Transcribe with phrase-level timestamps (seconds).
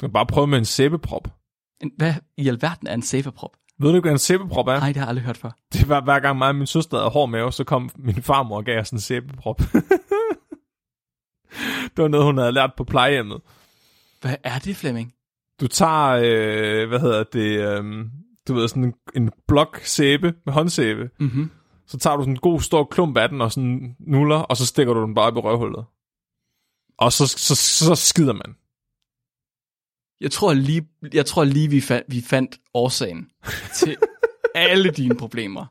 [0.00, 1.28] Du kan bare prøve med en sæbeprop.
[1.80, 3.56] En, hvad i alverden er en sæbeprop?
[3.78, 4.78] Ved du hvad en sæbeprop er?
[4.78, 5.50] Nej, det har jeg aldrig hørt før.
[5.72, 8.56] Det var hver gang mig og min søster havde hård mave, så kom min farmor
[8.56, 9.58] og gav os en sæbeprop.
[11.94, 13.40] det var noget, hun havde lært på plejehjemmet.
[14.20, 15.14] Hvad er det, Flemming?
[15.60, 18.04] Du tager, øh, hvad hedder det, øh,
[18.48, 21.10] du ved, sådan en, en blok sæbe med håndsæbe.
[21.18, 21.50] Mm-hmm.
[21.86, 24.66] Så tager du sådan en god stor klump af den og sådan nuller, og så
[24.66, 25.84] stikker du den bare op i røvhullet.
[26.98, 28.54] Og så, så, så skider man.
[30.20, 33.28] Jeg tror lige, jeg tror lige vi, fandt, vi fandt årsagen
[33.74, 33.96] til
[34.54, 35.66] alle dine problemer.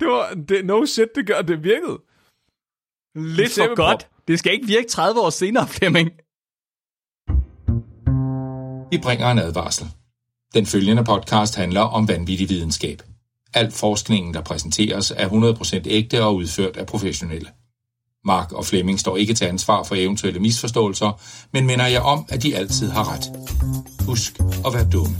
[0.00, 1.98] Det var, det, no shit, det gør, det virkede.
[3.14, 4.08] Lidt for godt.
[4.28, 6.10] Det skal ikke virke 30 år senere, Flemming.
[8.90, 9.86] Vi bringer en advarsel.
[10.54, 13.02] Den følgende podcast handler om vanvittig videnskab.
[13.54, 17.48] Al forskningen, der præsenteres, er 100% ægte og udført af professionelle.
[18.24, 21.20] Mark og Flemming står ikke til ansvar for eventuelle misforståelser,
[21.52, 23.32] men minder jer om, at de altid har ret.
[24.06, 25.16] Husk at være dumme.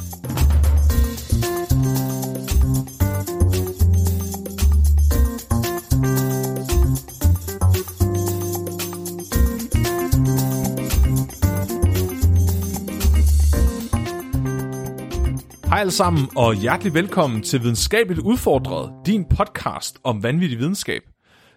[15.68, 21.13] Hej alle sammen, og hjertelig velkommen til Videnskabeligt Udfordret, din podcast om vanvittig videnskab.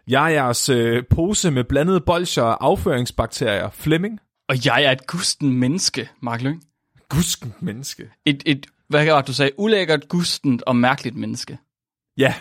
[0.08, 4.20] Jeg er jeres øh, pose med blandede bolcher og afføringsbakterier, Flemming.
[4.50, 6.64] Og jeg er et gusten menneske, Mark Lyng.
[7.10, 8.10] Gusken menneske.
[8.26, 9.52] Et, et, hvad var du sagde?
[9.60, 11.58] Ulækkert, gustent og mærkeligt menneske.
[12.18, 12.34] Ja,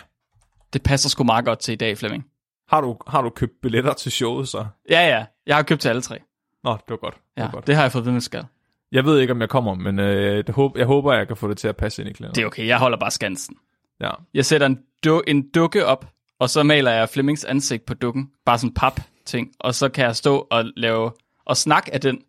[0.73, 2.25] Det passer sgu meget godt til i dag, Flemming.
[2.69, 4.65] har du, har du købt billetter til showet så?
[4.89, 5.25] Ja, ja.
[5.47, 6.19] Jeg har købt til alle tre.
[6.63, 7.13] Nå, det var godt.
[7.15, 7.67] Det Ja, var godt.
[7.67, 8.45] det har jeg fået ved med skal.
[8.91, 11.47] Jeg ved ikke, om jeg kommer, men øh, det håb, jeg håber, jeg kan få
[11.49, 12.35] det til at passe ind i kalenderen.
[12.35, 13.55] Det er okay, jeg holder bare skansen.
[14.01, 14.11] Ja.
[14.33, 16.05] Jeg sætter en, du, en dukke op,
[16.39, 18.31] og så maler jeg Flemmings ansigt på dukken.
[18.45, 19.51] Bare sådan en pap-ting.
[19.59, 21.11] Og så kan jeg stå og lave
[21.45, 22.21] og snakke af den.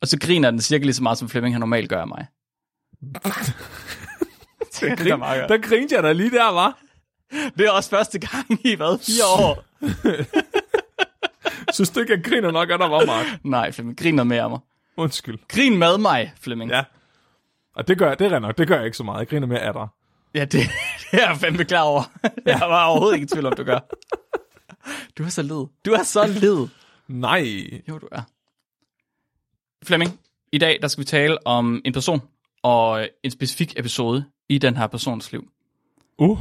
[0.00, 2.26] Og så griner den cirka lige så meget, som Flemming han normalt gør af mig.
[4.82, 5.62] er meget godt.
[5.62, 6.78] Der grinte jeg da lige der, var.
[7.58, 9.64] det er også første gang i, hvad, fire år?
[11.72, 13.26] Synes du ikke, jeg griner nok af dig, var, Mark?
[13.44, 14.58] Nej, Flemming, grin noget mere af mig.
[14.96, 15.38] Undskyld.
[15.48, 16.70] Grin med mig, Flemming.
[16.70, 16.84] Ja.
[17.76, 19.18] Og det gør jeg, det er nok, det gør jeg ikke så meget.
[19.18, 19.88] Jeg griner mere af dig.
[20.36, 20.52] Ja, det,
[21.10, 22.02] det er jeg fandme klar over.
[22.46, 23.78] Jeg var overhovedet ikke i tvivl om, du gør.
[25.18, 25.66] Du er så led.
[25.84, 26.68] Du er så led.
[27.08, 27.42] Nej.
[27.88, 28.22] Jo, du er.
[29.84, 30.20] Flemming,
[30.52, 32.20] i dag der skal vi tale om en person
[32.62, 35.48] og en specifik episode i den her persons liv.
[36.18, 36.38] Uh.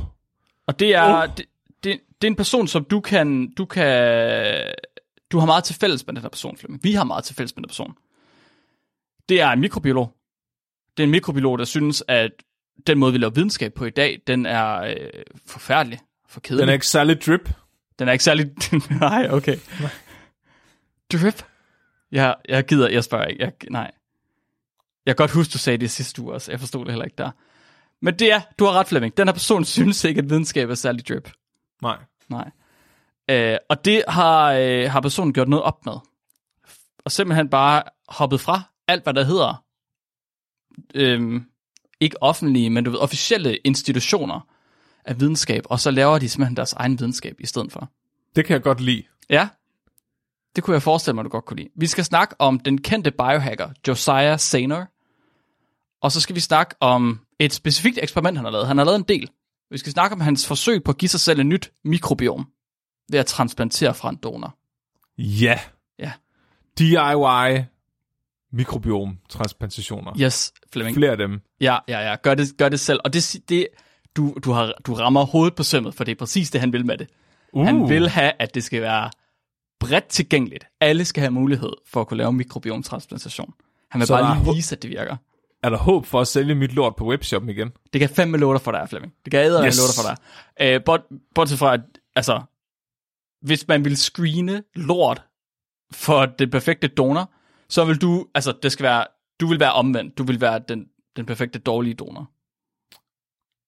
[0.67, 1.35] Og det er, Uh.
[1.37, 1.45] det,
[1.83, 4.73] det, det er en person, som du kan, du kan,
[5.31, 6.83] du har meget til fælles med den her person, Flemming.
[6.83, 7.93] Vi har meget til fælles med den person.
[9.29, 10.15] Det er en mikrobiolog.
[10.97, 12.31] Det er en mikrobiolog, der synes, at
[12.87, 14.95] den måde, vi laver videnskab på i dag, den er øh,
[15.45, 16.61] forfærdelig, for kedelig.
[16.61, 17.49] Den er ikke særlig drip.
[17.99, 18.51] Den er ikke særlig...
[18.99, 19.57] nej, okay.
[21.13, 21.45] Drip?
[22.11, 23.43] Jeg, jeg gider, jeg spørger ikke.
[23.43, 23.91] Jeg, nej.
[25.05, 26.51] Jeg kan godt huske, du sagde det sidste uge også.
[26.51, 27.31] Jeg forstod det heller ikke der.
[28.01, 29.17] Men det er, du har ret, Flemming.
[29.17, 31.31] Den her person synes ikke, at videnskab er særlig drip.
[31.81, 31.97] Nej.
[32.29, 32.51] Nej.
[33.29, 35.93] Øh, og det har, øh, har personen gjort noget op med.
[37.05, 39.63] Og simpelthen bare hoppet fra alt, hvad der hedder,
[40.95, 41.41] øh,
[41.99, 44.47] ikke offentlige, men du ved, officielle institutioner
[45.05, 47.89] af videnskab, og så laver de simpelthen deres egen videnskab i stedet for.
[48.35, 49.03] Det kan jeg godt lide.
[49.29, 49.47] Ja,
[50.55, 51.69] det kunne jeg forestille mig, du godt kunne lide.
[51.75, 54.85] Vi skal snakke om den kendte biohacker, Josiah Sainer.
[56.01, 58.67] Og så skal vi snakke om et specifikt eksperiment, han har lavet.
[58.67, 59.29] Han har lavet en del.
[59.71, 62.47] Vi skal snakke om hans forsøg på at give sig selv et nyt mikrobiom
[63.09, 64.57] ved at transplantere fra en donor.
[65.17, 65.59] Ja.
[65.99, 66.11] Ja.
[66.79, 67.65] DIY
[68.55, 70.13] mikrobiom transplantationer.
[70.19, 70.95] Yes, Flemming.
[70.97, 71.41] Flere af dem.
[71.61, 72.15] Ja, ja, ja.
[72.15, 72.99] Gør det, gør det selv.
[73.03, 73.67] Og det, det
[74.15, 76.85] du, du, har, du rammer hovedet på sømmet, for det er præcis det, han vil
[76.85, 77.07] med det.
[77.53, 77.65] Uh.
[77.65, 79.09] Han vil have, at det skal være
[79.79, 80.65] bredt tilgængeligt.
[80.81, 83.53] Alle skal have mulighed for at kunne lave mikrobiomtransplantation.
[83.91, 85.15] Han vil Så bare lige vise, at det virker.
[85.63, 87.71] Er der håb for at sælge mit lort på webshoppen igen?
[87.93, 89.13] Det kan fandme låter for dig, Flemming.
[89.25, 89.77] Det kan jeg æde Yes.
[89.77, 90.75] låter for dig.
[90.75, 91.01] Øh, bort,
[91.35, 91.81] bortset fra, at
[92.15, 92.41] altså,
[93.41, 95.23] hvis man vil screene lort
[95.91, 97.31] for den perfekte donor,
[97.69, 99.05] så vil du, altså det skal være,
[99.39, 100.17] du vil være omvendt.
[100.17, 100.85] Du vil være den,
[101.15, 102.31] den perfekte dårlige donor.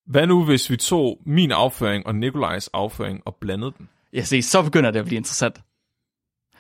[0.06, 3.90] Hvad nu, hvis vi tog min afføring og Nikolajs afføring og blandede den?
[4.14, 5.62] Jeg ser, så begynder det at blive interessant.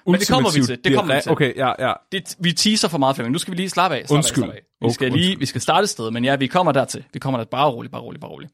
[0.06, 1.32] Men det kommer vi til, det kommer vi til.
[1.32, 1.94] Okay, ja, ja.
[2.12, 3.32] Det, vi teaser for meget, Flemming.
[3.32, 4.08] Nu skal vi lige slappe af.
[4.08, 4.44] Slappe Undskyld.
[4.44, 4.88] Af, slappe af.
[4.88, 7.04] Vi skal Okay, lige, vi skal starte et sted, men ja, vi kommer dertil.
[7.14, 8.54] Vi kommer der bare roligt, bare roligt, bare roligt.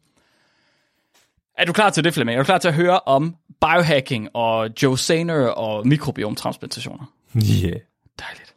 [1.57, 2.36] Er du klar til det, Flemming?
[2.36, 7.06] Er du klar til at høre om biohacking og Joe Sainer og mikrobiomtransplantationer?
[7.36, 7.79] Yeah.
[8.19, 8.52] Dejligt.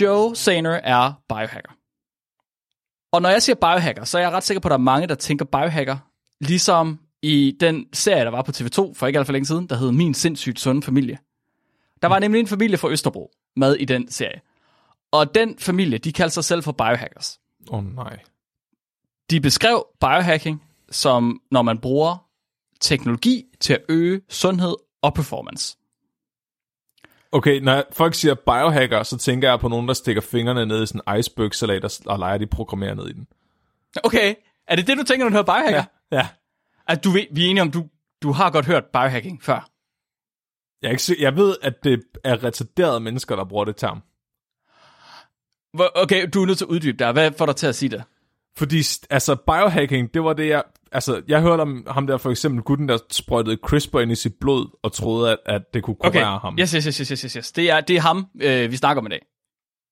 [0.00, 1.72] Joe Sainer er biohacker.
[3.12, 5.06] Og når jeg siger biohacker, så er jeg ret sikker på, at der er mange,
[5.06, 5.96] der tænker biohacker,
[6.40, 9.76] ligesom i den serie, der var på TV2 for ikke alt for længe siden, der
[9.76, 11.18] hed Min sindssygt sunde familie.
[12.02, 14.40] Der var nemlig en familie fra Østerbro med i den serie.
[15.12, 17.40] Og den familie, de kaldte sig selv for biohackers.
[17.70, 18.18] Åh oh, nej.
[19.30, 22.28] De beskrev biohacking som, når man bruger
[22.80, 25.76] teknologi til at øge sundhed og performance.
[27.34, 30.86] Okay, når folk siger biohacker, så tænker jeg på nogen, der stikker fingrene ned i
[30.86, 33.26] sådan en iceberg-salat og, og leger de programmerer ned i den.
[34.04, 34.34] Okay,
[34.66, 35.84] er det det, du tænker, når du hører biohacker?
[36.12, 36.16] Ja.
[36.16, 36.28] ja.
[36.88, 37.88] At du ved, vi er enige om, du,
[38.22, 39.70] du har godt hørt biohacking før.
[40.82, 44.02] Jeg, er ikke, jeg ved, at det er retarderede mennesker, der bruger det term.
[45.94, 47.12] Okay, du er nødt til at uddybe der.
[47.12, 48.04] Hvad får dig til at sige det?
[48.56, 50.62] Fordi, altså, biohacking, det var det, jeg...
[50.94, 54.32] Altså, jeg hørte om ham der, for eksempel gutten, der sprøjtede CRISPR ind i sit
[54.40, 56.56] blod, og troede, at, at det kunne kurere Okay, ham.
[56.60, 57.52] yes, yes, yes, yes, yes, yes.
[57.52, 59.20] Det er, det er ham, øh, vi snakker om i dag.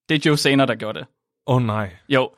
[0.08, 1.06] Det er Joe Saner, der gjorde det.
[1.46, 1.90] Åh oh, nej.
[2.08, 2.30] Jo.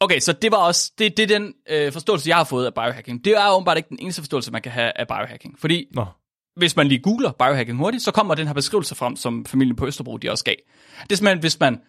[0.00, 2.74] Okay, så det var også, det, det er den øh, forståelse, jeg har fået af
[2.74, 3.24] biohacking.
[3.24, 5.58] Det er åbenbart ikke den eneste forståelse, man kan have af biohacking.
[5.58, 6.06] Fordi Nå.
[6.56, 9.86] hvis man lige googler biohacking hurtigt, så kommer den her beskrivelse frem, som familien på
[9.86, 10.54] Østerbro, de også gav.
[11.02, 11.80] Det er simpelthen, hvis man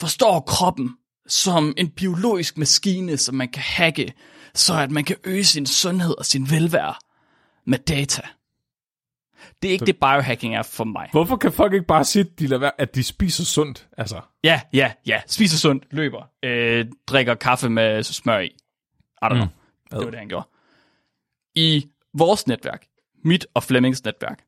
[0.00, 0.90] forstår kroppen
[1.26, 4.12] som en biologisk maskine, som man kan hacke,
[4.58, 6.94] så at man kan øge sin sundhed og sin velvære
[7.64, 8.22] med data.
[9.62, 11.08] Det er ikke det, biohacking er for mig.
[11.10, 13.88] Hvorfor kan folk ikke bare sige, at de, lader være, at de spiser sundt?
[13.98, 15.20] Altså, Ja, ja, ja.
[15.26, 18.46] Spiser sundt, løber, øh, drikker kaffe med smør i.
[18.46, 19.44] I don't know.
[19.44, 19.50] Mm.
[19.90, 20.48] Det var det, han gjorde.
[21.54, 22.86] I vores netværk,
[23.24, 24.44] mit og Flemmings netværk,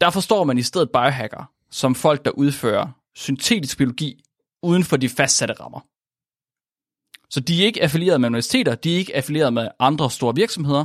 [0.00, 4.24] der forstår man i stedet biohacker som folk, der udfører syntetisk biologi
[4.62, 5.80] uden for de fastsatte rammer.
[7.30, 10.84] Så de er ikke affilieret med universiteter, de er ikke affilieret med andre store virksomheder,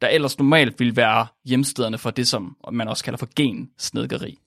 [0.00, 4.38] der ellers normalt vil være hjemstederne for det, som man også kalder for gensnedgeri.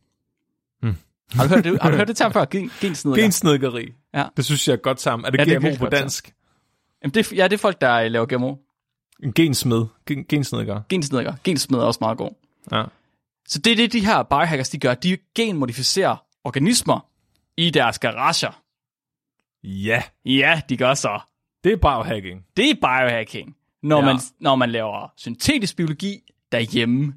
[0.82, 0.96] Hmm.
[1.32, 2.46] Har du hørt det, har du hørt det term før?
[2.46, 3.22] Gen, gensnedgeri?
[3.22, 3.88] gensnedgeri.
[4.14, 4.26] Ja.
[4.38, 5.24] Det synes jeg er godt term.
[5.26, 6.34] Er det Ja, ja, det er GMO på dansk?
[7.04, 8.56] Jamen det, er- ja, det er folk, der øh, laver GMO.
[9.24, 9.86] En gensmed.
[10.06, 10.82] Gen, gensnedger.
[10.90, 11.34] Gensnedker.
[11.44, 12.32] Gensmed er også meget god.
[12.72, 12.84] Ja.
[13.48, 14.94] Så det er det, de her biohackers, de gør.
[14.94, 17.06] De genmodificerer organismer
[17.58, 18.62] i deres garager.
[19.64, 21.20] Ja, Ja, de gør så.
[21.64, 22.46] Det er biohacking.
[22.58, 23.56] Det er biohacking.
[23.84, 24.06] Når, Ja.
[24.06, 26.20] man, når man laver syntetisk biologi
[26.52, 27.14] derhjemme.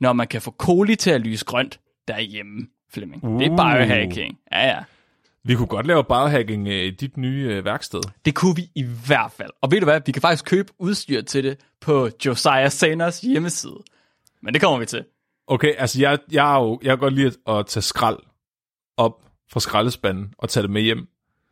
[0.00, 3.22] Når man kan få koli til at lyse grønt derhjemme, Flemming.
[3.22, 3.56] Det er Uh.
[3.56, 4.38] biohacking.
[4.52, 4.78] Ja, ja.
[5.44, 8.00] Vi kunne godt lave biohacking øh, i dit nye øh, værksted.
[8.24, 9.50] Det kunne vi i hvert fald.
[9.60, 13.76] Og ved du hvad, vi kan faktisk købe udstyr til det på Josiah Saners hjemmeside.
[14.42, 15.04] Men det kommer vi til.
[15.46, 18.18] Okay, altså jeg, jeg, er jo, jeg kan godt lide at, at tage skrald
[18.96, 21.08] op fra skraldespanden og tage det med hjem.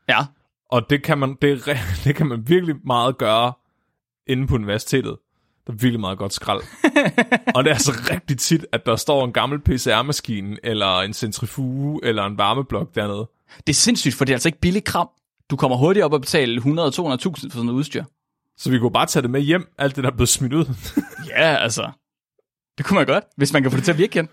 [0.08, 0.18] Ja,
[0.72, 1.64] Og det kan man, det,
[2.04, 3.52] det kan man virkelig meget gøre
[4.26, 5.16] inde på universitetet.
[5.66, 6.60] Der er virkelig meget godt skrald.
[7.54, 12.00] og det er altså rigtig tit, at der står en gammel PCR-maskine, eller en centrifuge,
[12.02, 13.28] eller en varmeblok dernede.
[13.66, 15.08] det er sindssygt, for det er altså ikke billig kram.
[15.50, 17.14] Du kommer hurtigt op og betale 100-200.000 for
[17.48, 18.04] sådan noget udstyr.
[18.56, 20.64] Så vi kunne bare tage det med hjem, alt det der er blevet smidt ud.
[21.28, 21.90] Ja, altså.
[22.78, 24.28] Det kunne man godt, hvis man kan få det til at virke igen.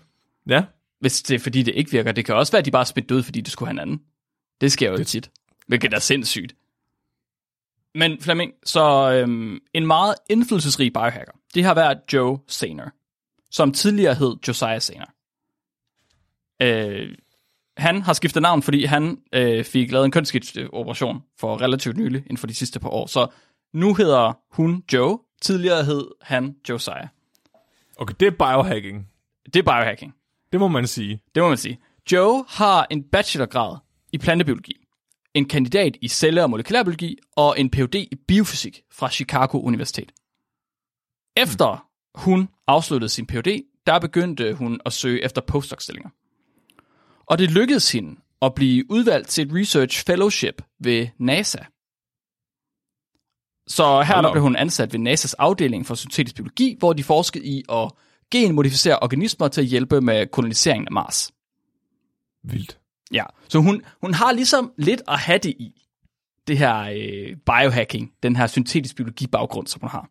[0.48, 0.64] ja,
[1.00, 2.12] Hvis det er fordi, det ikke virker.
[2.12, 3.78] Det kan også være, at de bare er smidt ud, fordi det skulle have en
[3.78, 4.00] anden.
[4.60, 5.06] Det sker jo det...
[5.06, 5.30] tit.
[5.70, 6.54] Hvilket er sindssygt.
[7.94, 12.90] Men Flemming, så øhm, en meget indflydelsesrig biohacker, det har været Joe Saner,
[13.50, 15.06] som tidligere hed Josiah Saner.
[16.62, 17.14] Øh,
[17.76, 22.36] han har skiftet navn, fordi han øh, fik lavet en kønsskifteoperation for relativt nylig, inden
[22.36, 23.06] for de sidste par år.
[23.06, 23.26] Så
[23.72, 27.08] nu hedder hun Joe, tidligere hed han Josiah.
[27.96, 29.08] okay, det er biohacking.
[29.44, 30.14] Det er biohacking.
[30.52, 31.20] Det må man sige.
[31.34, 31.78] Det må man sige.
[32.12, 33.76] Joe har en bachelorgrad
[34.12, 34.76] i plantebiologi,
[35.34, 37.94] en kandidat i celle- og molekylærbiologi og en Ph.D.
[37.94, 40.12] i biofysik fra Chicago Universitet.
[41.36, 46.10] Efter hun afsluttede sin Ph.D., der begyndte hun at søge efter postdoc-stillinger.
[47.26, 51.58] Og det lykkedes hende at blive udvalgt til et research fellowship ved NASA.
[53.66, 57.44] Så her der blev hun ansat ved NASA's afdeling for syntetisk biologi, hvor de forskede
[57.44, 57.90] i at
[58.30, 61.32] genmodificere organismer til at hjælpe med koloniseringen af Mars.
[62.42, 62.79] Vildt.
[63.12, 65.72] Ja, så hun, hun har ligesom lidt at have det i,
[66.46, 70.10] det her øh, biohacking, den her syntetisk biologi baggrund, som hun har.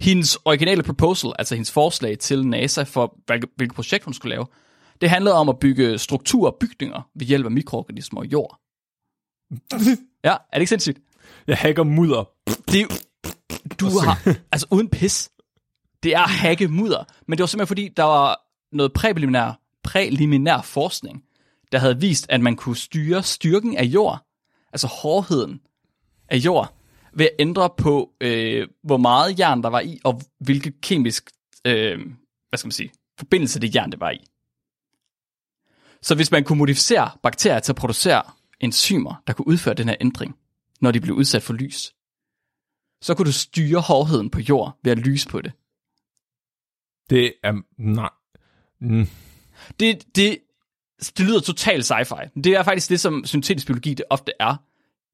[0.00, 4.46] Hendes originale proposal, altså hendes forslag til NASA for, hvilket, hvilket projekt hun skulle lave,
[5.00, 8.60] det handlede om at bygge strukturer og bygninger ved hjælp af mikroorganismer og jord.
[10.24, 10.98] Ja, er det ikke sindssygt?
[11.46, 12.24] Jeg hacker mudder.
[12.72, 13.06] Det
[13.80, 15.30] du har, altså uden pis,
[16.02, 17.04] det er hacke mudder.
[17.26, 18.40] Men det var simpelthen fordi, der var
[18.72, 21.24] noget præliminær, præliminær forskning,
[21.72, 24.26] der havde vist, at man kunne styre styrken af jord,
[24.72, 25.60] altså hårdheden
[26.28, 26.76] af jord,
[27.12, 31.30] ved at ændre på, øh, hvor meget jern der var i, og hvilket kemisk,
[31.66, 31.98] øh,
[32.48, 34.26] hvad skal man sige, forbindelse det jern, det var i.
[36.02, 38.22] Så hvis man kunne modificere bakterier til at producere
[38.60, 40.36] enzymer, der kunne udføre den her ændring,
[40.80, 41.94] når de blev udsat for lys,
[43.02, 45.52] så kunne du styre hårdheden på jord ved at lyse på det.
[47.10, 47.62] Det er...
[47.78, 48.10] Nej.
[48.80, 49.06] Mm.
[49.80, 50.38] Det, det,
[51.16, 52.40] det lyder totalt sci-fi.
[52.44, 54.56] Det er faktisk det, som syntetisk biologi det ofte er.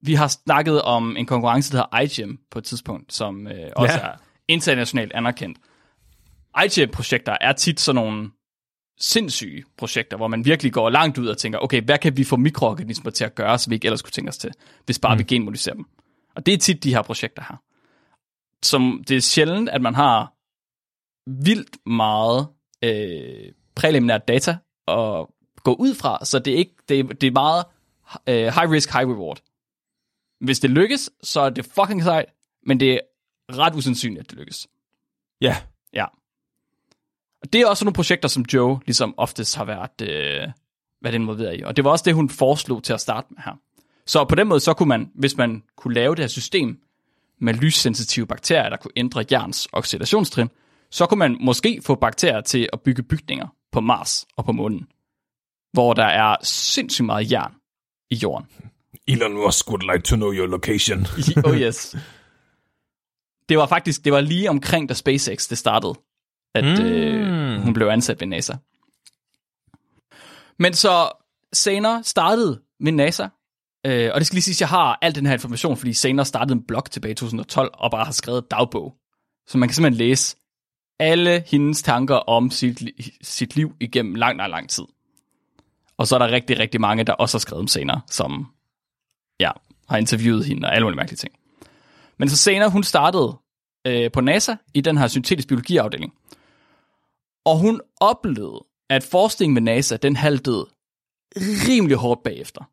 [0.02, 3.94] Vi har snakket om en konkurrence, der hedder iGEM på et tidspunkt, som øh, også
[3.94, 4.06] Ja.
[4.06, 4.12] er
[4.48, 5.58] internationalt anerkendt.
[6.64, 8.30] iGEM-projekter er tit sådan nogle
[9.00, 12.36] sindssyge projekter, hvor man virkelig går langt ud og tænker, okay, hvad kan vi få
[12.36, 14.50] mikroorganismer til at gøre, som vi ikke ellers kunne tænke os til,
[14.84, 15.18] hvis bare mm.
[15.18, 15.84] vi genmodificerer dem.
[16.36, 17.56] Og det er tit de her projekter her.
[18.62, 20.32] Som det er sjældent, at man har
[21.44, 22.48] vildt meget
[22.84, 24.56] øh, preliminært data
[24.88, 25.26] at
[25.66, 27.64] gå ud fra, så det er, ikke, det det er meget
[28.26, 29.40] øh, high risk, high reward.
[30.40, 32.26] Hvis det lykkes, så er det fucking sejt,
[32.66, 33.00] men det er
[33.58, 34.66] ret usandsynligt, at det lykkes.
[35.40, 35.56] Ja.
[35.92, 36.04] Ja.
[37.42, 40.48] Og det er også nogle projekter, som Joe ligesom oftest har været, øh,
[41.02, 41.62] været involveret i.
[41.62, 43.52] Og det var også det, hun foreslog til at starte med her.
[44.06, 46.80] Så på den måde, så kunne man, hvis man kunne lave det her system
[47.38, 50.48] med lyssensitive bakterier, der kunne ændre jerns oxidationstrin,
[50.90, 54.86] så kunne man måske få bakterier til at bygge bygninger på Mars og på månen,
[55.76, 57.52] hvor der er sindssygt meget jern
[58.10, 58.46] i jorden.
[59.08, 61.06] Elon Musk would like to know your location.
[61.46, 61.96] oh yes.
[63.48, 65.94] Det var faktisk, det var lige omkring, da SpaceX det startede,
[66.54, 66.84] at mm.
[66.84, 68.54] øh, hun blev ansat ved NASA.
[70.58, 71.10] Men så
[71.52, 73.28] senere startede med NASA,
[73.86, 76.26] øh, og det skal lige sige, at jeg har al den her information, fordi senere
[76.26, 78.94] startede en blog tilbage i 2012, og bare har skrevet dagbog.
[79.46, 80.36] Så man kan simpelthen læse
[80.98, 82.82] alle hendes tanker om sit,
[83.22, 84.84] sit liv igennem lang, lang, lang tid.
[85.98, 88.46] Og så er der rigtig, rigtig mange, der også har skrevet om senere, som
[89.40, 89.50] ja,
[89.88, 91.34] har interviewet hende og alle mulige mærkelige ting.
[92.18, 93.38] Men så senere, hun startede
[93.86, 96.12] øh, på NASA i den her syntetisk biologiafdeling.
[97.44, 100.66] Og hun oplevede, at forskningen med NASA, den haltede
[101.68, 102.64] rimelig hårdt bagefter.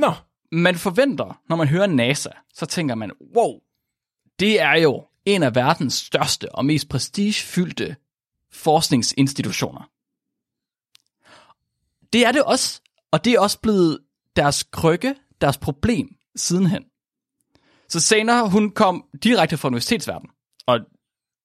[0.00, 0.12] Nå.
[0.52, 3.60] Man forventer, når man hører NASA, så tænker man, wow,
[4.38, 7.96] det er jo en af verdens største og mest prestigefyldte
[8.52, 9.90] forskningsinstitutioner.
[12.12, 13.98] Det er det også, og det er også blevet
[14.36, 16.84] deres krykke, deres problem sidenhen.
[17.88, 20.30] Så senere, hun kom direkte fra universitetsverdenen,
[20.66, 20.78] og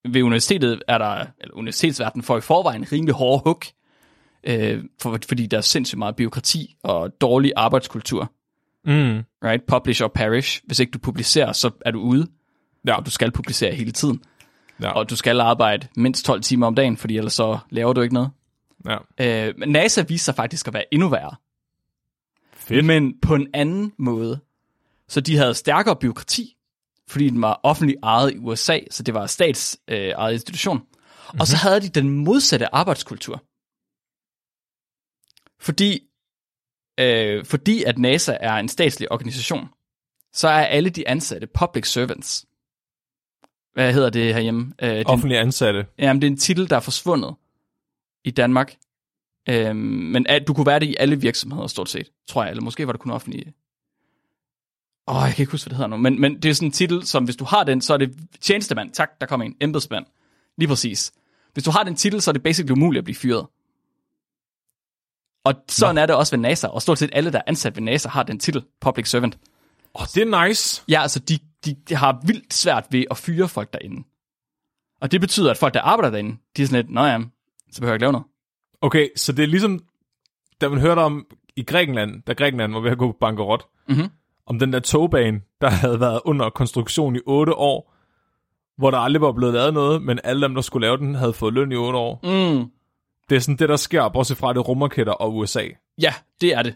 [0.08, 3.60] ved universitetet er der, eller universitetsverdenen får i forvejen rimelig hårde hug,
[4.44, 8.32] øh, for, fordi der er sindssygt meget byråkrati og dårlig arbejdskultur.
[8.84, 9.22] Mm.
[9.44, 9.66] Right?
[9.66, 10.62] Publish or perish.
[10.66, 12.26] Hvis ikke du publicerer, så er du ude,
[12.86, 12.96] Ja.
[12.96, 14.22] og du skal publicere hele tiden.
[14.82, 14.90] Ja.
[14.90, 18.14] Og du skal arbejde mindst 12 timer om dagen, fordi ellers så laver du ikke
[18.14, 18.30] noget.
[18.88, 18.98] Ja.
[19.48, 21.36] Øh, men NASA viste sig faktisk at være endnu værre.
[22.52, 22.84] Fedt.
[22.84, 24.40] Men på en anden måde.
[25.08, 26.56] Så de havde stærkere byråkrati,
[27.08, 30.76] fordi den var offentligt ejet i USA, så det var stats øh, ejet institution.
[30.78, 31.40] Mm-hmm.
[31.40, 33.42] Og så havde de den modsatte arbejdskultur.
[35.60, 36.02] Fordi,
[37.00, 39.68] øh, fordi at NASA er en statslig organisation,
[40.32, 42.46] så er alle de ansatte public servants.
[43.74, 44.72] Hvad hedder det herhjemme?
[44.82, 45.86] Øh, det, en- Offentlige ansatte.
[45.98, 47.34] Jamen, det er en titel, der er forsvundet
[48.24, 48.76] i Danmark.
[49.48, 52.50] Øhm, men at, du kunne være det i alle virksomheder, stort set, tror jeg.
[52.50, 53.54] Eller måske var det kun offentlige.
[55.08, 55.96] Åh, jeg kan ikke huske, hvad det hedder nu.
[55.96, 58.16] Men, men det er sådan en titel, som hvis du har den, så er det
[58.40, 58.90] tjenestemand.
[58.90, 59.56] Tak, der kommer en.
[59.60, 60.06] Embedsmand.
[60.58, 61.12] Lige præcis.
[61.52, 63.46] Hvis du har den titel, så er det basically umuligt at blive fyret.
[65.44, 66.00] Og sådan Nå.
[66.00, 66.66] er det også ved NASA.
[66.66, 69.38] Og stort set alle, der er ansat ved NASA, har den titel, public servant.
[69.94, 70.82] Åh, oh, det er nice.
[70.88, 74.04] Ja, altså, de, de, de har vildt svært ved at fyre folk derinde.
[75.00, 77.18] Og det betyder, at folk, der arbejder derinde, de er sådan lidt, nå ja,
[77.74, 78.26] så behøver jeg ikke lave noget.
[78.80, 79.80] Okay, så det er ligesom,
[80.60, 81.26] da man hørte om
[81.56, 84.08] i Grækenland, da Grækenland var ved at gå bankerot, Mhm.
[84.46, 87.94] om den der togbane, der havde været under konstruktion i 8 år,
[88.78, 91.32] hvor der aldrig var blevet lavet noget, men alle dem, der skulle lave den, havde
[91.32, 92.20] fået løn i 8 år.
[92.22, 92.70] Mm.
[93.30, 95.64] Det er sådan det, der sker, bortset fra det rumraketter og USA.
[96.00, 96.74] Ja, det er det.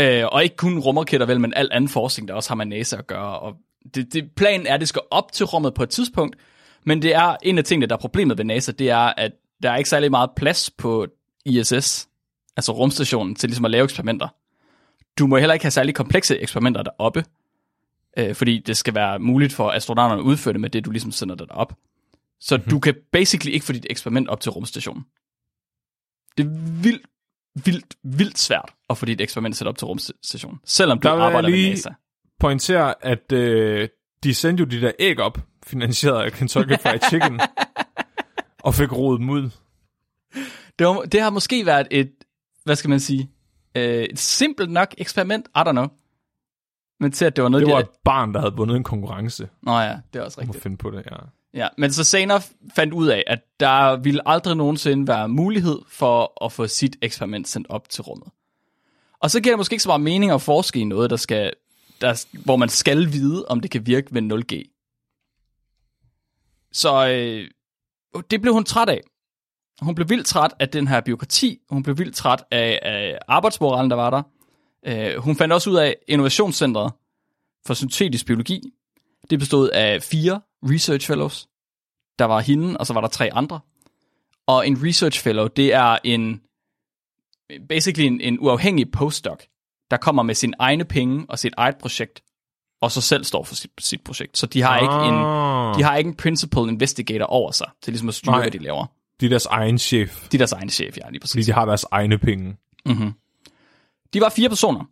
[0.00, 2.96] Øh, og ikke kun rumraketter vel, men al anden forskning, der også har med NASA
[2.96, 3.38] at gøre.
[3.38, 3.54] Og
[3.94, 6.36] det, det, planen er, at det skal op til rummet på et tidspunkt,
[6.84, 9.70] men det er en af tingene, der er problemet ved NASA, det er, at der
[9.70, 11.06] er ikke særlig meget plads på
[11.44, 12.08] ISS,
[12.56, 14.28] altså rumstationen, til ligesom at lave eksperimenter.
[15.18, 17.24] Du må heller ikke have særlig komplekse eksperimenter deroppe,
[18.18, 21.12] øh, fordi det skal være muligt for astronauterne at udføre det med det, du ligesom
[21.12, 21.74] sender det op.
[22.40, 22.70] Så mm-hmm.
[22.70, 25.04] du kan basically ikke få dit eksperiment op til rumstationen.
[26.38, 26.50] Det er
[26.82, 27.06] vildt,
[27.64, 31.48] vildt, vildt svært at få dit eksperiment sat op til rumstationen, selvom du Der arbejder
[31.48, 31.90] lige- med NASA.
[32.40, 33.88] Pointerer, at øh,
[34.24, 37.40] de sendte jo de der æg op, finansieret af Kentucky Fried Chicken,
[38.62, 39.50] og fik rodet dem ud.
[40.78, 42.12] Det, var, det har måske været et,
[42.64, 43.30] hvad skal man sige,
[43.74, 45.86] øh, et simpelt nok eksperiment, I don't know.
[47.00, 47.84] Men til at det var noget, Det var de...
[47.84, 49.48] et barn, der havde vundet en konkurrence.
[49.62, 50.62] Nå ja, det er også Man må rigtigt.
[50.62, 51.16] finde på det, ja.
[51.54, 52.42] Ja, men så senere
[52.74, 57.48] fandt ud af, at der ville aldrig nogensinde være mulighed for at få sit eksperiment
[57.48, 58.28] sendt op til rummet.
[59.20, 61.52] Og så giver det måske ikke så meget mening at forske i noget, der skal,
[62.00, 64.68] der, hvor man skal vide, om det kan virke ved 0G.
[66.72, 67.50] Så øh,
[68.30, 69.00] det blev hun træt af.
[69.82, 73.90] hun blev vildt træt af den her byråkrati, hun blev vildt træt af, af arbejdsmoralen,
[73.90, 74.22] der var der.
[74.86, 76.92] Øh, hun fandt også ud af Innovationscentret
[77.66, 78.60] for syntetisk biologi.
[79.30, 81.48] Det bestod af fire research fellows.
[82.18, 83.60] Der var hende, og så var der tre andre.
[84.46, 86.40] Og en research fellow, det er en
[87.68, 89.42] basically en, en uafhængig postdoc,
[89.90, 92.22] der kommer med sin egne penge og sit eget projekt,
[92.82, 94.38] og så selv står for sit, sit projekt.
[94.38, 95.78] Så de har, ikke en, Ah.
[95.78, 98.40] de har ikke en principal investigator over sig, til ligesom at styre, Nej.
[98.42, 98.86] hvad de laver.
[99.20, 101.46] De er deres egen chef, De er deres egen chef, ja, lige fordi præcis.
[101.46, 102.56] de har deres egne penge.
[102.86, 103.12] Mm-hmm.
[104.14, 104.84] De var fire personer.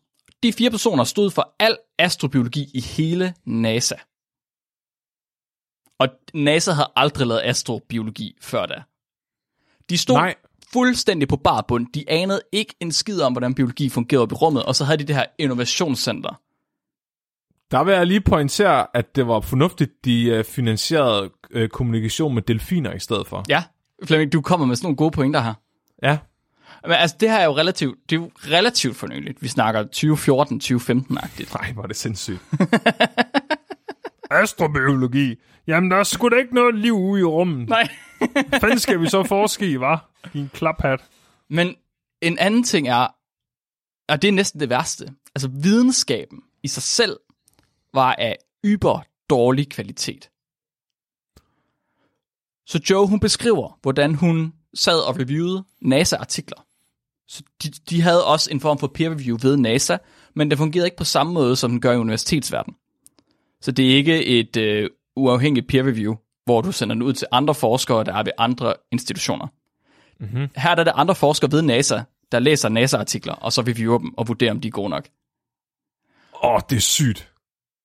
[0.43, 3.95] De fire personer stod for al astrobiologi i hele NASA.
[5.99, 8.83] Og NASA havde aldrig lavet astrobiologi før da.
[9.91, 10.35] De stod Nej.
[10.73, 11.87] fuldstændig på bar bund.
[11.95, 14.99] De anede ikke en skid om, hvordan biologi fungerede oppe i rummet, og så havde
[14.99, 16.41] de det her innovationscenter.
[17.71, 22.43] Der vil jeg lige pointere, at det var fornuftigt, de øh, finansierede øh, kommunikation med
[22.43, 23.45] delfiner i stedet for.
[23.49, 23.63] Ja,
[24.05, 25.55] Flemming, du kommer med sådan nogle gode pointer her.
[26.03, 26.19] Ja.
[26.83, 29.43] Men altså, det her er jo relativt, det er jo relativt fornyeligt.
[29.43, 31.55] Vi snakker 2014-2015-agtigt.
[31.55, 32.41] Nej, hvor er det sindssygt.
[34.31, 35.37] Astrobiologi.
[35.67, 37.69] Jamen, der er sgu da ikke noget liv ude i rummet.
[37.69, 37.89] Nej.
[38.61, 40.11] Hvad skal vi så forske i, var?
[40.35, 41.01] I en klaphat.
[41.51, 41.75] Men
[42.23, 43.07] en anden ting er,
[44.09, 47.17] og det er næsten det værste, altså videnskaben i sig selv
[47.95, 50.31] var af yber dårlig kvalitet.
[52.67, 56.67] Så Joe, hun beskriver, hvordan hun sad og reviewede NASA-artikler.
[57.29, 59.97] Så de, de havde også en form for peer review ved NASA,
[60.35, 62.77] men det fungerede ikke på samme måde, som den gør i universitetsverdenen.
[63.61, 67.27] Så det er ikke et øh, uafhængigt peer review, hvor du sender den ud til
[67.33, 69.47] andre forskere, der er ved andre institutioner.
[70.21, 70.49] Mm-hmm.
[70.57, 72.01] Her er det andre forskere ved NASA,
[72.33, 75.09] der læser NASA-artikler, og så reviewer dem og vurderer, om de er gode nok.
[76.43, 77.30] Åh, oh, det er sygt.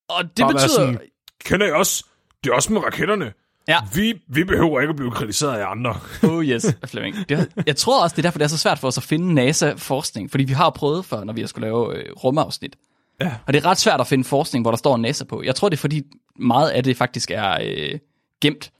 [0.08, 0.68] Og det Bare betyder...
[0.68, 0.98] sådan,
[1.44, 2.04] Kender I også?
[2.44, 3.32] Det er også med raketterne.
[3.68, 3.78] Ja.
[3.94, 6.00] Vi, vi behøver ikke at blive kritiseret af andre.
[6.30, 7.28] Oh yes, Flemming.
[7.28, 9.34] Det, jeg tror også, det er derfor, det er så svært for os at finde
[9.34, 12.76] NASA-forskning, fordi vi har prøvet før, når vi har skulle lave øh, rumafsnit.
[13.20, 13.34] Ja.
[13.46, 15.42] Og det er ret svært at finde forskning, hvor der står NASA på.
[15.42, 16.02] Jeg tror, det er fordi
[16.38, 17.98] meget af det faktisk er øh,
[18.40, 18.72] gemt.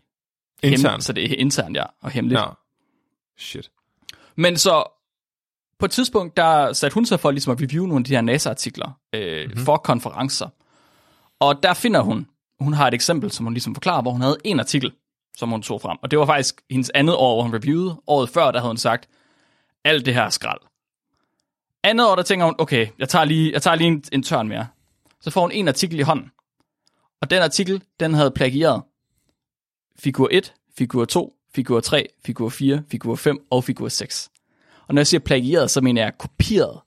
[0.62, 0.82] Internt.
[0.82, 2.40] Hemmeligt, så det er internt, ja, og hemmeligt.
[2.40, 2.46] Ja.
[3.38, 3.70] Shit.
[4.36, 4.84] Men så
[5.78, 8.20] på et tidspunkt, der satte hun sig for ligesom at review nogle af de her
[8.20, 9.46] NASA-artikler øh, Mhm.
[9.50, 9.64] mm-hmm.
[9.64, 10.48] for konferencer.
[11.40, 12.26] Og der finder hun,
[12.60, 14.92] hun har et eksempel, som hun ligesom forklarer, hvor hun havde en artikel,
[15.36, 15.98] som hun tog frem.
[16.02, 18.00] Og det var faktisk hendes andet år, hvor hun reviewede.
[18.06, 19.08] Året før, der havde hun sagt,
[19.84, 20.60] alt det her er skrald.
[21.82, 24.48] Andet år, der tænker hun, okay, jeg tager lige, jeg tager lige en, en tørn
[24.48, 24.66] mere.
[25.20, 26.30] Så får hun en artikel i hånden.
[27.20, 28.82] Og den artikel, den havde plagieret
[29.98, 34.30] figur 1, figur 2, figur 3, figur 4, figur 5 og figur 6.
[34.88, 36.80] Og når jeg siger plagieret, så mener jeg kopieret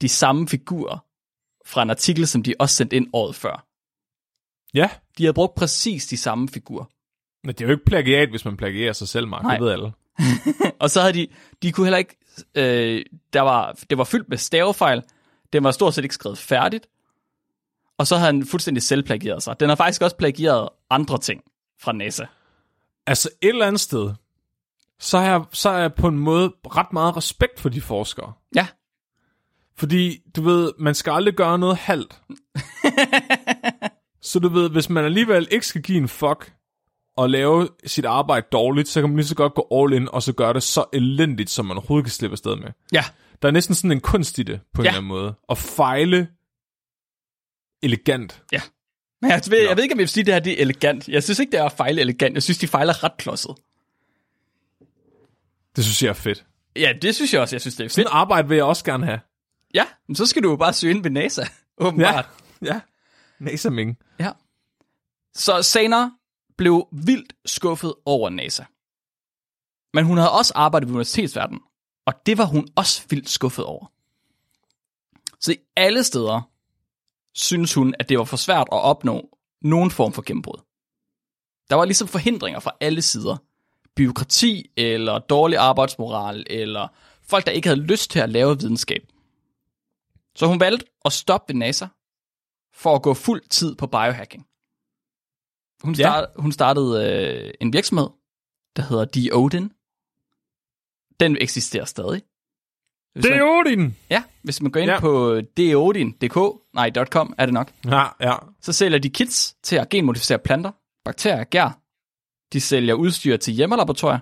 [0.00, 0.98] de samme figurer
[1.66, 3.65] fra en artikel, som de også sendte ind året før.
[4.76, 6.84] Ja, De havde brugt præcis de samme figurer.
[7.44, 9.42] men det er jo ikke plagiat, hvis man plagierer sig selv, Mark.
[9.42, 9.52] Nej.
[9.56, 9.92] Det ved alle.
[10.80, 11.26] Og så havde de,
[11.62, 12.16] de kunne heller ikke,
[12.54, 15.02] øh, der var, det var fyldt med stavefejl,
[15.52, 16.86] den var stort set ikke skrevet færdigt,
[17.98, 19.60] og så havde han fuldstændig selvplagieret sig.
[19.60, 21.42] Den har faktisk også plagieret andre ting
[21.80, 22.24] fra NASA.
[23.06, 24.14] Altså et eller andet sted,
[25.00, 28.32] så har jeg, så er jeg på en måde ret meget respekt for de forskere.
[28.54, 28.66] Ja,
[29.76, 32.20] Fordi, du ved, man skal aldrig gøre noget halvt.
[34.26, 36.52] så du ved, hvis man alligevel ikke skal give en fuck
[37.16, 40.22] og lave sit arbejde dårligt, så kan man lige så godt gå all in, og
[40.22, 42.68] så gøre det så elendigt, som man overhovedet kan slippe afsted med.
[42.92, 43.04] ja,
[43.42, 44.90] Der er næsten sådan en kunst i det, på en Ja.
[44.90, 45.34] eller anden måde.
[45.48, 46.28] At fejle
[47.82, 48.42] elegant.
[48.52, 48.60] ja.
[49.22, 50.60] Men jeg ved, jeg ved ikke, om jeg vil sige, at det her det er
[50.62, 51.08] elegant.
[51.08, 52.34] Jeg synes ikke, det er at fejle elegant.
[52.34, 53.54] Jeg synes, de fejler ret klodset.
[55.76, 56.44] Det synes jeg er fedt.
[56.76, 57.54] Ja, det synes jeg også.
[57.56, 57.92] Jeg synes, det er fedt.
[57.92, 59.20] Sådan arbejde vil jeg også gerne have.
[59.74, 61.44] Ja, men så skal du jo bare søge ind ved NASA,
[61.78, 62.28] åbenbart.
[62.64, 62.80] ja.
[63.40, 63.98] NASA Ming.
[64.20, 64.32] Ja.
[65.34, 66.10] Så Saner
[66.56, 68.64] blev vildt skuffet over NASA.
[69.94, 71.60] Men hun havde også arbejdet i universitetsverdenen,
[72.06, 73.92] og det var hun også vildt skuffet over.
[75.40, 76.50] Så i alle steder
[77.34, 80.60] synes hun, at det var for svært at opnå nogen form for gennembrud.
[81.70, 83.36] Der var ligesom forhindringer fra alle sider.
[83.96, 86.88] Byråkrati, eller dårlig arbejdsmoral, eller
[87.22, 89.02] folk, der ikke havde lyst til at lave videnskab.
[90.34, 91.86] Så hun valgte at stoppe ved NASA,
[92.76, 94.46] for at gå fuld tid på biohacking.
[95.82, 96.02] Hun, Ja.
[96.02, 97.10] start, hun startede
[97.46, 98.08] øh, en virksomhed,
[98.76, 99.72] der hedder Deodin.
[101.20, 102.22] Den eksisterer stadig.
[103.14, 103.96] Hvis Det er Odin!
[104.10, 104.94] ja, hvis man går ind Ja.
[104.94, 105.00] ja.
[105.00, 106.36] på deodin.dk,
[106.74, 108.34] nej, .com er det nok, Ja, ja.
[108.60, 110.70] så sælger de kits til at genmodificere planter,
[111.04, 111.80] bakterier, gær.
[112.52, 114.18] De sælger udstyr til hjemmelaboratorier,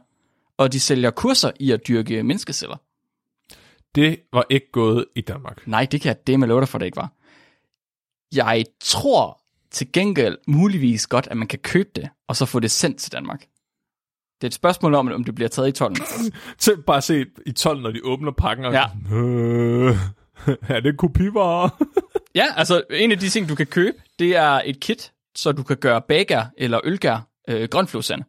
[0.57, 2.77] og de sælger kurser i at dyrke menneskeceller.
[3.95, 5.67] Det var ikke gået i Danmark.
[5.67, 7.13] Nej, det kan jeg det med love dig for, det ikke var.
[8.35, 12.71] Jeg tror til gengæld muligvis godt, at man kan købe det, og så få det
[12.71, 13.41] sendt til Danmark.
[14.41, 16.05] Det er et spørgsmål om, om det bliver taget i tolden.
[16.59, 18.65] Så bare se i 12, når de åbner pakken.
[18.65, 18.85] Og Ja.
[19.17, 19.97] øh,
[20.77, 21.69] er det kopivarer?
[22.41, 25.63] ja, altså en af de ting, du kan købe, det er et kit, så du
[25.63, 28.25] kan gøre bager eller ølgær øh, grønflåsande.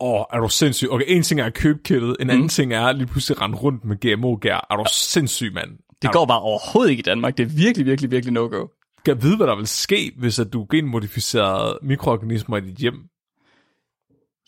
[0.00, 0.90] Åh, oh, er du sindssyg?
[0.90, 3.84] Okay, en ting er at købe kittet, en anden ting er lige pludselig rende rundt
[3.84, 4.66] med GMO-gær.
[4.70, 5.70] Er du sindssyg, mand?
[6.02, 7.38] Det går bare overhovedet ikke i Danmark.
[7.38, 8.66] Det er virkelig, virkelig, virkelig no-go.
[9.04, 12.94] Kan vide, hvad der vil ske, hvis at du genmodificerede mikroorganismer i dit hjem?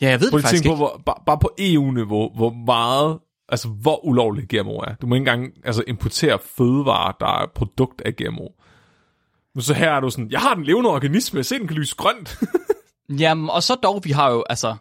[0.01, 0.77] Ja, jeg ved Prøv det faktisk på, ikke.
[0.77, 4.95] hvor, bare, bare på EU-niveau, hvor meget, altså hvor ulovligt GMO er.
[4.95, 8.49] Du må ikke engang altså, importere fødevarer, der er produkt af GMO.
[9.55, 11.97] Men så her er du sådan, jeg har den levende organisme, se den kan lyse
[11.97, 12.39] grønt.
[13.23, 14.77] Jamen, og så dog, vi har jo, altså...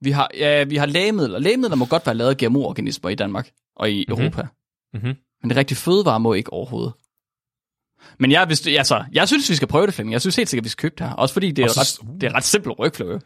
[0.00, 1.38] Vi har, ja, vi har lægemidler.
[1.38, 4.18] Lægemidler må godt være lavet af GMO-organismer i Danmark og i Mhm.
[4.20, 4.46] Europa.
[4.94, 5.14] Mhm.
[5.42, 6.92] Men det rigtige fødevare må ikke overhovedet.
[8.18, 10.12] Men jeg, hvis, det- altså, jeg synes, vi skal prøve det, Flemming.
[10.12, 11.14] Jeg synes helt sikkert, vi skal købe det her.
[11.14, 13.18] Også fordi det er, så- ret, det er ret simpelt workflow.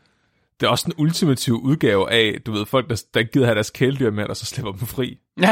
[0.61, 3.71] Det er også en ultimativ udgave af, du ved, folk, der, der gider have deres
[3.71, 5.19] kæledyr med, og så slipper dem fri.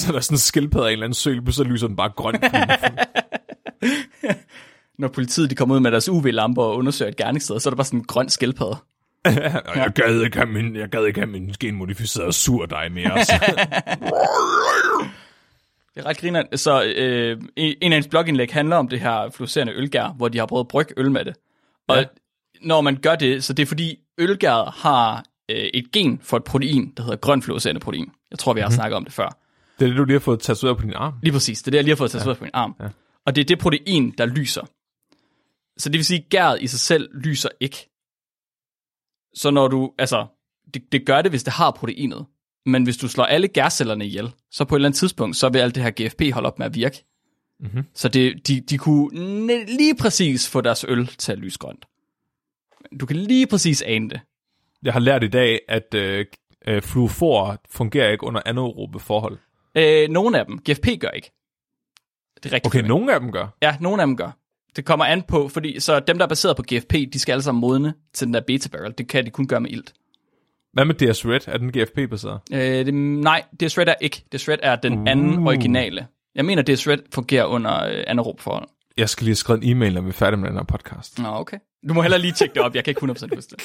[0.00, 2.10] så er der sådan en skildpadde af en eller anden søl, så lyser den bare
[2.16, 2.44] grønt.
[4.98, 7.76] Når politiet de kommer ud med deres UV-lamper og undersøger et gerningssted, så er der
[7.76, 8.76] bare sådan en grøn skildpadde.
[9.76, 13.18] jeg gad ikke have min, jeg gad ikke have min genmodificerede surdej mere.
[15.94, 16.56] Det er ret griner.
[16.56, 20.46] Så øh, en af hans blogindlæg handler om det her fluorescerende ølgær, hvor de har
[20.46, 21.34] prøvet at brygge øl med det.
[21.88, 22.04] Og Ja.
[22.60, 26.44] når man gør det, så det er fordi ølgæret har øh, et gen for et
[26.44, 28.10] protein, der hedder grøn fluorescerende protein.
[28.30, 28.74] Jeg tror, vi har mm-hmm.
[28.76, 29.38] snakket om det før.
[29.78, 31.14] det er det, du lige har fået tatoveret på din arm.
[31.22, 31.62] Lige præcis.
[31.62, 32.38] Det er det, jeg lige har fået tatoveret ja.
[32.38, 32.74] på min arm.
[32.80, 32.88] Ja.
[33.26, 34.62] Og det er det protein, der lyser.
[35.78, 37.88] Så det vil sige, at gæret i sig selv lyser ikke.
[39.34, 40.26] Så når du, altså,
[40.74, 42.26] det, det gør det, hvis det har proteinet.
[42.66, 45.58] Men hvis du slår alle gærcellerne ihjel, så på et eller andet tidspunkt, så vil
[45.58, 47.04] alt det her GFP holde op med at virke.
[47.60, 47.84] Mm-hmm.
[47.94, 49.08] Så det, de, de kunne
[49.46, 51.84] ne- lige præcis få deres øl til at lyse grønt.
[53.00, 54.20] Du kan lige præcis ane det.
[54.82, 56.26] Jeg har lært i dag, at øh,
[56.66, 59.38] øh, fluofor fungerer ikke under anaerobe forhold.
[59.74, 60.58] Øh, nogle af dem.
[60.58, 61.32] GFP gør ikke.
[62.36, 62.66] Det er rigtigt.
[62.66, 63.56] Okay, nogle af dem gør.
[63.62, 64.30] Ja, nogle af dem gør.
[64.76, 67.42] Det kommer an på, fordi så dem, der er baseret på GFP, de skal alle
[67.42, 68.94] sammen modne til den der beta barrel.
[68.98, 69.92] Det kan de kun gøre med ilt.
[70.72, 71.40] Hvad med DS Red?
[71.48, 72.40] Er den GFP-baseret?
[72.52, 74.24] Øh, det, nej, DS Red er ikke.
[74.36, 75.44] DS Red er den anden Uh.
[75.46, 76.06] originale.
[76.34, 78.68] Jeg mener, DS Red fungerer under øh, anaerob forhold.
[78.96, 81.18] Jeg skal lige skrevet en e-mail, når vi er færdige med den her podcast.
[81.18, 81.58] Nå, okay.
[81.88, 82.74] Du må heller lige tjekke det op.
[82.74, 83.62] Jeg kan ikke 100% huske det.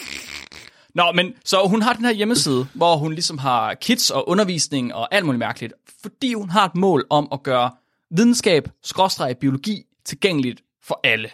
[0.96, 4.93] Nå, men så hun har den her hjemmeside, hvor hun ligesom har kits og undervisning
[4.93, 7.72] og alt muligt mærkeligt, fordi hun har et mål om at gøre
[8.12, 11.30] videnskab, skråstreg, biologi tilgængeligt for alle.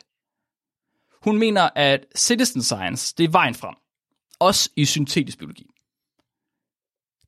[1.24, 3.76] Hun mener, at citizen science, det er vejen frem.
[4.48, 5.66] Også i syntetisk biologi.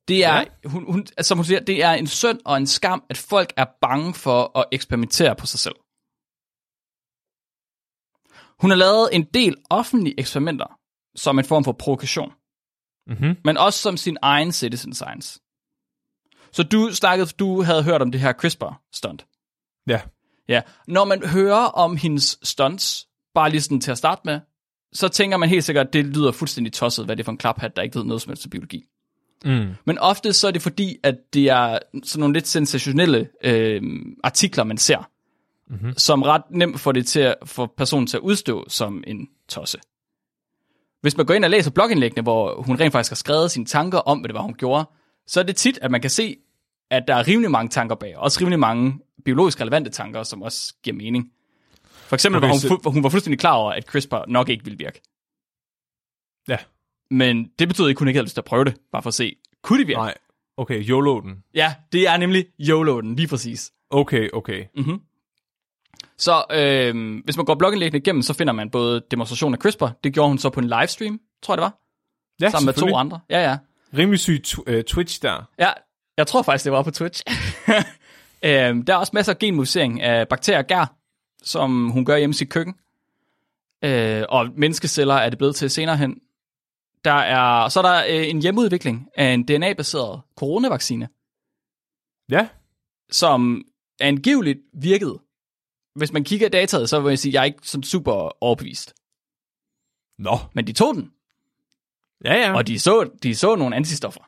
[0.08, 0.44] Det er, Ja.
[0.68, 3.52] hun, hun, altså, som hun siger, det er en synd og en skam, at folk
[3.56, 5.74] er bange for at eksperimentere på sig selv.
[8.60, 10.78] Hun har lavet en del offentlige eksperimenter
[11.16, 12.32] som en form for provokation,
[13.08, 13.36] Mm-hmm.
[13.44, 15.40] men også som sin egen citizen science.
[16.52, 19.26] Så du snakkede, du havde hørt om det her CRISPR-stunt.
[19.86, 20.02] Ja.
[20.48, 24.40] Ja, når man hører om hendes stunts, bare lige sådan til at starte med,
[24.96, 27.38] så tænker man helt sikkert, at det lyder fuldstændig tosset, hvad det er for en
[27.38, 28.84] klaphat, der ikke ved noget som helst biologi.
[29.44, 29.68] Mm.
[29.84, 33.82] Men ofte så er det fordi, at det er sådan nogle lidt sensationelle øh,
[34.24, 35.10] artikler, man ser,
[35.70, 35.92] mm-hmm.
[35.96, 39.78] som ret nemt får det til at, for personen til at udstå som en tosse.
[41.00, 43.98] Hvis man går ind og læser blogindlæggene, hvor hun rent faktisk har skrevet sine tanker
[43.98, 44.88] om, hvad det var, hun gjorde,
[45.26, 46.36] så er det tit, at man kan se,
[46.90, 50.74] at der er rimelig mange tanker bag, også rimelig mange biologisk relevante tanker, som også
[50.82, 51.30] giver mening.
[52.06, 54.64] For eksempel Okay, var hun, fu- hun var fuldstændig klar over, at CRISPR nok ikke
[54.64, 55.00] ville virke.
[56.48, 56.56] Ja.
[57.10, 59.08] Men det betyder ikke, at hun ikke havde lyst til at prøve det, bare for
[59.08, 59.98] at se, kunne det virke?
[59.98, 60.14] Nej.
[60.56, 61.42] Okay, YOLO den.
[61.54, 63.72] Ja, det er nemlig YOLO'en, lige præcis.
[63.90, 64.64] Okay, okay.
[66.18, 70.14] Så øh, hvis man går blogindlæggene igennem, så finder man både demonstration af CRISPR, det
[70.14, 71.78] gjorde hun så på en livestream, tror jeg det var,
[72.40, 73.20] Ja, sammen med to andre.
[73.30, 73.58] Ja, ja.
[73.98, 75.48] Rimelig syg tw- øh, Twitch der.
[75.58, 75.70] Ja,
[76.16, 77.22] jeg tror faktisk, det var på Twitch.
[78.44, 80.94] øhm, der er også masser af genmodificering af bakterier og gær,
[81.42, 82.74] som hun gør hjemme i sit køkken.
[83.84, 86.20] Øh, og menneskeceller er det blevet til senere hen.
[87.04, 91.08] Der er, så er der øh, en hjemmeudvikling af en DNA-baseret coronavaccine,
[92.30, 92.48] Ja.
[93.10, 93.64] som
[94.00, 95.18] angiveligt virkede.
[95.94, 98.42] Hvis man kigger i dataet, så vil jeg sige, at jeg er ikke sådan super
[98.42, 98.94] overbevist.
[100.18, 100.38] Nå.
[100.54, 101.12] Men de tog den,
[102.24, 102.56] Ja, ja.
[102.56, 104.20] og de så, de så nogle antistoffer.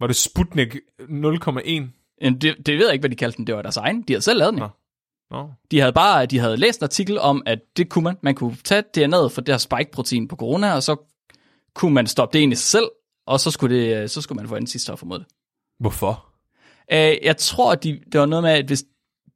[0.00, 1.70] Var det Sputnik 0,1?
[2.22, 3.46] Øh, Det, det ved jeg ikke, hvad de kaldte den.
[3.46, 4.02] Det var deres egen.
[4.02, 4.60] De havde selv lavet den.
[4.60, 4.68] Nå.
[5.32, 5.50] Nå.
[5.70, 8.16] De havde bare de havde læst en artikel om, at det kunne man.
[8.22, 10.96] Man kunne tage DNA'et fra det her spike-protein på corona, og så
[11.74, 12.88] kunne man stoppe det ind i sig selv,
[13.26, 15.26] og så skulle, det, så skulle man få antistoffer mod det.
[15.80, 16.26] Hvorfor?
[16.92, 18.84] Øh, jeg tror, at de, det var noget med, at hvis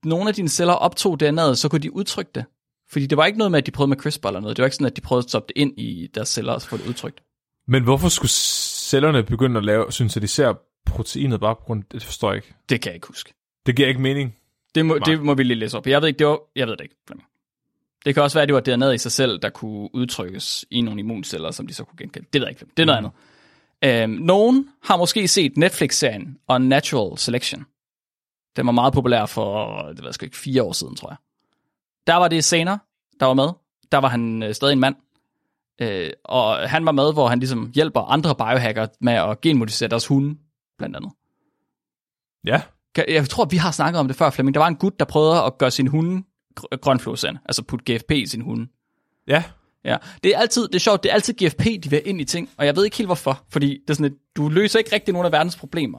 [0.05, 2.45] nogle af dine celler optog DNA'et, så kunne de udtrykke det.
[2.91, 4.57] Fordi det var ikke noget med, at de prøvede med CRISPR eller noget.
[4.57, 6.63] Det var ikke sådan, at de prøvede at stoppe det ind i deres celler og
[6.63, 7.21] få det udtrykt.
[7.69, 10.55] Men hvorfor skulle cellerne begynde at lave, syntetisere
[10.87, 12.55] proteinet bare på grund det forstår jeg ikke.
[12.69, 13.35] Det kan jeg ikke huske.
[13.67, 14.35] Det giver ikke mening.
[14.77, 15.87] Det må, det må vi lige læse op.
[15.87, 16.97] Jeg ved ikke, det var, jeg ved det ikke.
[17.07, 17.29] Flemming.
[18.05, 20.81] Det kan også være, at det var DNA'et i sig selv, der kunne udtrykkes i
[20.81, 22.29] nogle immunceller, som de så kunne genkende.
[22.33, 22.67] Det ved jeg ikke.
[22.77, 23.11] Det er noget mm.
[23.85, 24.13] andet.
[24.13, 27.67] Øhm, nogen har måske set Netflix-serien Unnatural Selection.
[28.57, 31.17] Den var meget populær for, det jeg sgu ikke, fire år siden, tror jeg.
[32.07, 32.79] Der var det Saner,
[33.21, 33.49] der var med.
[33.93, 34.97] Der var han øh, stadig en mand.
[35.81, 40.07] Øh, og han var med, hvor han ligesom hjælper andre biohacker med at genmodificere deres
[40.07, 40.39] hunde,
[40.79, 41.13] blandt andet.
[42.45, 42.63] Ja.
[43.09, 44.55] Jeg tror, vi har snakket om det før, Flemming.
[44.55, 46.23] Der var en gut, der prøvede at gøre sin hunde
[46.61, 48.67] gr- grønflåsand, altså putte GFP i sin hunde.
[49.29, 49.43] Ja.
[49.85, 52.25] Ja, det er altid, det er sjovt, det er altid GFP, de vil ind i
[52.25, 54.95] ting, og jeg ved ikke helt hvorfor, fordi det er sådan, et, du løser ikke
[54.95, 55.99] rigtig nogen af verdens problemer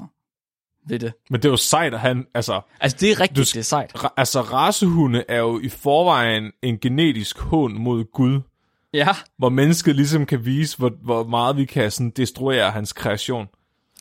[0.90, 1.14] ved det.
[1.30, 3.62] Men det er jo sejt, at han, altså, Altså, det er rigtigt, Du det er
[3.62, 3.94] sejt.
[4.18, 8.40] altså racehunde er jo i forvejen en genetisk hån mod Gud,
[8.94, 9.08] Ja,
[9.38, 13.48] hvor mennesket ligesom kan vise, hvor, hvor meget vi kan sådan destruere hans kreation.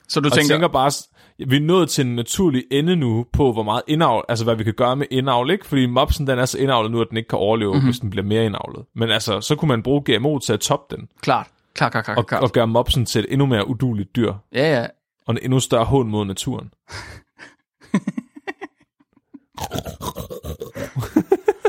[0.08, 0.90] så du Og tænker, tænker bare,
[1.38, 4.64] vi er nået til en naturlig ende nu på, hvor meget indavl, altså hvad vi
[4.64, 5.66] kan gøre med indavl, ikke?
[5.66, 7.76] Fordi mopsen, den er så indavlet nu, at den ikke kan overleve, Mhm.
[7.76, 7.86] mm-hmm.
[7.86, 8.84] hvis den bliver mere indavlet.
[8.94, 12.18] Men altså, så kunne man bruge GMO til at toppe den, klart, klart, klart, klart,
[12.18, 12.42] og, klart.
[12.42, 14.86] og gøre mopsen til et endnu mere uduligt dyr, Ja, ja,
[15.26, 16.70] og en endnu større hån mod naturen.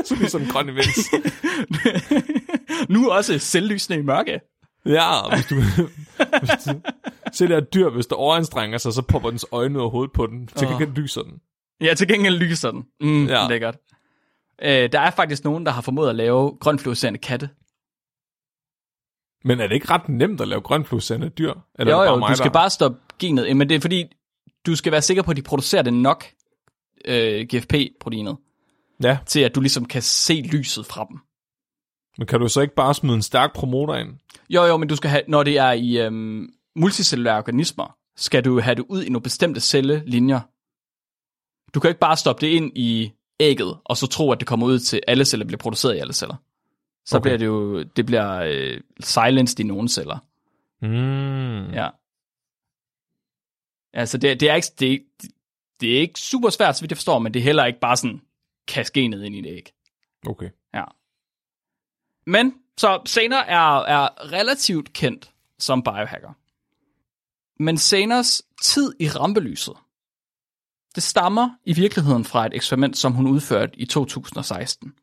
[0.04, 0.98] så ligesom en grøn events.
[2.94, 4.40] nu også selvlysende i mørke.
[4.88, 5.54] Ja, hvis du,
[6.40, 10.12] hvis du det her dyr, hvis der overanstrenger sig, så popper dens øjne af hovedet
[10.12, 10.46] på den.
[10.46, 11.32] Til gengæld lyser den.
[11.80, 12.84] Ja, til gengæld lyser den.
[13.00, 13.48] Mm, Ja.
[13.48, 13.76] Lækkert.
[14.62, 17.48] Øh, der er faktisk nogen, der har formået at lave grønfluorescerende katte.
[19.44, 21.54] Men er det ikke ret nemt at lave grønfluescende dyr?
[21.78, 23.56] Eller Jo, det bare jo, mig, du skal der- bare stoppe genet.
[23.56, 24.04] Men det er fordi,
[24.66, 26.24] du skal være sikker på, at de producerer det nok
[27.04, 28.36] øh, GFP-proteinet,
[29.02, 31.18] Ja, til at du ligesom kan se lyset fra dem.
[32.18, 34.16] Men kan du så ikke bare smide en stærk promoter ind?
[34.50, 38.60] Jo, jo, men du skal have, når det er i øhm, multicellulære organismer, skal du
[38.60, 40.40] have det ud i nogle bestemte cellelinjer.
[41.74, 44.66] Du kan ikke bare stoppe det ind i ægget, og så tro, at det kommer
[44.66, 46.36] ud til alle celler, bliver produceret i alle celler.
[47.06, 47.22] Så Okay.
[47.22, 50.18] bliver det jo, det bliver øh, silenced i nogle celler.
[50.82, 51.72] Mm.
[51.72, 51.88] Ja.
[53.92, 55.02] Altså, det, det, er ikke, det,
[55.80, 57.96] det er ikke super svært, så vidt jeg forstår, men det er heller ikke bare
[57.96, 58.20] sådan
[58.68, 59.72] kaskenet ind i et æg.
[60.26, 60.50] Okay.
[62.28, 66.32] Men, så Saner er, er relativt kendt som biohacker.
[67.62, 69.74] Men Saners tid i rampelyset,
[70.94, 74.94] det stammer i virkeligheden fra et eksperiment, som hun udførte i 2016.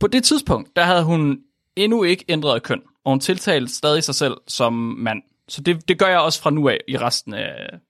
[0.00, 1.42] På det tidspunkt, der havde hun
[1.76, 5.22] endnu ikke ændret køn, og hun tiltalte stadig sig selv som mand.
[5.48, 7.80] Så det, det gør jeg også fra nu af i resten af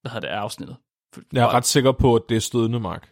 [0.00, 0.76] hvad hedder det, af afsnittet.
[1.32, 3.02] Jeg er ret sikker på, at det er stødende, Mark.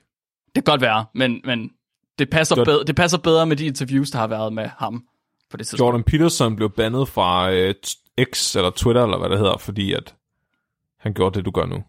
[0.46, 1.70] Det kan godt være, men, men
[2.18, 2.66] det, passer Godt.
[2.66, 5.04] bedre, det passer bedre med de interviews, der har været med ham
[5.50, 5.80] på det tidspunkt.
[5.80, 7.74] Jordan Peterson blev bandet fra øh,
[8.32, 10.14] X eller Twitter, eller hvad det hedder, fordi at
[10.98, 11.84] han gjorde det, du gør nu.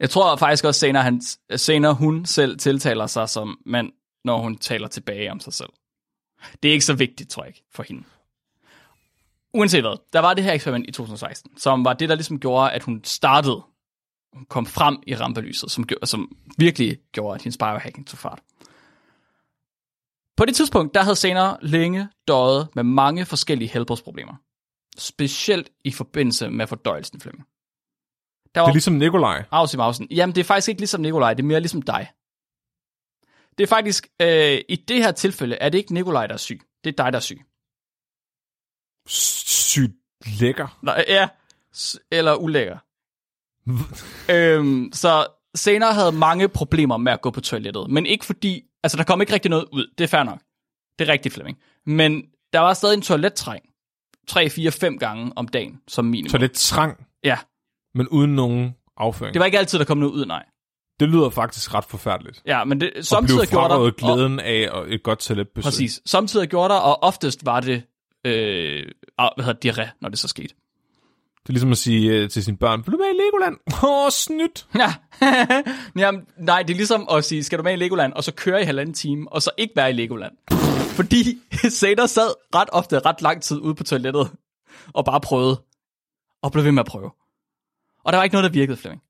[0.00, 1.22] Jeg tror faktisk også senere, han,
[1.56, 3.92] senere hun selv tiltaler sig som mand,
[4.24, 5.70] når hun taler tilbage om sig selv.
[6.62, 8.04] Det er ikke så vigtigt, tror jeg ikke, for hende.
[9.54, 12.72] Uanset hvad, der var det her eksperiment i 2016, som var det, der ligesom gjorde,
[12.72, 13.62] at hun startede,
[14.32, 18.40] hun kom frem i rampelyset, som, som virkelig gjorde, at hendes biohacking tog fart.
[20.42, 24.34] På det tidspunkt, der havde senere længe døjet med mange forskellige helbredsproblemer.
[24.98, 27.46] Specielt i forbindelse med fordøjelsen, Flemming.
[28.54, 29.44] Der Det er ligesom Nikolaj.
[29.50, 30.08] Aus i mausen.
[30.10, 32.10] Jamen, det er faktisk ikke ligesom Nikolaj, det er mere ligesom dig.
[33.58, 36.60] Det er faktisk, øh, i det her tilfælde, er det ikke Nikolaj, der er syg.
[36.84, 37.42] Det er dig, der er syg.
[39.08, 39.96] Sygt
[40.40, 40.78] lækker.
[40.82, 41.28] Nej, ja,
[42.10, 42.78] eller ulækker.
[44.36, 48.96] øhm, så senere havde mange problemer med at gå på toilettet, men ikke fordi, altså
[48.98, 50.38] der kom ikke rigtig noget ud, det er fair nok.
[50.98, 51.58] Det er rigtigt, Flemming.
[51.86, 53.62] Men der var stadig en toilettræng,
[54.28, 56.28] 3, 4, 5 gange om dagen, som minimum.
[56.30, 57.38] Så lidt trang, Ja,
[57.94, 59.34] men uden nogen afføring.
[59.34, 60.44] det var ikke altid, der kom noget ud, nej.
[61.00, 62.42] Det lyder faktisk ret forfærdeligt.
[62.46, 63.74] Ja, men det, samtidig gjorde der...
[63.80, 65.62] og- glæden af og et godt toiletbesøg.
[65.64, 66.02] Præcis.
[66.06, 67.82] Samtidig gjorde der, og oftest var det,
[68.26, 68.86] øh,
[69.36, 70.54] hvad hedder diarré, når det så skete.
[71.42, 73.56] Det er ligesom at sige øh, til sine børn, vil du med i Legoland?
[73.88, 74.66] Åh, oh, snydt.
[74.74, 74.94] Ja.
[76.02, 78.62] Jamen, nej, det er ligesom at sige, skal du med i Legoland, og så køre
[78.62, 80.32] i halvanden time, og så ikke være i Legoland.
[80.96, 84.30] Fordi Sader sad ret ofte ret lang tid ude på toilettet,
[84.92, 85.60] og bare prøvede,
[86.42, 87.10] og blev ved med at prøve.
[88.04, 89.02] Og der var ikke noget, der virkede, Flemming.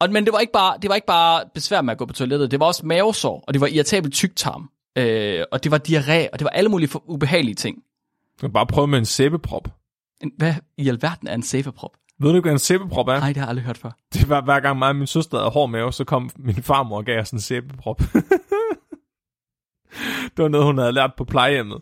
[0.00, 2.12] Og, men det var, ikke bare, det var ikke bare besvær med at gå på
[2.12, 6.28] toilettet, det var også mavesår, og det var irritabel tyktarm, øh, og det var diarré,
[6.32, 7.76] og det var alle mulige for- ubehagelige ting.
[8.36, 9.68] Du kan bare prøve med en sæbeprop.
[10.22, 11.96] En, hvad i alverden er en sæbeprop?
[12.18, 13.18] Ved du ikke, hvad en sæbeprop er?
[13.18, 13.90] Nej, det har jeg aldrig hørt før.
[14.12, 16.96] Det var hver gang mig og min søster havde hård mave, så kom min farmor
[16.96, 17.98] og gav os en sæbeprop.
[20.36, 21.80] det var noget, hun havde lært på plejehjemmet.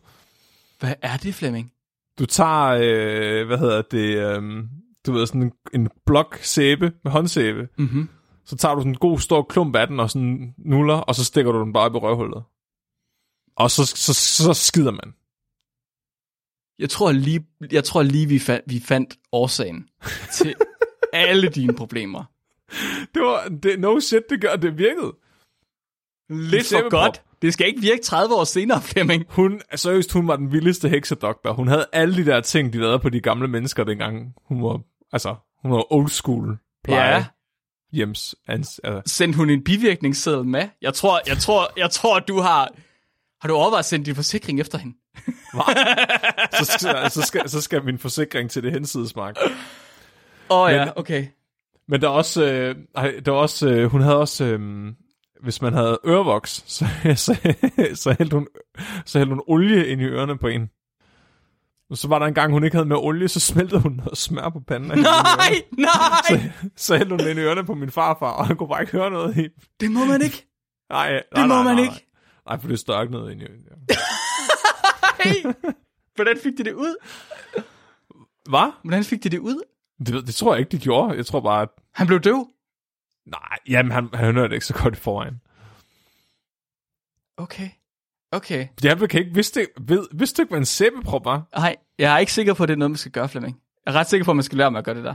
[0.80, 1.72] Hvad er det, Flemming?
[2.18, 4.64] Du tager, øh, hvad hedder det, øh,
[5.06, 7.68] du ved, sådan en, en blok sæbe med håndsæbe.
[7.78, 8.08] Mm-hmm.
[8.44, 11.24] Så tager du sådan en god stor klump af den og sådan nuller, og så
[11.24, 12.42] stikker du den bare op i røvhullet.
[13.56, 15.14] Og så, så, så skider man.
[16.78, 19.88] Jeg tror lige, jeg tror lige vi, fandt, vi fandt årsagen
[20.36, 20.54] til
[21.12, 22.24] alle dine problemer.
[23.14, 25.12] Det var, det, no shit, det gør, det virkede.
[26.28, 27.22] Lidt for godt.
[27.42, 29.24] Det skal ikke virke 30 år senere, Flemming.
[29.28, 31.52] Hun, seriøst, hun var den vildeste heksedoktor.
[31.52, 34.34] Hun havde alle de der ting, de lavede på de gamle mennesker dengang.
[34.48, 34.80] Hun var,
[35.12, 37.14] altså, hun var old school pleje.
[37.14, 37.24] Ja.
[37.92, 39.14] Hjems, ans, altså.
[39.14, 40.68] Sendte hun en bivirkningsseddel med?
[40.82, 42.68] Jeg tror, jeg tror, jeg tror, du har...
[43.40, 44.96] Har du overvejet at sende din forsikring efter hende?
[46.52, 49.36] Så, skal, så, skal, så skal min forsikring til det hensidesmark.
[50.50, 51.26] Åh oh, ja, okay.
[51.88, 54.92] Men der er også, øh, der var også øh, hun havde også, øh,
[55.42, 57.34] hvis man havde ørevoks, så, så,
[57.94, 58.46] så, hældte hun,
[59.04, 60.70] så hældte hun olie ind i ørerne på en.
[61.90, 64.18] Og så var der en gang, hun ikke havde med olie, så smeltede hun noget
[64.18, 64.90] smør på panden.
[64.90, 64.96] af.
[64.96, 65.90] Nej, nej!
[66.28, 66.40] Så,
[66.76, 69.10] så hældte hun ind i ørerne på min farfar, og han kunne bare ikke høre
[69.10, 69.48] noget i.
[69.80, 70.46] Det må man ikke.
[70.90, 72.06] Nej, nej, Det må nej, man nej, ikke.
[72.48, 74.20] Nej, for det noget ind i ørerne.
[75.24, 75.54] Nej.
[76.14, 76.96] Hvordan fik de det ud?
[78.48, 78.72] Hvad?
[78.82, 79.62] Hvordan fik de det ud?
[80.06, 81.16] Det, det tror jeg ikke, de gjorde.
[81.16, 82.48] Jeg tror bare, at Han blev døv.
[83.26, 85.40] nej, jamen, han, han hørte det ikke så godt i forvejen.
[87.36, 87.68] Okay.
[88.32, 88.68] Okay.
[88.82, 91.42] Jeg kan ikke vidste, ved, vidste du ikke, hvad en sæbeprop var?
[91.56, 93.60] Nej, jeg er ikke sikker på, at det er noget, man skal gøre, Flemming.
[93.86, 95.14] Jeg er ret sikker på, at man skal lære med at gøre det der.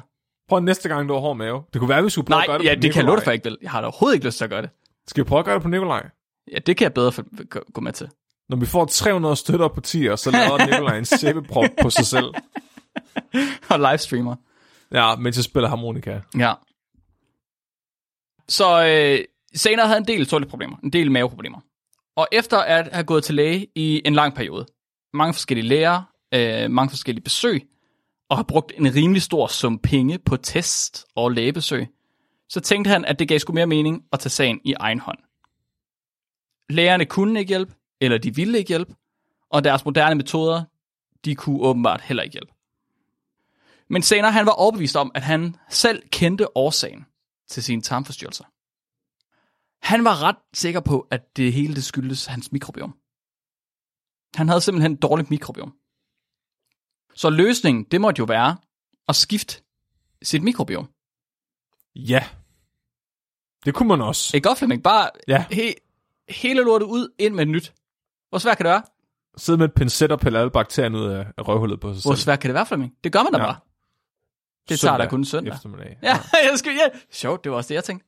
[0.49, 1.63] Prøv næste gang, du har hård mave.
[1.73, 2.95] Det kunne være, at vi skulle prøve Nej, at gøre det ja, på det kan
[2.95, 3.05] jeg Nikolaj.
[3.09, 3.57] love dig for, jeg ikke vil.
[3.61, 4.69] Jeg har da overhovedet ikke lyst til at gøre det.
[5.07, 6.09] Skal vi prøve at gøre det på Nikolaj?
[6.51, 8.09] Ja, det kan jeg bedre for, gå med til.
[8.49, 12.33] Når vi får 300 støtter på 10, så laver Nikolaj en sæbeprop på sig selv.
[13.69, 14.35] Og livestreamer.
[14.91, 16.19] Ja, mens jeg spiller harmonika.
[16.37, 16.53] Ja.
[18.47, 21.59] Så øh, senere havde en del toiletproblemer, en del maveproblemer.
[22.15, 24.65] Og efter at have gået til læge i en lang periode,
[25.13, 26.01] mange forskellige læger,
[26.33, 27.67] øh, mange forskellige besøg,
[28.29, 31.87] og har brugt en rimelig stor sum penge på test og lægebesøg,
[32.49, 35.17] så tænkte han, at det gav sgu mere mening at tage sagen i egen hånd.
[36.69, 38.95] Lægerne kunne ikke hjælpe, eller de ville ikke hjælpe,
[39.49, 40.63] og deres moderne metoder,
[41.25, 42.53] de kunne åbenbart heller ikke hjælpe.
[43.87, 47.05] Men senere han var overbevist om, at han selv kendte årsagen
[47.47, 48.43] til sine tarmforstyrrelser.
[49.81, 52.97] Han var ret sikker på, at det hele det skyldes hans mikrobiom.
[54.35, 55.73] Han havde simpelthen et dårligt mikrobiom.
[57.15, 58.57] Så løsningen, det måtte jo være
[59.07, 59.61] at skifte
[60.23, 60.89] sit mikrobiom.
[61.95, 62.23] Ja.
[63.65, 64.37] Det kunne man også.
[64.37, 64.83] Ikke godt, Flemming?
[64.83, 65.45] Bare Ja.
[65.51, 65.73] he,
[66.29, 67.73] hele lortet ud, ind med nyt.
[68.29, 68.81] Hvor svært kan det være?
[69.37, 72.23] Sidde med et pincet og pille alle bakterierne ud af røvhullet på sig Hvor selv.
[72.23, 72.93] svært kan det være, Flemming?
[73.03, 73.45] Det gør man da Ja.
[73.45, 73.55] bare.
[74.69, 75.53] Det tager da kun søndag.
[75.53, 75.97] Eftermiddag.
[76.03, 76.13] Ja,
[76.49, 76.99] jeg skal, ja.
[77.11, 78.05] Sjovt, det var også det, jeg tænkte.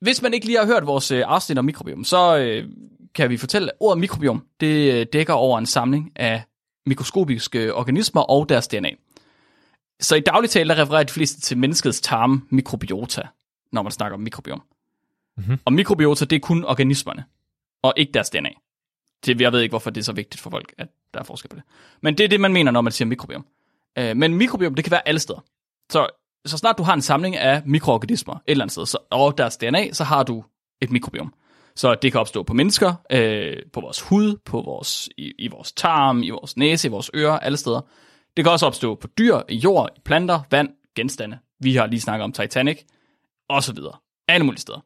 [0.00, 2.68] Hvis man ikke lige har hørt vores øh, afsnit om mikrobiom, så øh,
[3.14, 6.42] kan vi fortælle, at ordet mikrobiom, det øh, dækker over en samling af
[6.86, 8.90] mikroskopiske organismer og deres DNA.
[10.00, 13.22] Så i daglig tale refererer de fleste til menneskets tarm mikrobiota,
[13.72, 14.62] når man snakker om mikrobiom.
[15.36, 15.58] Mhm.
[15.64, 17.24] Og mikrobiota, det er kun organismerne,
[17.82, 18.50] og ikke deres DNA.
[19.26, 21.48] Det, jeg ved ikke, hvorfor det er så vigtigt for folk, at der er forskel
[21.48, 21.64] på det.
[22.02, 23.46] Men det er det, man mener, når man siger mikrobiom.
[23.98, 25.44] Øh, men mikrobiom, det kan være alle steder.
[25.92, 26.06] Så,
[26.46, 29.56] så snart du har en samling af mikroorganismer et eller andet sted, så, og deres
[29.56, 30.44] DNA, så har du
[30.80, 31.34] et mikrobiom.
[31.76, 35.72] Så det kan opstå på mennesker, øh, på vores hud, på vores, i, i vores
[35.72, 37.80] tarm, i vores næse, i vores ører, alle steder.
[38.36, 41.38] Det kan også opstå på dyr, i jord, i planter, vand, genstande.
[41.60, 42.78] Vi har lige snakket om Titanic,
[43.48, 43.96] og så videre.
[44.28, 44.80] Alle mulige steder.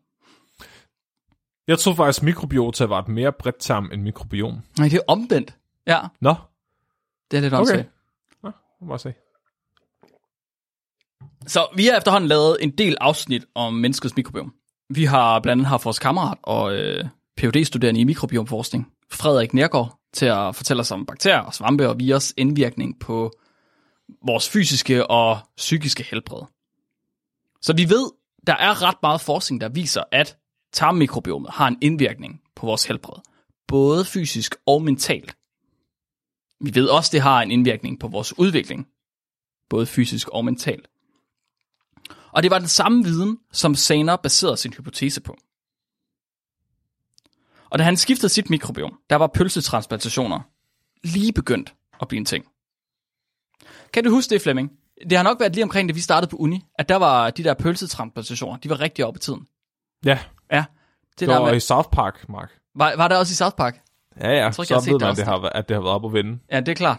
[1.73, 4.61] Jeg tror faktisk, mikrobiota var et mere bredt term end mikrobiom.
[4.79, 5.57] Nej, det er omvendt.
[5.87, 6.35] Ja, Nå,
[7.31, 7.61] det er lidt okay.
[7.61, 7.89] åndssvagt.
[8.43, 9.15] Nå, må bare se.
[11.47, 14.55] Så vi har efterhånden lavet en del afsnit om menneskets mikrobiom.
[14.91, 17.05] Vi har blandt andet haft vores kammerat og øh,
[17.37, 21.99] phd studerende i mikrobiomforskning, Frederik Nergård, til at fortælle os om bakterier og svampe og
[21.99, 23.33] virus indvirkning på
[24.27, 26.43] vores fysiske og psykiske helbred.
[27.63, 28.11] Så vi ved,
[28.47, 30.37] der er ret meget forskning, der viser, at
[30.73, 33.21] tarmmikrobiomet har en indvirkning på vores helbred.
[33.67, 35.37] Både fysisk og mentalt.
[36.61, 38.89] Vi ved også, det har en indvirkning på vores udvikling.
[39.69, 40.89] Både fysisk og mentalt.
[42.33, 45.37] Og det var den samme viden, som Saner baserede sin hypotese på.
[47.71, 50.41] Og da han skiftede sit mikrobiom, der var pølsetransplantationer
[51.05, 52.45] lige begyndt at blive en ting.
[53.93, 54.73] Kan du huske det, Flemming?
[55.11, 57.45] Det har nok været lige omkring det, vi startede på uni, at der var de
[57.45, 59.47] der pølsetransplantationer, de var rigtig oppe i tiden.
[60.05, 60.19] Ja,
[61.13, 62.51] det det der var med, i South Park, Mark.
[62.75, 63.81] var, var der også i South Park?
[64.21, 65.27] Ja, ja, tror så jeg ved det man, det afsnit.
[65.27, 66.39] har, at det har været op at vinde.
[66.53, 66.99] Ja, det er klart.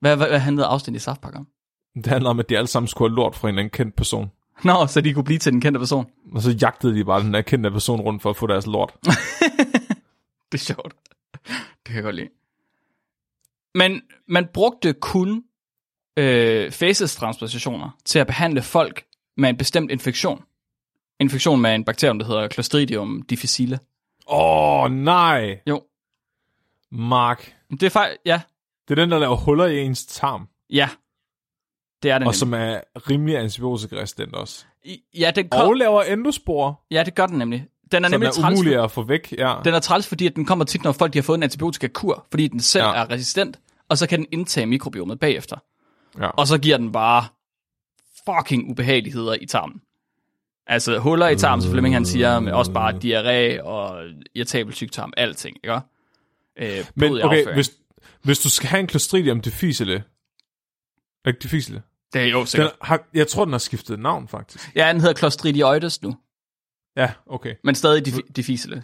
[0.00, 1.46] Hvad, hvad, hvad handlede afsnit i South Park om?
[1.94, 4.30] Det handler om, at de alle sammen skulle have lort fra en anden kendt person.
[4.64, 6.06] Nå, så de kunne blive til den kendte person.
[6.34, 8.94] Og så jagtede de bare den der kendte person rundt for at få deres lort.
[10.52, 10.94] Det er sjovt.
[11.46, 12.28] Det kan jeg godt lide.
[13.74, 15.44] Men man brugte kun
[16.16, 19.04] øh, faces-transplantationer til at behandle folk
[19.36, 20.42] med en bestemt infektion.
[21.22, 23.78] Infektion med en bakterium, der hedder Clostridium difficile.
[24.26, 25.60] Åh, oh, nej.
[25.68, 25.82] Jo,
[26.90, 27.54] Mark.
[27.70, 28.20] det er faktisk...
[28.26, 28.40] Ja,
[28.88, 30.88] Det er den, der laver huller i ens tarm, ja.
[32.02, 32.34] Det er det og nemlig.
[32.38, 34.64] som er rimelig antibiotikaresistent også.
[34.84, 37.66] I- Ja, den kom, Og laver endospor, ja, det gør den nemlig.
[37.92, 39.34] Den er som nemlig er træls, umulig at få væk.
[39.38, 39.54] Ja.
[39.64, 42.26] Den er træls, fordi at den kommer tit, når folk de har fået en antibiotikakur,
[42.30, 42.94] fordi den selv ja.
[42.94, 45.56] er resistent, og så kan den indtage mikrobiomet bagefter.
[46.18, 46.26] Ja.
[46.28, 47.24] Og så giver den bare
[48.28, 49.80] fucking ubehageligheder i tarmen.
[50.66, 54.04] Altså huller i tarmen, som Flemming han siger, men også bare diarré og
[54.34, 55.80] irritabel tyktarm, alting, ikke?
[56.58, 57.54] Øh, Men okay, afføring.
[57.54, 57.70] hvis,
[58.22, 60.04] hvis du skal have en Clostridium difficile,
[61.26, 61.82] ikke difficile,
[62.12, 62.72] Det er jo den sikkert.
[62.82, 64.70] har, jeg tror, den har skiftet navn, faktisk.
[64.76, 66.16] Ja, den hedder Clostridioides nu,
[66.96, 67.54] Ja, okay.
[67.64, 68.82] men stadig dif- difficile.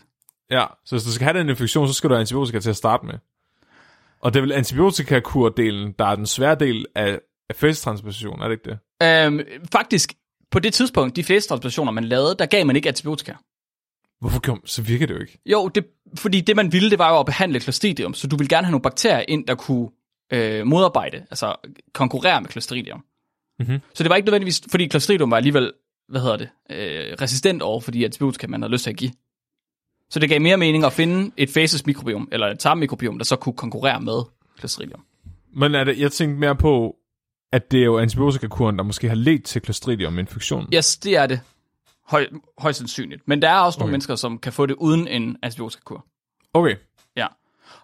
[0.51, 2.77] Ja, så hvis du skal have den infektion, så skal du have antibiotika til at
[2.77, 3.15] starte med.
[4.21, 8.71] Og det er vel antibiotikakurdelen, der er den svære del af, af er det ikke
[8.71, 8.79] det?
[9.03, 9.41] Øhm,
[9.73, 10.13] faktisk,
[10.51, 13.33] på det tidspunkt, de fleste transplantationer, man lavede, der gav man ikke antibiotika.
[14.21, 15.39] Hvorfor kom, så virker det jo ikke.
[15.47, 18.49] Jo, det, fordi det man ville, det var jo at behandle Clostridium, så du ville
[18.49, 19.89] gerne have nogle bakterier ind, der kunne
[20.33, 21.55] øh, modarbejde, altså
[21.93, 23.05] konkurrere med Clostridium.
[23.59, 23.79] Mhm.
[23.95, 25.73] Så det var ikke nødvendigvis, fordi Clostridium var alligevel,
[26.09, 29.13] hvad hedder det, øh, resistent over for de antibiotika, man havde lyst til at give.
[30.11, 33.37] Så det gav mere mening at finde et faces mikrobiom, eller et tarmmikrobiom, der så
[33.37, 34.23] kunne konkurrere med
[34.59, 35.05] Clostridium.
[35.55, 36.97] Men er det, jeg tænkte mere på,
[37.53, 40.69] at det er jo antibiotikakuren, der måske har ledt til Clostridium-infektionen.
[40.75, 41.41] Yes, det er det.
[42.09, 42.27] Høj,
[42.59, 43.23] højst sandsynligt.
[43.29, 43.93] Men der er også nogle Okay.
[43.93, 46.07] mennesker, som kan få det uden en antibiotikakur.
[46.55, 46.77] Okay.
[47.17, 47.27] Ja.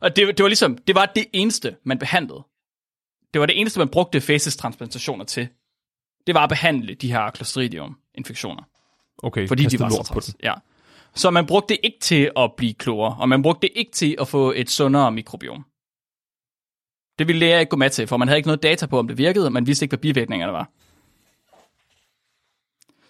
[0.01, 2.45] Og det, det var ligesom, det var det eneste, man behandlede.
[3.35, 5.49] Det var det eneste, man brugte faces-transplantationer til.
[6.27, 8.63] Det var at behandle de her Clostridium-infektioner.
[9.23, 10.37] Okay, Fordi de var så lort på træls.
[10.43, 10.55] Ja.
[11.15, 14.17] Så man brugte det ikke til at blive klogere, og man brugte det ikke til
[14.21, 15.65] at få et sundere mikrobiom.
[17.19, 19.09] Det ville læger ikke gå med til, for man havde ikke noget data på, om
[19.09, 20.71] det virkede, og man vidste ikke, hvad bivirkningerne var.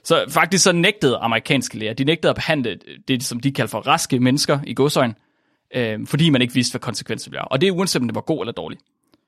[0.04, 2.78] Så faktisk så nægtede amerikanske læger, de nægtede at behandle
[3.08, 5.14] det, som de kalder for raske mennesker i godsøjen,
[5.74, 7.48] øh, fordi man ikke vidste, hvad konsekvensen ville være.
[7.48, 8.78] Og det er uanset om det var god eller dårlig.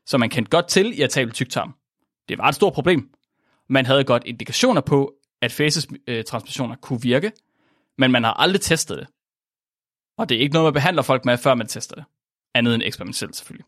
[0.06, 1.74] Så man kendte godt til irritabel tyktarm.
[2.28, 3.10] Det var et stort problem.
[3.68, 7.32] Man havde godt indikationer på, at faces-transplantationer kunne virke,
[7.98, 9.06] men man har aldrig testet det.
[10.18, 12.04] Og det er ikke noget, man behandler folk med, før man tester det.
[12.54, 13.64] Andet end eksperimentelt selvfølgelig.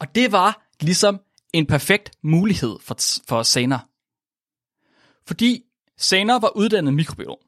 [0.00, 1.20] Og det var ligesom
[1.52, 2.96] en perfekt mulighed for,
[3.28, 3.78] for Saner.
[5.26, 5.64] Fordi
[5.96, 7.40] Saner var uddannet mikrobiolog.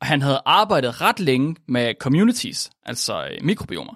[0.00, 3.94] Og han havde arbejdet ret længe med communities, altså øh, mikrobiomer.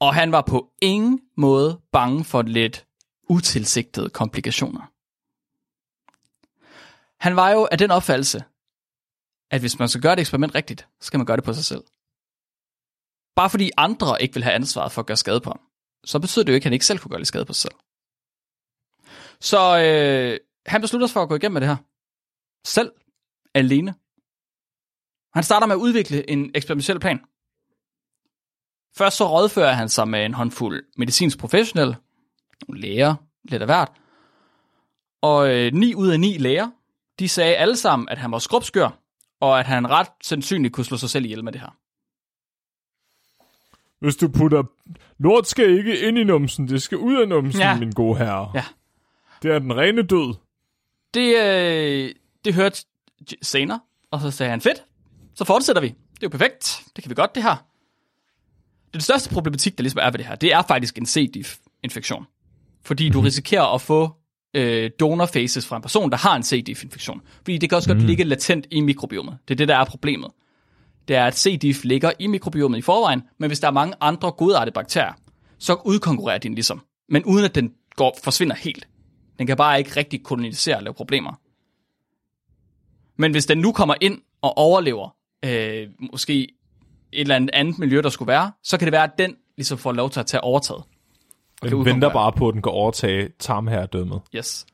[0.00, 2.86] Og han var på ingen måde bange for lidt
[3.28, 4.92] utilsigtede komplikationer.
[7.20, 8.44] Han var jo af den opfattelse,
[9.50, 11.64] at hvis man skal gøre et eksperiment rigtigt, så skal man gøre det på sig
[11.64, 11.84] selv.
[13.36, 15.60] Bare fordi andre ikke vil have ansvaret for at gøre skade på ham,
[16.04, 17.62] så betyder det jo ikke, at han ikke selv kunne gøre lidt skade på sig
[17.62, 17.74] selv.
[19.40, 21.76] Så øh, han beslutter sig for at gå igennem med det her.
[22.64, 22.92] Selv.
[23.54, 23.94] Alene.
[25.34, 27.20] Han starter med at udvikle en eksperimentel plan.
[28.96, 31.96] Først så rådfører han sig med en håndfuld medicinsk professionelle,
[32.68, 33.92] nogle læger, lidt af hvert.
[35.22, 36.70] Og øh, 9 ud af 9 læger,
[37.18, 38.90] de sagde alle sammen, at han var skrubskør,
[39.40, 41.78] og at han ret sandsynligt kunne slå sig selv ihjel med det her.
[44.00, 44.62] Hvis du putter...
[45.18, 47.78] Lort skal ikke ind i numsen, det skal ud af numsen, Ja.
[47.78, 48.50] min gode herre.
[48.54, 48.64] Ja.
[49.42, 50.34] Det er den rene død.
[51.14, 52.10] Det, øh,
[52.44, 52.84] det hørte
[53.42, 53.80] senere,
[54.10, 54.84] og så sagde han, fedt,
[55.34, 55.88] så fortsætter vi.
[55.88, 57.56] Det er jo perfekt, det kan vi godt det her.
[58.94, 61.30] Det største problematik, der ligesom er ved det her, det er faktisk en C.
[61.34, 62.26] diff-infektion.
[62.84, 64.10] Fordi du risikerer at få
[64.54, 66.64] øh, donorfaces fra en person, der har en C.
[66.64, 67.20] diff-infektion.
[67.36, 69.38] Fordi det kan også godt ligge latent i mikrobiomet.
[69.48, 70.30] Det er det, der er problemet.
[71.08, 71.58] Det er, at C.
[71.58, 75.12] diff ligger i mikrobiomet i forvejen, men hvis der er mange andre godartede bakterier,
[75.58, 76.80] så udkonkurrerer den ligesom.
[77.08, 78.88] Men uden at den går, forsvinder helt.
[79.38, 81.40] Den kan bare ikke rigtig kolonisere og lave problemer.
[83.16, 86.50] Men hvis den nu kommer ind og overlever øh, måske et
[87.12, 89.92] eller andet andet miljø, der skulle være, så kan det være, at den ligesom får
[89.92, 90.82] lov til at tage overtaget.
[91.62, 94.20] Den venter bare på, at den kan overtage tarmherredømmet.
[94.34, 94.66] Yes.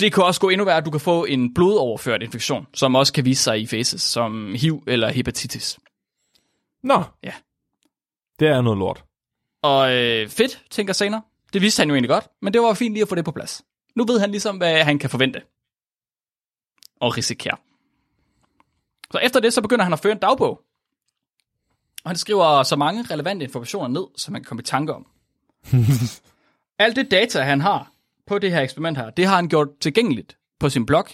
[0.00, 3.12] Det kan også gå endnu værre, at du kan få en blodoverført infektion, som også
[3.12, 5.78] kan vise sig i faces, som HIV eller hepatitis.
[6.82, 7.04] Nå.
[7.22, 7.32] Ja.
[8.38, 9.04] Det er noget lort.
[9.62, 11.22] Og øh, fedt, tænker senere.
[11.52, 13.32] Det vidste han jo egentlig godt, men det var fint lige at få det på
[13.32, 13.62] plads.
[13.96, 15.42] Nu ved han ligesom, hvad han kan forvente.
[17.00, 17.56] Og risikere.
[19.10, 20.60] Så efter det, så begynder han at føre en dagbog.
[22.04, 25.06] Og han skriver så mange relevante informationer ned, som man kan komme i tanke om.
[26.78, 27.92] Alt det data, han har
[28.30, 31.06] på det her eksperiment her, det har han gjort tilgængeligt på sin blog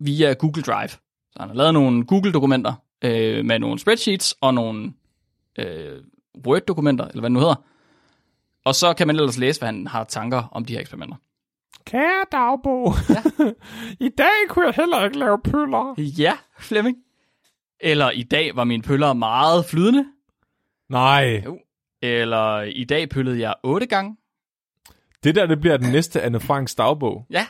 [0.00, 0.88] via Google Drive.
[1.30, 2.72] Så han har lavet nogle Google-dokumenter
[3.04, 4.92] øh, med nogle spreadsheets og nogle
[5.58, 6.00] øh,
[6.46, 7.64] Word-dokumenter, eller hvad det nu hedder.
[8.64, 11.16] Og så kan man ellers læse, hvad han har tanker om de her eksperimenter.
[11.86, 13.22] Kære dagbog, ja.
[14.06, 15.94] i dag kunne jeg heller ikke lave pøller.
[15.98, 16.96] Ja, Flemming.
[17.80, 20.04] Eller i dag var mine pøller meget flydende.
[20.88, 21.58] Nej, Jo.
[22.02, 24.16] Eller i dag pøllede jeg otte gange.
[25.24, 27.26] Det der det bliver den næste Anne Franks dagbog.
[27.30, 27.46] Ja.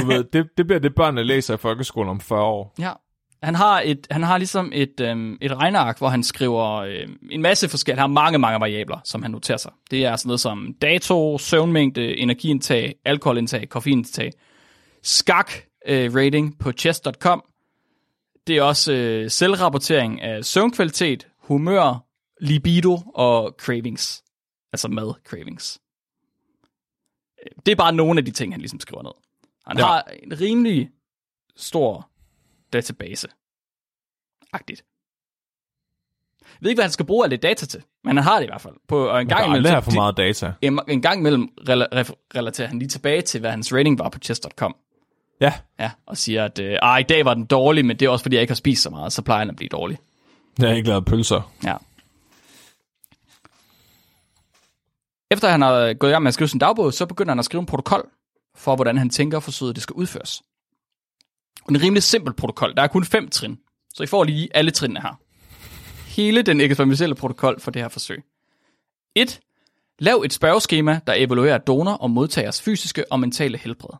[0.00, 2.74] Du ved, det, det bliver det, børnene læser i folkeskolen om 40 år.
[2.78, 2.92] Ja.
[3.42, 7.42] Han har, et, han har ligesom et, øhm, et regneark, hvor han skriver øhm, en
[7.42, 9.72] masse forskellige, han har mange, mange variabler, som han noterer sig.
[9.90, 14.32] Det er sådan noget som dato, søvnmængde, energiindtag, alkoholindtag, koffeinindtag,
[15.02, 15.52] skak
[15.86, 17.42] øh, rating på chess.com.
[18.46, 22.06] Det er også øh, selvrapportering af søvnkvalitet, humør,
[22.40, 24.22] libido og cravings.
[24.72, 25.80] Altså mad cravings.
[27.46, 29.12] Øh, Det er bare nogle af de ting, han ligesom skriver ned.
[29.66, 29.84] Han Ja.
[29.86, 30.90] har en rimelig
[31.56, 32.08] stor
[32.72, 33.28] database.
[34.52, 34.84] Agtigt.
[36.42, 38.44] Jeg ved ikke, hvad han skal bruge alle det data til, men han har det
[38.44, 38.74] i hvert fald.
[38.88, 40.52] På, og en gang imellem, aldrig for meget data.
[40.62, 44.18] en, en gang imellem rela- relaterer han lige tilbage til, hvad hans rating var på
[44.18, 44.76] chess.com.
[45.40, 48.10] Ja, Ja, og siger, at øh, ah, i dag var den dårlig, men det er
[48.10, 49.98] også, fordi jeg ikke har spist så meget, så plejer han at blive dårlig.
[50.58, 51.52] jeg har ikke lavet pølser.
[51.64, 51.76] Ja.
[55.30, 57.44] Efter han har gået i gang med at skrive sin dagbog, så begynder han at
[57.44, 58.10] skrive en protokol
[58.54, 60.42] for, hvordan han tænker, forsøget det skal udføres.
[61.68, 62.74] En rimelig simpel protokol.
[62.76, 63.58] Der er kun fem trin,
[63.94, 65.20] så I får lige alle trinene her.
[66.16, 68.24] Hele den eksperimentelle protokol for det her forsøg.
[69.14, 69.40] 1.
[69.98, 73.98] Lav et spørgeskema, der evaluerer donor og modtagers fysiske og mentale helbred.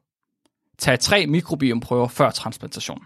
[0.78, 3.05] Tag tre mikrobiomprøver før transplantation.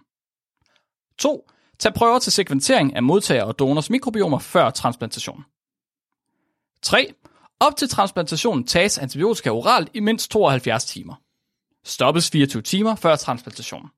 [1.18, 1.50] 2.
[1.78, 5.44] Tag prøver til sekventering af modtager og donors mikrobiomer før transplantation.
[6.82, 7.14] 3.
[7.60, 11.14] Op til transplantationen tages antibiotika oralt i mindst 72 timer.
[11.84, 13.90] Stoppes 24 timer før transplantationen.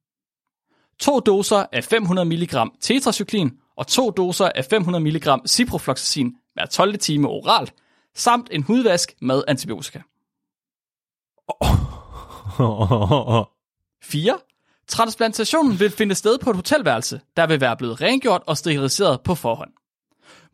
[0.98, 6.98] To doser af 500 mg tetracyklin og to doser af 500 mg ciprofloxacin hver 12.
[6.98, 7.74] time oralt,
[8.14, 9.98] samt en hudvask med antibiotika.
[14.02, 14.38] 4.
[14.88, 19.34] Transplantationen vil finde sted på et hotelværelse, der vil være blevet rengjort og steriliseret på
[19.34, 19.70] forhånd.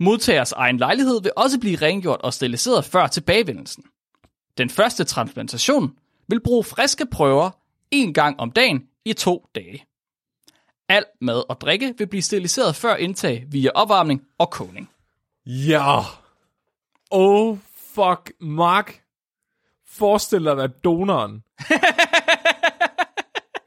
[0.03, 3.85] Modtagers egen lejlighed vil også blive rengjort og steriliseret før tilbagevendelsen.
[4.59, 5.93] Den første transplantation
[6.29, 7.51] vil bruge friske prøver
[7.91, 9.85] en gang om dagen i to dage.
[10.89, 14.91] Al mad og drikke vil blive steriliseret før indtag via opvarmning og kogning.
[15.47, 16.01] ja.
[17.11, 17.59] Oh,
[17.95, 19.03] fuck, Mark.
[19.89, 21.43] Forestil dig at være donoren.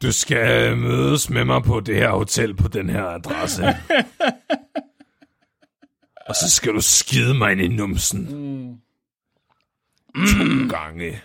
[0.02, 3.64] Du skal mødes med mig på det her hotel på den her adresse.
[6.26, 8.22] Og så skal du skide mig ind i numsen.
[8.36, 8.80] Mm.
[10.16, 11.22] To gange.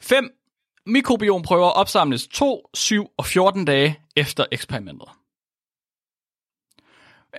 [0.00, 0.30] 5.
[0.86, 5.08] Mikrobiomprøver opsamles 2, 7 og 14 dage efter eksperimentet.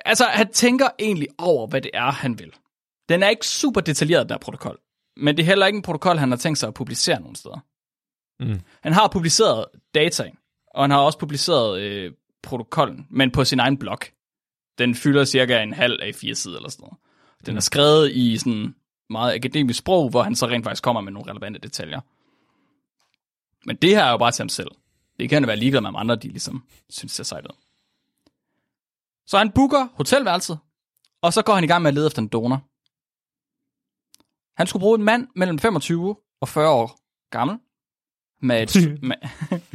[0.06, 2.54] Altså, han tænker egentlig over, hvad det er, han vil.
[3.10, 4.80] Den er ikke super detaljeret, den her protokol.
[5.18, 7.60] Men det er heller ikke en protokol, han har tænkt sig at publicere nogen steder.
[8.40, 8.62] Mm.
[8.82, 10.32] Han har publiceret data,
[10.68, 14.00] og han har også publiceret øh, protokollen, men på sin egen blog.
[14.80, 16.98] Den fylder cirka en halv af fire sider eller sådan noget.
[17.46, 18.76] Den er skrevet i sådan
[19.10, 22.02] meget akademisk sprog, hvor han så rent faktisk kommer med nogle relevante detaljer.
[23.66, 24.72] Men det her er jo bare til ham selv.
[25.20, 27.48] Det kan han være ligeglad med, om andre de ligesom synes, det er sejt.
[29.26, 30.60] Så han booker hotelværelset,
[31.22, 32.64] og så går han i gang med at lede efter en donor.
[34.58, 37.00] Han skulle bruge en mand mellem 25 og 40 år
[37.32, 37.58] gammel,
[38.42, 39.16] med et, med,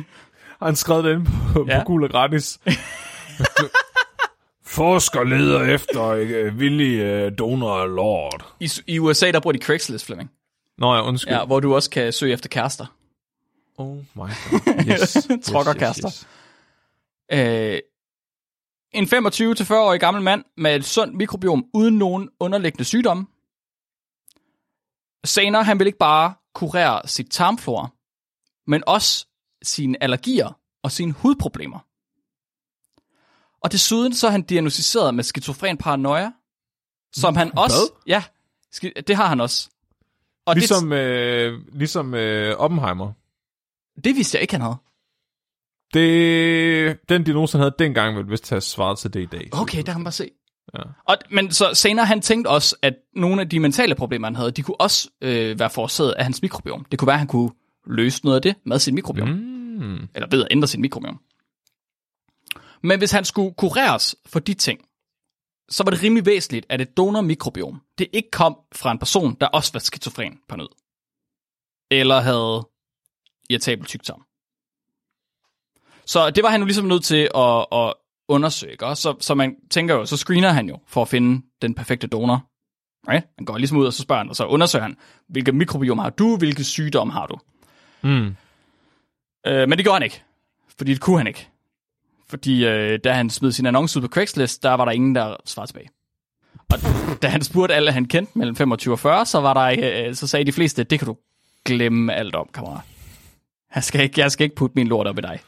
[0.67, 1.79] han skrevet det ind på, ja.
[1.79, 2.61] På Gula Gratis?
[4.75, 8.55] Forsker leder efter øh, villig øh, donor lord.
[8.61, 10.31] i, I USA, der bruger de Craigslist, Flemming.
[10.79, 11.35] Nå ja, undskyld.
[11.35, 12.87] Ja, hvor du også kan søge efter kærester.
[13.79, 14.85] Oh my god.
[14.93, 15.29] Yes.
[15.43, 16.27] Trokkerkaster.
[17.33, 17.79] Øh,
[18.95, 23.27] en 25-40-årig gammel mand med et sundt mikrobiom uden nogen underliggende sygdomme.
[25.25, 27.89] Senere, han vil ikke bare kurere sit tarmflora,
[28.67, 29.27] men også
[29.63, 31.79] sine allergier og sine hudproblemer.
[33.65, 36.31] Og desuden så er han diagnostiseret med skizofren paranoia,
[37.13, 37.77] som han også...
[37.77, 38.15] Hvad?
[38.15, 38.23] Ja,
[39.03, 39.71] det har han også.
[40.47, 43.13] Og Ligesom, øh, ligesom øh, Oppenheimer.
[43.97, 44.77] det, det vidste jeg ikke, han havde.
[45.95, 49.49] Det, den diagnose, han havde dengang, ville vist have svaret til det i dag.
[49.53, 50.31] Okay, der kan man bare se.
[50.75, 50.83] Ja.
[51.05, 54.51] Og, men så senere han tænkte også, at nogle af de mentale problemer, han havde,
[54.51, 56.85] de kunne også øh, være forårsaget af hans mikrobiom.
[56.91, 57.51] Det kunne være, at han kunne
[57.87, 59.29] løse noget af det med sit mikrobiom.
[59.29, 60.09] Mm.
[60.15, 61.21] Eller ved at ændre sit mikrobiom.
[62.85, 64.81] Men hvis han skulle kureres for de ting,
[65.69, 69.47] så var det rimelig væsentligt, at et donormikrobiom, det ikke kom fra en person, der
[69.47, 70.69] også var skizofren på nød.
[71.91, 72.69] Eller havde
[73.51, 74.23] irritabel tyktarm.
[76.07, 77.95] Så det var han jo ligesom nødt til at, at
[78.29, 78.95] undersøge, ikke?
[78.95, 82.51] Så, så man tænker jo, så screener han jo for at finde den perfekte donor.
[83.09, 83.27] Right?
[83.39, 84.97] Han går ligesom ud, og så spørger han, og så undersøger han,
[85.29, 87.39] hvilke mikrobiom har du, hvilke sygdomme har du.
[88.03, 88.37] Mm.
[89.47, 90.23] Øh, men det gjorde han ikke,
[90.77, 91.51] fordi det kunne han ikke.
[92.29, 95.37] Fordi øh, da han smed sin annonce ud på Craigslist, der var der ingen, der
[95.45, 95.89] svarede tilbage.
[96.73, 96.79] Og
[97.23, 100.27] da han spurgte alle, han kendte mellem 25 og 40, så, var der, øh, så
[100.27, 101.17] sagde de fleste, det kan du
[101.65, 102.85] glemme alt om, kammerat.
[103.75, 105.41] Jeg skal ikke, jeg skal ikke putte min lort op i dig.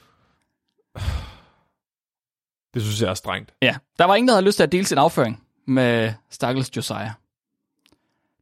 [2.74, 3.54] Det synes jeg er strengt.
[3.62, 7.10] Ja, der var ingen, der havde lyst til at dele sin afføring med Stakkels Josiah.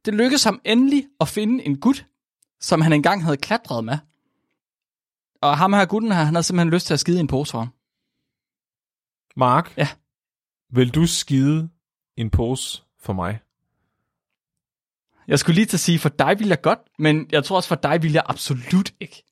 [0.05, 2.05] Det lykkedes ham endelig at finde en gut,
[2.61, 3.97] som han engang havde klatret med.
[5.41, 7.51] Og ham her gutten her, han havde simpelthen lyst til at skide i en pose
[7.51, 7.69] for ham.
[9.35, 9.77] Mark?
[9.77, 9.87] Ja.
[10.69, 11.69] Vil du skide
[12.17, 13.39] en pose for mig?
[15.27, 17.67] Jeg skulle lige til at sige, for dig vil jeg godt, men jeg tror også,
[17.67, 19.23] for dig vil jeg absolut ikke.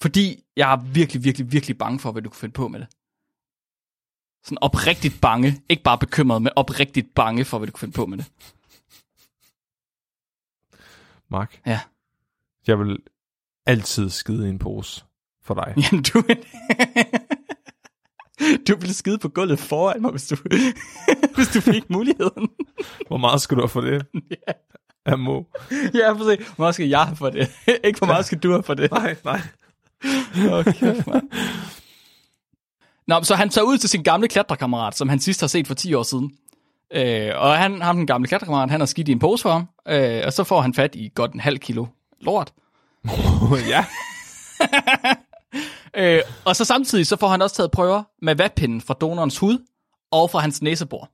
[0.00, 2.88] Fordi jeg er virkelig, virkelig, virkelig bange for, hvad du kunne finde på med det.
[4.44, 5.62] Sådan oprigtigt bange.
[5.68, 8.32] Ikke bare bekymret, men oprigtigt bange for, hvad du kunne finde på med det.
[11.28, 11.60] Mark?
[11.66, 11.80] Ja.
[12.66, 12.98] Jeg vil
[13.66, 15.04] altid skide i en pose
[15.42, 15.74] for dig.
[15.92, 16.22] Jamen, du...
[18.68, 20.36] du ville skide på gulvet foran mig, hvis du,
[21.36, 22.48] hvis du fik muligheden.
[23.06, 24.06] Hvor meget skal du have for det?
[24.30, 24.52] ja.
[25.06, 25.42] Amo.
[25.94, 26.44] ja, for se.
[26.56, 27.50] Hvor meget skal jeg have for det?
[27.84, 28.90] Ikke hvor meget skal du have for det?
[28.90, 29.40] Nej, nej.
[30.50, 31.30] Okay, man.
[33.06, 35.74] Nå, så han tager ud til sin gamle klatrekammerat, som han sidst har set for
[35.74, 36.32] 10 år siden.
[36.94, 39.68] Øh, og han, ham, den gamle klatrekammerat, han har skidt i en pose for ham,
[39.88, 41.86] øh, og så får han fat i godt en halv kilo
[42.20, 42.52] lort.
[43.68, 43.84] ja.
[45.96, 49.66] Øh, og så samtidig så får han også taget prøver med vatpinden fra donorens hud
[50.10, 51.10] og fra hans næsebor.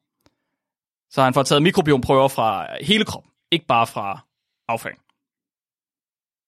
[1.11, 4.27] Så han får taget mikrobiomprøver fra hele kroppen, ikke bare fra
[4.69, 4.99] afføring.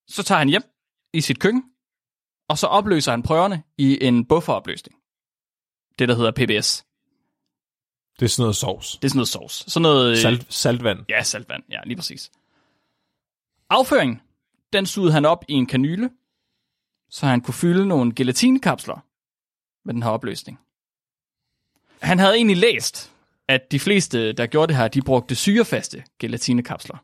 [0.09, 0.62] Så tager han hjem
[1.12, 1.64] i sit køkken,
[2.49, 4.97] og så opløser han prøverne i en bufferopløsning.
[5.99, 6.84] Det, der hedder PBS.
[8.18, 8.93] Det er sådan noget sovs.
[8.93, 9.72] Det er sådan noget sovs.
[9.72, 10.11] Sådan noget...
[10.11, 10.99] øh, Salt, saltvand.
[11.09, 11.62] Ja, saltvand.
[11.70, 12.30] Ja, lige præcis.
[13.70, 14.20] Afføringen,
[14.72, 16.11] den sugede han op i en kanyle,
[17.11, 19.04] så han kunne fylde nogle gelatinekapsler
[19.84, 20.59] med den her opløsning.
[22.02, 23.12] Han havde egentlig læst,
[23.48, 26.96] at de fleste, der gjorde det her, de brugte syrefaste gelatinekapsler.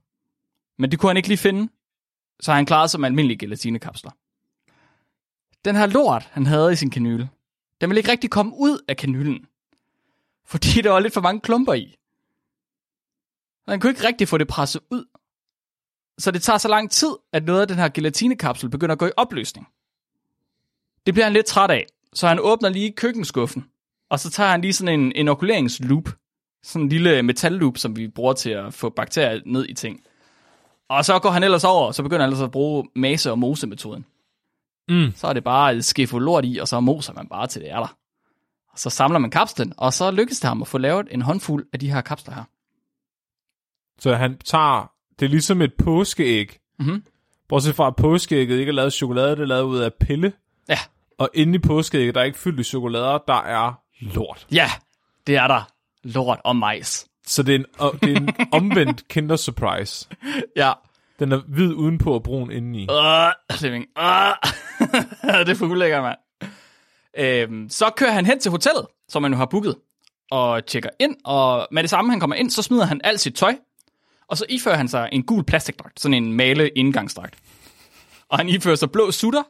[0.78, 1.68] Men det kunne han ikke lige finde,
[2.40, 4.11] så han klarede sig med almindelige gelatinekapsler.
[5.64, 7.28] Den her lort, han havde i sin kanyle,
[7.80, 9.46] den ville ikke rigtig komme ud af kanylen,
[10.44, 11.96] fordi der var lidt for mange klumper i.
[13.66, 15.05] Og han kunne ikke rigtig få det presset ud.
[16.18, 19.07] Så det tager så lang tid, at noget af den her gelatinekapsel begynder at gå
[19.07, 19.68] i opløsning.
[21.07, 23.64] Det bliver han lidt træt af, så han åbner lige køkkenskuffen,
[24.11, 26.09] og så tager han lige sådan en inokuleringsloop,
[26.62, 30.00] sådan en lille metalloop, som vi bruger til at få bakterier ned i ting.
[30.88, 33.38] Og så går han ellers over, og så begynder han ellers at bruge mase- og
[33.38, 34.05] mose-metoden.
[34.88, 35.12] Mm.
[35.16, 37.70] Så er det bare et skefo lort i, og så moser man bare til det
[37.70, 37.96] er der.
[38.72, 41.66] Og så samler man kapslen, og så lykkes det ham at få lavet en håndfuld
[41.72, 42.44] af de her kapsler her.
[43.98, 44.90] Så han tager...
[45.20, 46.59] Det er ligesom et påskeæg.
[46.78, 47.05] Mhm.
[47.48, 50.32] Bortset fra, at påskeægget ikke er lavet af chokolade, det er lavet ud af pille.
[50.68, 50.78] Ja,
[51.18, 54.46] Og inde i påskeægget, der er ikke fyldt i chokolader, der er lort.
[54.52, 54.70] ja,
[55.26, 55.68] det er der.
[56.04, 57.06] Lort og majs.
[57.26, 60.08] Så det er en, og det er en omvendt kinder surprise.
[60.56, 60.72] Ja.
[61.18, 62.82] Den er hvid udenpå og brun indeni.
[62.82, 63.84] Øh, Flemming.
[63.98, 64.32] Øh.
[65.38, 66.18] det er for ulækker, mand.
[67.18, 69.76] Øhm, så kører han hen til hotellet, som han nu har booket,
[70.30, 73.34] og tjekker ind, og med det samme, han kommer ind, så smider han alt sit
[73.34, 73.56] tøj,
[74.28, 77.34] og så ifører han sig en gul plastikdragt, sådan en male indgangsdragt.
[78.28, 79.42] Og han ifører sig blå sutter,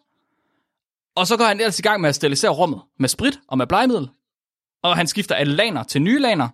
[1.15, 3.67] og så går han ellers i gang med at sterilisere rummet med sprit og med
[3.67, 4.09] blegemiddel,
[4.83, 6.49] og han skifter alle laner til nye laner,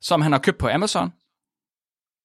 [0.00, 1.12] som han har købt på Amazon.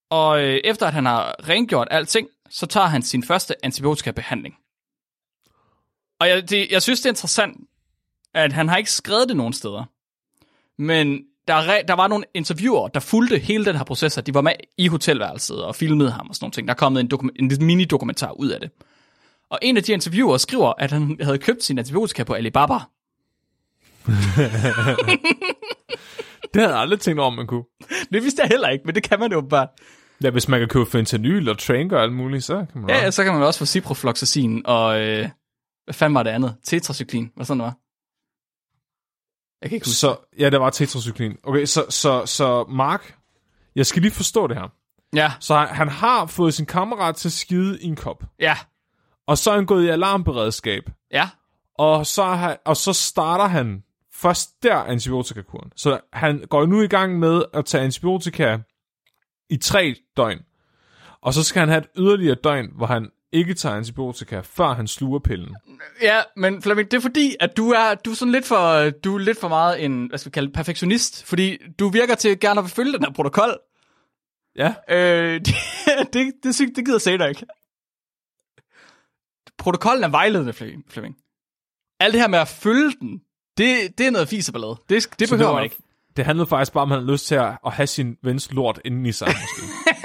[0.10, 4.56] Og øh, efter at han har rengjort alting, så tager han sin første antibiotikabehandling.
[6.20, 7.58] Og jeg, det, jeg synes, det er interessant,
[8.34, 9.84] at han har ikke skrevet det nogen steder.
[10.78, 14.42] Men der, der var nogle interviewer, der fulgte hele den her proces, og de var
[14.42, 16.54] med i hotelværelset og filmede ham og sådan noget.
[16.54, 16.68] ting.
[16.68, 18.72] Der er kommet en, en mini-dokumentar ud af det.
[19.52, 22.74] Og en af de interviewer skriver, at han havde købt sin antibiotika på Alibaba.
[26.54, 27.64] Det havde jeg aldrig tænkt over, man kunne.
[28.14, 29.68] Det vidste jeg heller ikke, men det kan man jo bare.
[30.24, 32.96] Ja, hvis man kan købe fentanyl og trank og alt muligt, så kan man Ja,
[33.04, 35.02] ja, så kan man også få ciprofloxacin og...
[35.02, 35.30] Øh,
[35.86, 36.56] hvad fanden var det andet?
[36.64, 37.76] Tetracyklin, hvad sådan det var?
[39.62, 39.98] Jeg kan ikke huske.
[40.00, 41.38] Så, ja, det var tetracyklin.
[41.44, 43.16] Okay, så, så, så Mark,
[43.76, 44.74] jeg skal lige forstå det her.
[45.16, 48.24] Ja, Så han, han har fået sin kammerat til at skide i en kop.
[48.40, 48.58] ja,
[49.32, 50.84] Og så er han gået i alarmberedskab.
[51.12, 51.30] ja,
[51.78, 55.72] Og så, han, og så starter han først der antibiotikakuren.
[55.76, 58.58] Så han går nu i gang med at tage antibiotika
[59.50, 60.40] i tre døgn.
[61.22, 64.88] Og så skal han have et yderligere døgn, hvor han ikke tager antibiotika, før han
[64.88, 65.56] sluger pillen.
[66.02, 69.16] Ja, men Flemming, det er fordi, at du er, du er sådan lidt for, du
[69.16, 71.26] er lidt for meget en, hvad skal vi kalde det, perfektionist.
[71.26, 73.58] Fordi du virker til gerne at følge den her protokol.
[74.56, 74.74] Ja.
[74.90, 75.56] Øh, det,
[76.14, 77.46] det, det, det, gider jeg dig ikke.
[79.62, 81.18] Protokollen er vejledende, Flemming-.
[82.00, 83.22] Alt det her med at følge den,
[83.58, 84.76] det, det er noget fiseballade.
[84.90, 85.78] Det, det Så behøver var- man ikke.
[86.18, 88.52] Det handlede faktisk bare om, at han havde lyst til at, at have sin vens
[88.52, 89.62] lort inden i sig, måske.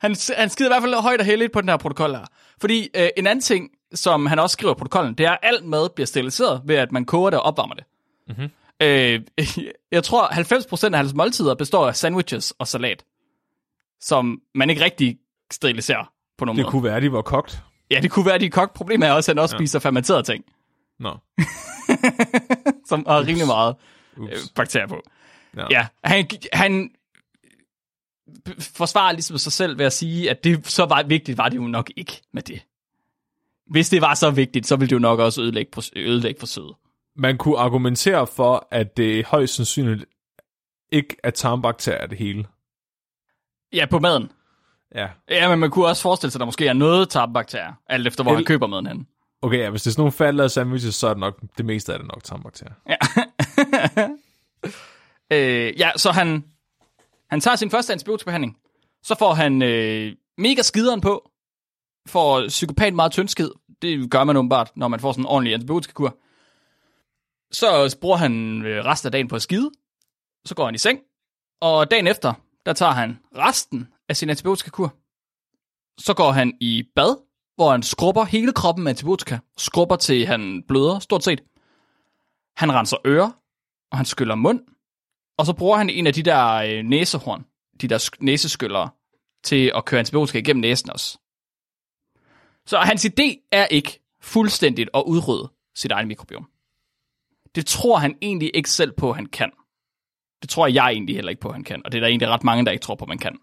[0.00, 2.24] Han, han skider i hvert fald højt og heldigt på den her protokol her.
[2.60, 5.64] Fordi øh, en anden ting, som han også skriver i protokollen, det er, at alt
[5.64, 7.84] mad bliver steriliseret ved, at man koger det og opvarmer det.
[8.28, 8.48] Mm-hmm.
[8.82, 9.20] Øh,
[9.92, 10.26] jeg tror,
[10.86, 13.04] 90% af hans måltider består af sandwiches og salat,
[14.00, 15.18] som man ikke rigtig
[15.52, 16.70] steriliserer på nogen Det måde.
[16.70, 17.62] kunne være, at de var kogt.
[17.90, 18.74] Ja, det kunne være, de er kogt.
[18.74, 19.58] Problemet er også, at han også ja.
[19.58, 20.44] spiser fermenterede ting,
[20.98, 21.10] Nå,
[22.88, 23.76] som har rimelig meget
[24.16, 24.52] øh, ups.
[24.54, 25.02] bakterier på.
[25.56, 25.66] Ja.
[25.70, 26.90] Ja, han, han
[28.60, 31.62] forsvarer ligesom sig selv ved at sige, at det så var vigtigt var det jo
[31.66, 32.62] nok ikke med det.
[33.66, 36.74] Hvis det var så vigtigt, så ville det jo nok også ødelægge, ødelægge forsøget.
[37.16, 40.04] Man kunne argumentere for, at det højst sandsynligt
[40.92, 42.46] ikke er tarmbakterier det hele.
[43.72, 44.30] Ja, på maden.
[44.94, 45.08] Ja.
[45.30, 48.22] Ja, men man kunne også forestille sig, at der måske er noget tarmbakterier, alt efter
[48.22, 49.06] hvor El- han køber maden hen.
[49.42, 51.92] Okay, ja, hvis det er sådan nogle faldede sandwiches, så er det nok, det meste
[51.92, 52.74] af det nok tarmbakterier.
[55.32, 56.44] Øh, ja, så han,
[57.30, 58.56] han tager sin første antibiotikabehandling.
[59.02, 61.30] Så får han øh, mega skideren på.
[62.08, 63.50] Får psykopat meget tyndskid.
[63.82, 66.16] Det gør man åbenbart, når man får sådan en ordentlig antibiotikakur.
[67.52, 69.70] Så bruger han øh, resten af dagen på at skide.
[70.44, 70.98] Så går han i seng.
[71.60, 72.32] Og dagen efter,
[72.66, 74.94] der tager han resten af sin antibiotikakur.
[75.98, 77.16] Så går han i bad,
[77.56, 79.38] hvor han skrubber hele kroppen med antibiotika.
[79.56, 81.40] Skrubber til han bløder, stort set.
[82.56, 83.30] Han renser ører,
[83.90, 84.60] og han skyller mund.
[85.38, 87.44] Og så bruger han en af de der øh, næsehorn,
[87.80, 88.90] de der næseskyllere,
[89.44, 91.18] til at køre antibiotika igennem næsen også.
[92.66, 96.50] Så hans idé er ikke fuldstændigt at udrydde sit eget mikrobiom.
[97.54, 99.50] Det tror han egentlig ikke selv på, han kan.
[100.42, 101.82] Det tror jeg egentlig heller ikke på, han kan.
[101.84, 103.38] Og det er der egentlig ret mange, der ikke tror på, man kan.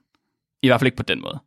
[0.61, 1.39] I hvert fald ikke på den måde.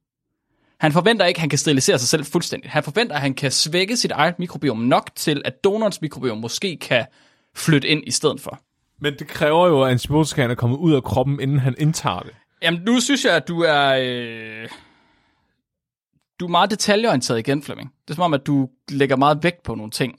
[0.80, 2.72] Han forventer ikke, at han kan sterilisere sig selv fuldstændigt.
[2.72, 6.76] Han forventer, at han kan svække sit eget mikrobiom nok til, at donorens mikrobiom måske
[6.76, 7.06] kan
[7.54, 8.60] flytte ind i stedet for.
[9.00, 12.34] Men det kræver jo, at antibiotikaen er kommet ud af kroppen, inden han indtager det.
[12.62, 13.96] Jamen, nu synes jeg, at du er...
[14.00, 14.68] Øh...
[16.40, 17.92] Du er meget detaljeorienteret igen, Flemming.
[18.04, 20.12] Det er som om, at du lægger meget vægt på nogle ting.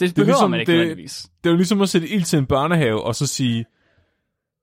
[0.00, 1.26] Det, det behøver ligesom man ikke det- nødvendigvis.
[1.44, 3.64] Det er jo ligesom at sætte ild til en børnehave, og så sige,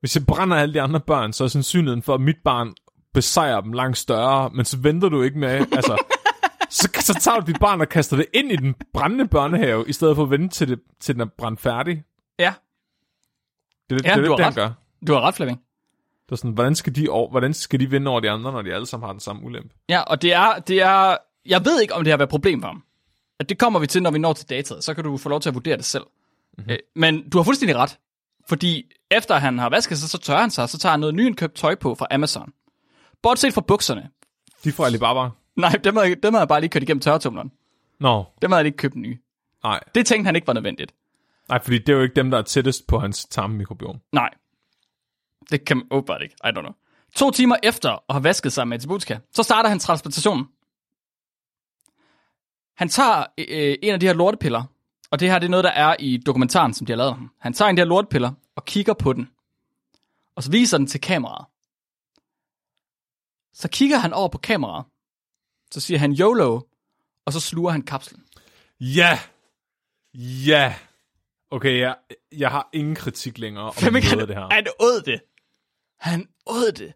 [0.04, 2.74] hvis jeg brænder alle de andre børn, så er sandsynligheden for, at mit barn
[3.14, 6.04] besejrer dem langt større, men så venter du ikke med, altså,
[6.70, 9.94] så, så tager du dit barn og kaster det ind i den brændende børnehave, i
[9.94, 12.04] stedet for at vente til, det, til den er brændt færdig.
[12.40, 12.54] Ja,
[13.90, 14.56] Det er det, Ja, det, er du det har ret.
[14.56, 14.72] gør.
[15.08, 15.60] du har ret, Flemming.
[16.26, 18.62] Det er sådan, hvordan skal, de over, hvordan skal de vinde over de andre, når
[18.62, 19.70] de alle sammen har den samme ulempe?
[19.90, 21.18] Ja, og det er, det er...
[21.46, 22.84] Jeg ved ikke, om det har været et problem for ham.
[23.40, 24.84] At Det kommer vi til, når vi når til dataet.
[24.84, 26.04] Så kan du få lov til at vurdere det selv.
[26.58, 26.76] Mm-hmm.
[26.96, 27.98] Men du har fuldstændig ret.
[28.48, 31.56] Fordi efter han har vasket sig, så tørrer han sig, så tager han noget nyindkøbt
[31.56, 32.54] tøj på fra Amazon.
[33.22, 34.10] Bortset fra bukserne.
[34.64, 35.30] De får Alibaba.
[35.56, 37.52] Nej, dem har, dem har jeg bare lige kørt igennem tørretumleren.
[38.00, 39.18] Nå, Dem havde jeg ikke købt nye.
[39.64, 39.80] nej.
[39.96, 40.94] Det tænkte han ikke var nødvendigt.
[41.50, 44.00] Nej, fordi det er jo ikke dem, der er tættest på hans tarmmikrobiom.
[44.12, 44.30] Nej.
[45.52, 46.36] Det kan man åbenbart ikke.
[46.44, 46.74] I don't know.
[47.16, 50.46] To timer efter at have vasket sig med antibiotika, så starter han transplantationen.
[52.78, 54.64] Han tager øh, en af de her lortepiller,
[55.14, 57.32] og det her det er noget, der er i dokumentaren, som de har lavet ham.
[57.40, 59.30] Han tager en af de her lortepiller og kigger på den,
[60.36, 61.46] og så viser den til kameraet.
[63.54, 64.86] Så kigger han over på kameraet,
[65.72, 66.62] så siger han YOLO,
[67.26, 68.24] og så sluger han kapslen.
[68.80, 69.20] Ja!
[70.48, 70.76] Ja!
[71.52, 71.96] Okay, jeg,
[72.32, 74.54] jeg har ingen kritik længere om noget han, det her.
[74.54, 75.22] han åd det.
[76.00, 76.94] Han åd det.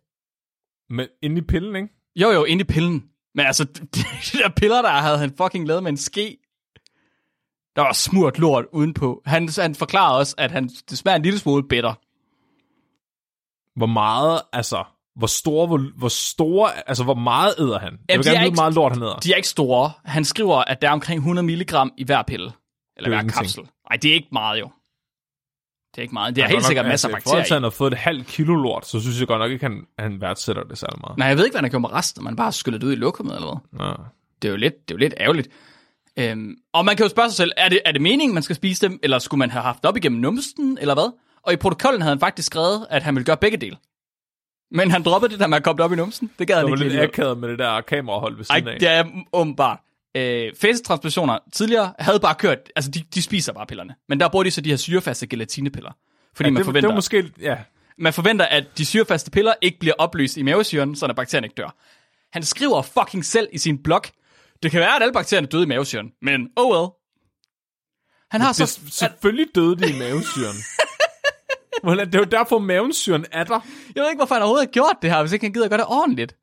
[0.89, 1.89] Men inde i pillen, ikke?
[2.15, 3.09] Jo, jo, inde i pillen.
[3.35, 3.63] Men altså,
[4.33, 6.37] de der piller, der havde han fucking lavet med en ske.
[7.77, 9.21] Der var smurt lort udenpå.
[9.25, 11.93] Han, han forklarer også, at han, det smager en lille smule bitter.
[13.79, 14.83] Hvor meget, altså,
[15.15, 17.91] hvor store, hvor, hvor store, altså, hvor meget æder han?
[17.93, 19.15] Jeg Jamen, vil de er gerne vide, hvor meget lort han æder.
[19.15, 19.91] De er ikke store.
[20.05, 22.51] Han skriver, at der er omkring 100 milligram i hver pille.
[22.97, 23.37] Eller er hver ingenting.
[23.43, 23.63] kapsel.
[23.63, 24.69] Nej, det er ikke meget jo.
[25.91, 26.35] Det er ikke meget.
[26.35, 27.55] Det er Han helt godt nok- sikkert masser af altså, at bakterier.
[27.55, 30.21] han har fået et halvt kilo lort, så synes jeg godt nok ikke, han, han
[30.21, 31.17] værdsætter det særlig meget.
[31.17, 32.23] Nej, jeg ved ikke, hvad han har gjort med resten.
[32.23, 33.85] Man bare skyllet det ud i lokummet eller hvad.
[33.87, 33.93] Ja.
[34.41, 35.47] Det er jo lidt, det er jo lidt ærgerligt.
[36.19, 38.55] Øhm, og man kan jo spørge sig selv, er det, er det meningen, man skal
[38.55, 41.11] spise dem, eller skulle man have haft det op igennem numsten, eller hvad?
[41.43, 43.77] Og i protokollen havde han faktisk skrevet, at han ville gøre begge dele.
[44.71, 46.31] Men han droppede det der med at komme op i numsen.
[46.39, 48.73] Det gad han Det var ikke lidt akavet med det der kamerahold ved Ej, siden
[48.73, 48.79] af.
[48.79, 49.79] det er åbenbart.
[50.17, 53.95] Øh, facetransplantationer tidligere havde bare kørt, altså de, de spiser bare pillerne.
[54.09, 55.91] Men der bruger de så de her syrefaste gelatinepiller.
[56.35, 57.57] Fordi ja, man det, forventer, det var måske, ja,
[57.97, 61.75] man forventer, at de syrefaste piller ikke bliver opløst i mavesyren, så bakterien ikke dør.
[62.33, 64.01] Han skriver fucking selv i sin blog,
[64.63, 66.87] det kan være, at alle bakterierne døde i mavesyren, men oh well.
[68.31, 68.79] Han har Det, så...
[68.91, 70.55] selvfølgelig døde de i mavesyren.
[71.83, 73.59] Hvordan- det er jo derfor, mavesyren er der.
[73.95, 75.71] Jeg ved ikke, hvorfor han overhovedet har gjort det her, hvis ikke han gider at
[75.71, 76.35] gøre det ordentligt.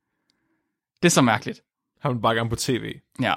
[1.02, 1.60] Det er så mærkeligt.
[2.00, 2.94] Han vil bare gerne på tv.
[3.22, 3.34] Ja.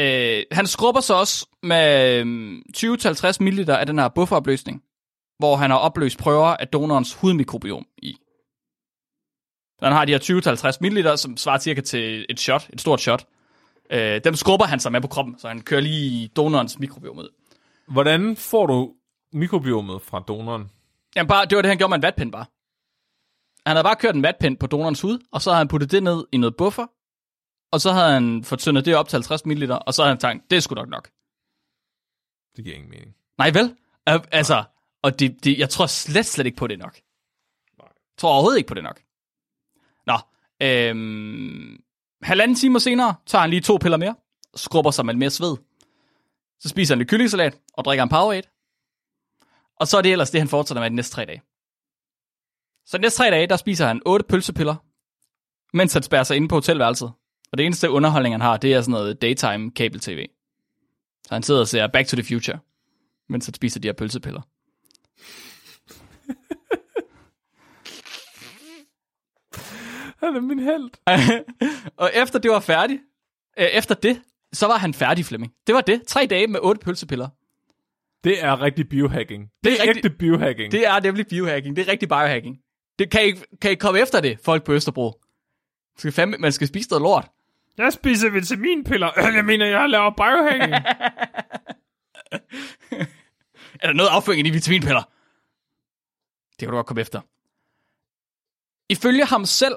[0.00, 4.82] Øh, han skrubber så også med øhm, 20-50 ml af den her bufferopløsning,
[5.38, 8.16] hvor han har opløst prøver af donorens hudmikrobiom i.
[9.82, 13.26] Han har de her 20-50 ml, som svarer cirka til et shot, et stort shot.
[13.90, 17.28] Øh, dem skrubber han sig med på kroppen, så han kører lige donorens mikrobiom ud.
[17.88, 18.94] Hvordan får du
[19.32, 20.70] mikrobiomet fra donoren?
[21.16, 22.46] Jamen bare, det var det, han gjorde med en vatpind bare.
[23.66, 26.02] Han havde bare kørt en vatpind på donorens hud, og så havde han puttet det
[26.02, 26.86] ned i noget buffer,
[27.72, 30.18] og så havde han fået tyndet det op til 50 ml, og så havde han
[30.18, 31.10] tænkt, det er sgu nok nok.
[32.56, 33.16] Det giver ingen mening.
[33.38, 33.76] Nej vel?
[34.32, 34.64] Altså,
[35.02, 37.00] og det, det, jeg tror slet, slet ikke på det nok.
[37.78, 39.00] Jeg tror overhovedet ikke på det nok.
[40.06, 40.18] Nå,
[40.62, 41.84] øhm,
[42.22, 44.14] halvanden time senere tager han lige to piller mere,
[44.54, 45.56] skrubber sig med mere sved.
[46.60, 48.48] Så spiser han lidt kyllingesalat og drikker en Powerade.
[49.80, 51.42] Og så er det ellers det, han fortsætter med de næste tre dage.
[52.86, 54.74] Så de næste tre dage, der spiser han otte pølsepiller,
[55.76, 57.12] mens han spærrer sig inde på hotelværelset.
[57.52, 60.26] Og det eneste underholdning, han har, det er sådan noget daytime kabel-tv.
[61.24, 62.58] Så han sidder og ser Back to the Future,
[63.28, 64.40] mens han spiser de her pølsepiller.
[70.18, 70.90] Han er min held.
[72.02, 73.02] og efter det var færdigt,
[73.58, 75.52] øh, efter det, så var han færdig, Flemming.
[75.66, 76.02] Det var det.
[76.06, 77.28] Tre dage med otte pølsepiller.
[78.24, 79.42] Det er rigtig biohacking.
[79.42, 80.72] Det, Det er rigtig- ægte biohacking.
[80.72, 81.76] Det er nemlig biohacking.
[81.76, 82.58] Det er rigtig biohacking.
[82.98, 85.04] Det kan I, kan I komme efter det, folk på Østerbro?
[85.04, 87.28] Man skal, fandme, man skal spise noget lort.
[87.78, 89.10] Jeg spiser vitaminpiller.
[89.36, 90.72] Jeg mener, jeg laver biohacking.
[93.80, 95.02] Er der noget afføring i de vitaminpiller?
[96.50, 97.20] Det kan du godt komme efter.
[98.88, 99.74] Ifølge ham selv,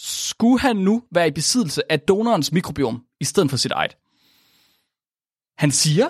[0.00, 3.96] skulle han nu være i besiddelse af donorens mikrobiom, i stedet for sit eget.
[5.58, 6.08] Han siger,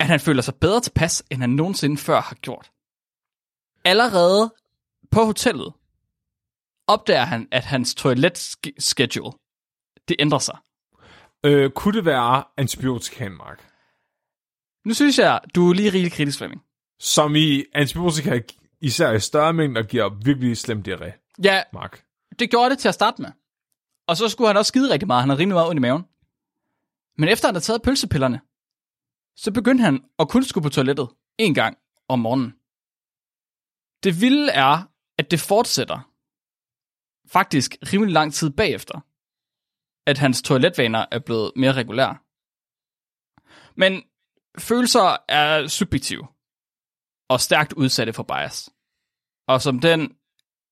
[0.00, 2.70] at han føler sig bedre tilpas, end han nogensinde før har gjort.
[3.84, 4.54] Allerede
[5.10, 5.72] på hotellet
[6.86, 9.32] opdager han, at hans toilet-schedule,
[10.08, 10.58] det ændrer sig.
[11.44, 13.68] øh, kunne det være antibiotika, Mark?
[14.84, 16.62] Nu synes jeg, du er lige rigtig kritisk, Flemming.
[17.00, 18.40] Som i antibiotika,
[18.80, 22.04] især i større mængder, giver virkelig slem diarré, Ja, Mark
[22.38, 23.32] det gjorde det til at starte med.
[24.08, 25.22] Og så skulle han også skide rigtig meget.
[25.22, 26.04] Han havde rimelig meget ondt i maven.
[27.20, 28.40] Men efter han havde taget pølsepillerne,
[29.36, 31.08] så begyndte han at kun skulle på toilettet
[31.38, 32.52] en gang om morgenen.
[34.04, 34.74] Det vilde er,
[35.18, 35.98] at det fortsætter
[37.36, 39.00] faktisk rimelig lang tid bagefter,
[40.10, 42.18] at hans toiletvaner er blevet mere regulære.
[43.74, 43.92] Men
[44.58, 46.26] følelser er subjektive
[47.28, 48.70] og stærkt udsatte for bias.
[49.48, 50.16] Og som den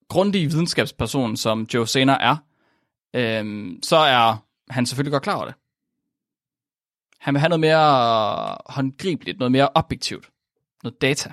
[0.09, 2.37] grundige videnskabsperson, som Joe Saner er,
[3.15, 5.55] øhm, så er han selvfølgelig godt klar over det.
[7.21, 10.31] Han vil have noget mere håndgribeligt, noget mere objektivt,
[10.83, 11.33] noget data.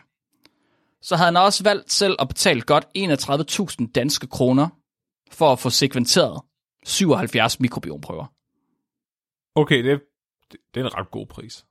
[1.01, 4.69] Så havde han også valgt selv at betale godt 31.000 danske kroner
[5.31, 6.41] for at få sekventeret
[6.85, 8.25] 77 mikrobiomprøver.
[9.55, 10.01] Okay, det,
[10.51, 11.65] det, det er en ret god pris.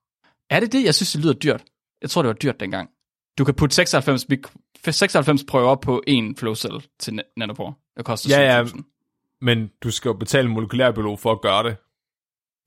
[0.50, 0.84] Er det det?
[0.84, 1.64] Jeg synes, det lyder dyrt.
[2.02, 2.90] Jeg tror, det var dyrt dengang.
[3.38, 4.52] Du kan putte 96, mik-
[4.90, 7.74] 96 prøver på en flowcell til na- nanopore.
[7.96, 8.62] Det koster Ja, ja.
[8.64, 9.38] 7.000.
[9.40, 11.76] Men du skal jo betale en molekylærbiolog for at gøre det.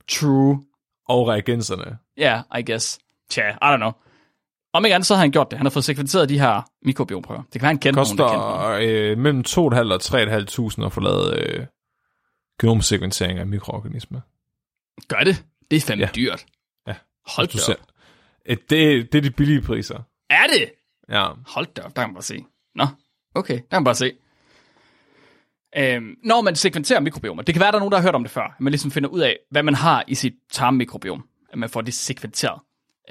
[0.10, 0.64] True.
[1.08, 1.98] Og reagenserne.
[2.18, 3.00] Ja, yeah, I guess.
[3.30, 3.92] Tja, I don't know.
[4.74, 5.58] Om ikke andet, så har han gjort det.
[5.60, 7.42] Han har fået sekventeret de her mikrobiomprøver.
[7.42, 8.62] Det kan være, han kendte nogen, der kendte nogen.
[8.62, 11.66] koster øh, mellem 2.500 og 3.500 at få lavet øh,
[12.62, 14.22] genomsekventering af mikroorganismer.
[15.08, 15.44] Gør det?
[15.72, 16.10] Det er fandme Ja.
[16.16, 16.46] dyrt.
[16.88, 16.96] Ja,
[17.36, 17.74] Hold Du da ser.
[17.74, 17.80] op.
[18.46, 20.00] Øh, Det, det er de billige priser.
[20.30, 20.72] Er det?
[21.10, 21.28] Ja.
[21.48, 22.46] Hold da op, der kan man bare se.
[22.76, 22.88] Nå,
[23.36, 24.14] okay, der kan man bare se.
[25.78, 28.24] Øhm, når man sekventerer mikrobiomer, det kan være, der er nogen, der har hørt om
[28.24, 31.58] det før, at man ligesom finder ud af, hvad man har i sit tarmmikrobiom, at
[31.58, 32.62] man får det sekventeret.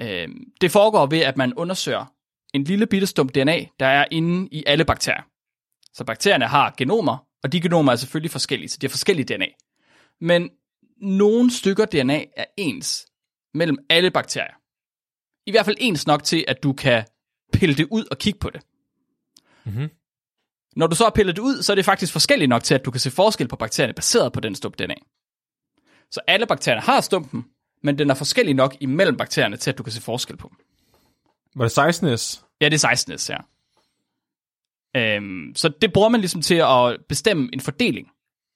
[0.01, 2.05] Øhm, det foregår ved, at man undersøger
[2.53, 5.23] en lille bitte stump DNA, der er inde i alle bakterier.
[5.93, 9.47] Så bakterierne har genomer, og de genomer er selvfølgelig forskellige, så de har forskellige DNA.
[10.21, 10.49] Men
[11.01, 13.05] nogle stykker DNA er ens
[13.53, 14.53] mellem alle bakterier.
[15.45, 17.03] I hvert fald ens nok til, at du kan
[17.53, 18.61] pille det ud og kigge på det.
[19.65, 19.89] Mhm.
[20.75, 22.85] Når du så har pillet det ud, så er det faktisk forskelligt nok til, at
[22.85, 24.95] du kan se forskel på bakterierne baseret på den stump DNA.
[26.11, 27.45] Så alle bakterierne har stumpen,
[27.83, 30.57] men den er forskellig nok imellem bakterierne til, at du kan se forskel på dem.
[31.55, 32.43] Var det 16S?
[32.61, 33.37] Ja, det er 16 ja.
[34.95, 38.07] Øhm, så det bruger man ligesom til at bestemme en fordeling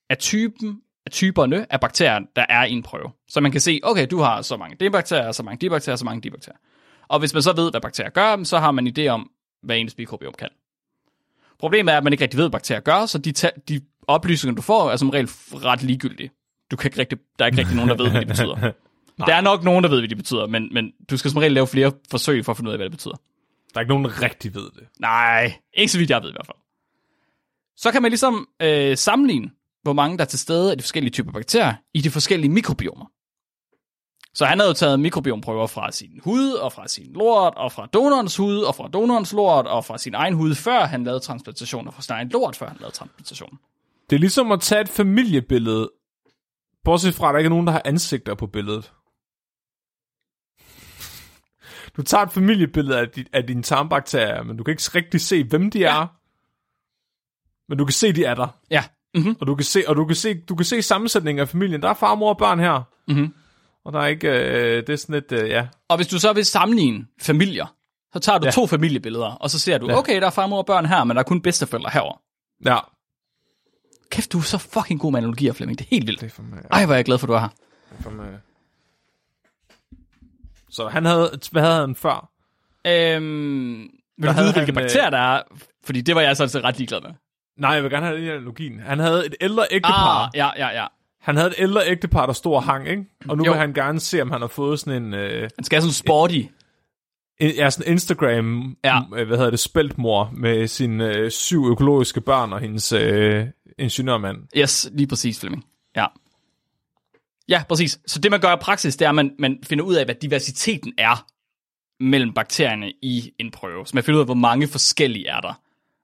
[0.10, 3.12] af typen af typerne af bakterier, der er i en prøve.
[3.28, 6.30] Så man kan se, okay, du har så mange D-bakterier, så mange D-bakterier, så mange
[6.30, 6.58] D-bakterier.
[7.10, 9.32] Og hvis man så ved, hvad bakterier gør, så har man en idé om,
[9.64, 10.50] hvad ens mikrobiom kan.
[11.60, 14.56] Problemet er, at man ikke rigtig ved, hvad bakterier gør, så de, ta- de oplysninger,
[14.56, 16.32] du får, er som regel ret ligegyldige.
[16.72, 18.56] Du kan ikke rigtig, der er ikke rigtig nogen, der ved, hvad de betyder.
[19.28, 21.52] der er nok nogen, der ved, hvad de betyder, men, men du skal som regel
[21.52, 23.16] lave flere forsøg for at finde ud af, hvad det betyder.
[23.74, 24.88] Der er ikke nogen, der rigtig ved det.
[25.00, 26.58] Nej, ikke så vidt jeg ved i hvert fald.
[27.78, 29.52] Så kan man ligesom øh, sammenligne,
[29.84, 33.06] hvor mange der er til stede af de forskellige typer bakterier i de forskellige mikrobiomer.
[34.40, 37.86] Så han havde jo taget mikrobiomprøver fra sin hud, og fra sin lort, og fra
[37.86, 41.88] donorens hud, og fra donorens lort, og fra sin egen hud, før han lavede transplantation,
[41.88, 43.60] og fra sin egen lort, før han lavede transplantation.
[44.10, 45.92] Det er ligesom at tage et familiebillede,
[46.84, 48.94] bortset fra, at der ikke er nogen, der har ansigter på billedet.
[51.98, 55.44] Du tager et familiebillede af, dit, af dine tarmbakterier, men du kan ikke rigtig se,
[55.44, 56.08] hvem de er.
[57.70, 58.48] Men du kan se, de er der.
[58.72, 58.84] Ja.
[59.16, 59.36] Mm-hmm.
[59.42, 61.82] Og du kan se, og du kan se, du kan se sammensætningen af familien.
[61.82, 62.84] Der er far, mor og børn her.
[63.08, 63.34] Mm-hmm.
[63.86, 65.68] Og der er ikke, øh, det er sådan lidt, øh, ja.
[65.88, 67.76] Og hvis du så vil sammenligne familier,
[68.14, 68.48] så tager du Ja.
[68.48, 68.52] ja.
[68.52, 69.92] to familiebilleder, og så ser du, Ja.
[69.92, 69.98] ja.
[70.00, 72.22] okay, der er far, mor og børn her, men der er kun bedsteforældre herover.
[72.66, 72.78] Ja.
[74.12, 75.80] Kæft, du er så fucking god med analogier, Flemming.
[75.80, 76.22] Det er helt vildt.
[76.22, 77.50] Det er for mig, Ej, hvor er jeg glad for, du er her.
[78.00, 78.28] for mig.
[80.70, 82.30] Så han havde, hvad havde han før?
[82.88, 85.42] Øhm, vil du vide, hvilke øh, bakterier der er?
[85.84, 87.10] Fordi det var jeg sådan set ret ligeglad med.
[87.58, 88.80] Nej, jeg vil gerne have den analogien.
[88.80, 90.26] Han havde et ældre ægtepar.
[90.26, 90.88] Ah, ja, ja, ja.
[91.20, 93.06] Han havde et ældre ægtepar, der stod og hang, ikke?
[93.28, 93.52] Og nu Jo.
[93.52, 95.94] vil han gerne se, om han har fået sådan en, øh, Han skal have sådan
[95.94, 96.42] sporty.
[97.40, 99.00] en ja, sådan Instagram, Ja.
[99.16, 103.46] øh, hvad hedder det, spæltmor med sine øh, syv økologiske børn og hendes øh,
[103.78, 104.38] ingeniørmand.
[104.58, 105.66] Yes, lige præcis, Flemming.
[105.96, 106.06] Ja.
[107.50, 108.00] Ja, præcis.
[108.08, 110.16] Så det, man gør i praksis, det er, at man, man finder ud af, hvad
[110.16, 111.26] diversiteten er
[112.00, 113.86] mellem bakterierne i en prøve.
[113.88, 115.54] Så man finder ud af, hvor mange forskellige er der.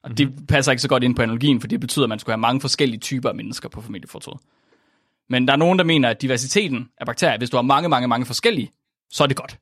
[0.04, 0.16] Og mm-hmm.
[0.16, 2.42] det passer ikke så godt ind på analogien, for det betyder, at man skulle have
[2.42, 4.38] mange forskellige typer af mennesker på familiefotoet.
[5.30, 8.08] Men der er nogen, der mener, at diversiteten af bakterier, hvis du har mange, mange,
[8.08, 8.72] mange forskellige,
[9.10, 9.58] så er det godt.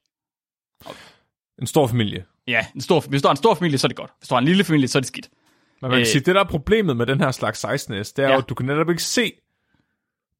[1.61, 2.25] En stor familie.
[2.47, 4.11] Ja, en stor, hvis du har en stor familie, så er det godt.
[4.19, 5.29] Hvis du har en lille familie, så er det skidt.
[5.81, 6.05] Men man kan Øh.
[6.07, 8.31] sige, det der er problemet med den her slags 16S, det er Ja.
[8.33, 9.31] jo, at du kan netop ikke se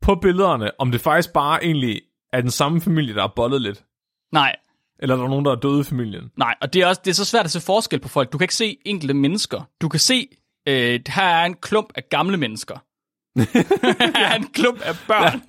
[0.02, 2.02] på billederne, om det faktisk bare egentlig
[2.34, 3.84] er den samme familie, der er bollet lidt.
[4.32, 4.56] Nej,
[5.00, 6.32] Eller er der nogen, der er døde i familien.
[6.38, 8.32] Nej, og det er også det er så svært at se forskel på folk.
[8.34, 9.62] Du kan ikke se enkelte mennesker.
[9.82, 10.28] Du kan se,
[10.68, 12.78] øh, her er en klump af gamle mennesker.
[14.16, 15.42] Er en klump af børn.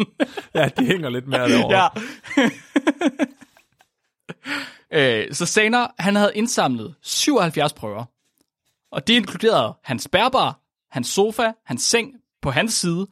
[0.55, 1.91] Ja, de hænger lidt mere derovre.
[4.91, 5.23] ja.
[5.23, 8.05] øh, så Saner, han havde indsamlet 77 prøver.
[8.93, 10.61] Og det inkluderede hans bærbar,
[10.91, 12.13] hans sofa, hans seng
[12.43, 13.07] på hans side,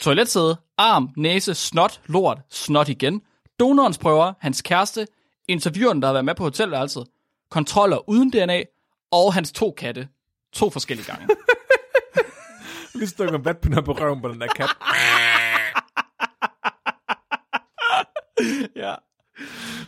[0.00, 3.22] toiletsæde, arm, næse, snot, lort, snot igen,
[3.60, 5.06] donorens prøver, hans kæreste,
[5.48, 7.06] intervieweren, der har været med på hotelværelset,
[7.50, 8.62] kontroller uden DNA,
[9.10, 10.08] og hans to katte.
[10.52, 11.26] To forskellige gange.
[12.94, 14.70] Lige en vatpinder på røven på den der kat.
[18.76, 18.94] ja.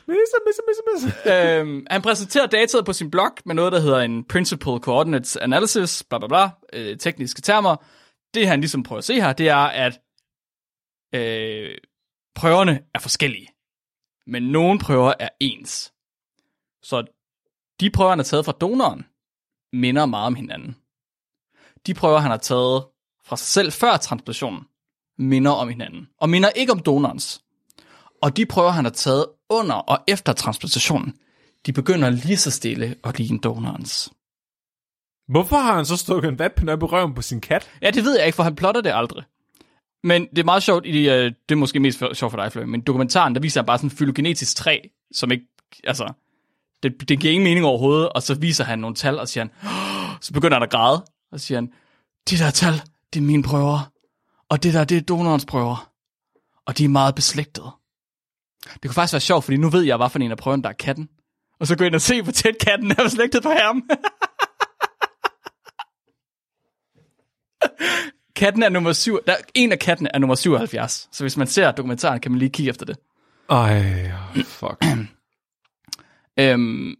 [0.09, 1.33] Misse, misse, misse, misse.
[1.33, 6.05] øhm, han præsenterer dataet på sin blog med noget, der hedder en Principal Coordinates Analysis,
[6.09, 7.77] bla bla bla, øh, tekniske termer.
[8.35, 10.01] Det han ligesom prøver at se her, det er, at
[11.15, 11.79] øh,
[12.35, 13.49] prøverne er forskellige,
[14.27, 15.93] men nogle prøver er ens.
[16.83, 17.05] Så
[17.81, 19.07] de prøver, han har taget fra donoren,
[19.73, 20.77] minder meget om hinanden.
[21.87, 22.85] De prøver, han har taget
[23.27, 24.61] fra sig selv før transplantationen,
[25.19, 27.43] minder om hinanden, og minder ikke om donorens.
[28.23, 31.15] Og de prøver, han har taget under og efter transplantationen,
[31.67, 34.13] de begynder lige så stille at ligne donorens.
[35.29, 37.71] Hvorfor har han så stukket en vatpind op i røven på sin kat?
[37.83, 39.25] Ja, det ved jeg ikke, for han plotter det aldrig.
[40.05, 42.53] Men det er meget sjovt, i, øh, det er måske mest for, sjovt for dig,
[42.53, 44.79] Fløy, men dokumentaren, der viser han bare sådan en fylogenetisk træ,
[45.15, 45.47] som ikke,
[45.85, 46.13] altså,
[46.83, 49.53] det, det giver ingen mening overhovedet, og så viser han nogle tal, og siger han,
[49.65, 51.73] "Åh," så begynder han at græde, og siger han,
[52.31, 52.83] de der tal,
[53.13, 53.93] det er mine prøver,
[54.49, 55.93] og det der, det er donorens prøver,
[56.67, 57.71] og de er meget beslægtede.
[58.65, 60.69] Det kunne faktisk være sjovt, fordi nu ved jeg, hvad for en af prøverne, der
[60.69, 61.09] er katten.
[61.61, 63.91] Og så gå ind og se, hvor tæt katten er beslægtet på ham.
[68.37, 69.19] katten er nummer 7.
[69.27, 71.09] Der, en af kattene er nummer 77.
[71.13, 72.97] Så hvis man ser dokumentaren, kan man lige kigge efter det.
[73.51, 74.11] Ej,
[74.45, 74.85] fuck.
[76.39, 76.97] Øhm,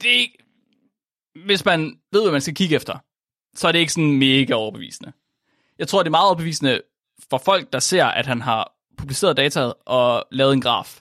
[0.00, 0.38] det er ikke,
[1.46, 2.98] hvis man ved, hvad man skal kigge efter,
[3.54, 5.12] så er det ikke sådan mega overbevisende.
[5.78, 6.80] Jeg tror, det er meget overbevisende
[7.30, 11.00] for folk, der ser, at han har publiceret dataet og lavet en graf.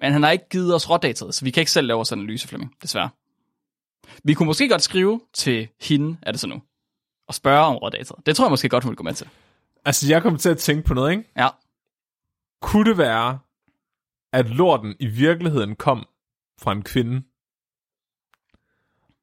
[0.00, 2.48] Men han har ikke givet os rådataet, så vi kan ikke selv lave vores analyse,
[2.48, 3.10] Flemming, desværre.
[4.24, 6.62] Vi kunne måske godt skrive til hende, er det så nu,
[7.28, 8.26] og spørge om rådataet.
[8.26, 9.28] Det tror jeg måske godt, hun vil gå med til.
[9.84, 11.24] Altså, jeg kommer til at tænke på noget, ikke?
[11.36, 11.48] Ja.
[12.62, 13.38] Kunne det være,
[14.32, 16.06] at lorten i virkeligheden kom
[16.60, 17.22] fra en kvinde,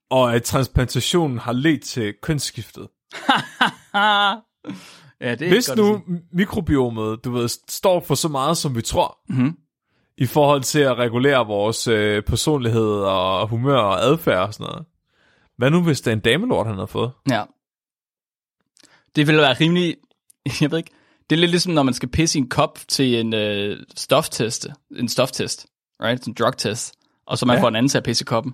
[0.09, 2.88] og at transplantationen har ledt til kønsskiftet?
[5.22, 6.01] ja, det er Hvis godt nu
[6.32, 9.57] mikrobiomet, du ved, står for så meget, som vi tror, Mhm.
[10.18, 14.86] i forhold til at regulere vores øh, personlighed og humør og adfærd og sådan noget,
[15.57, 17.11] Hvad nu, hvis det er en damelort, han har fået?
[17.32, 17.43] Ja.
[19.16, 19.95] Det ville være rimelig...
[20.61, 20.91] Jeg ved ikke.
[21.30, 24.68] Det er lidt ligesom, når man skal pisse i en kop til en øh, stoftest.
[24.95, 25.66] En stoftest.
[26.03, 26.28] Right?
[26.28, 26.95] En drugtest.
[27.26, 27.64] Og så man Ja.
[27.64, 28.53] får en anden til at pisse i koppen.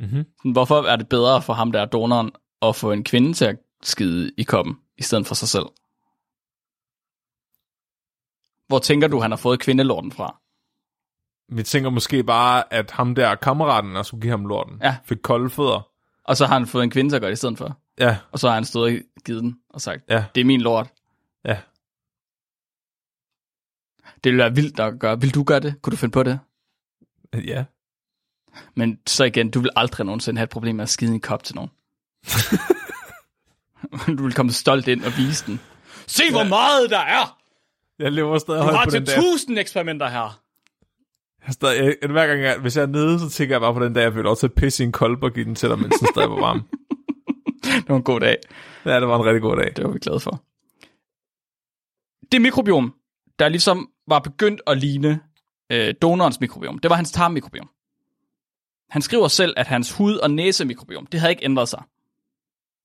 [0.00, 0.24] Mhm.
[0.38, 2.30] Sådan, Hvorfor er det bedre for ham, der er donoren,
[2.62, 5.66] at få en kvinde til at skide i koppen, i stedet for sig selv?
[8.66, 10.40] Hvor tænker du, han har fået kvindelorten fra?
[11.48, 14.96] Vi tænker måske bare, at ham der kammeraten, der skulle give ham lorten, Ja.
[15.04, 15.90] fik kolde fødder.
[16.24, 17.78] Og så har han fået en kvinde til at gøre det i stedet for.
[17.98, 20.60] Ja, Og så har han stået og givet den og sagt, ja, det er min
[20.60, 20.88] lort.
[21.44, 21.60] ja.
[24.24, 25.20] Det ville være vildt at gøre.
[25.20, 25.82] Vil du gøre det?
[25.82, 26.40] Kunne du finde på det?
[27.34, 27.64] Ja.
[28.74, 31.44] Men så igen, du vil aldrig nogensinde have et problem med at skide en kop
[31.44, 31.70] til nogen.
[34.18, 35.60] du vil komme stolt ind og vise den.
[36.06, 37.38] Se, hvor meget der er!
[37.98, 39.20] Jeg lever stadig Du højt har på til den der.
[39.20, 40.40] tusind eksperimenter her.
[41.46, 43.84] Jeg stadig, jeg, hver gang, jeg, hvis jeg er nede, så tænker jeg bare på
[43.84, 45.68] den dag, jeg fik lov til at pisse i en kolbe og give den til
[45.68, 46.62] dig, mens den stadig var varm.
[47.64, 48.36] Det var en god dag.
[48.84, 49.72] Ja, det var en rigtig god dag.
[49.76, 50.42] Det var vi glade for.
[52.32, 52.94] Det mikrobiom,
[53.38, 55.20] der ligesom var begyndt at ligne
[55.72, 57.68] øh, donorens mikrobiom, det var hans tarmmikrobiom.
[58.90, 61.82] Han skriver selv, at hans hud- og næsemikrobiom, det havde ikke ændret sig.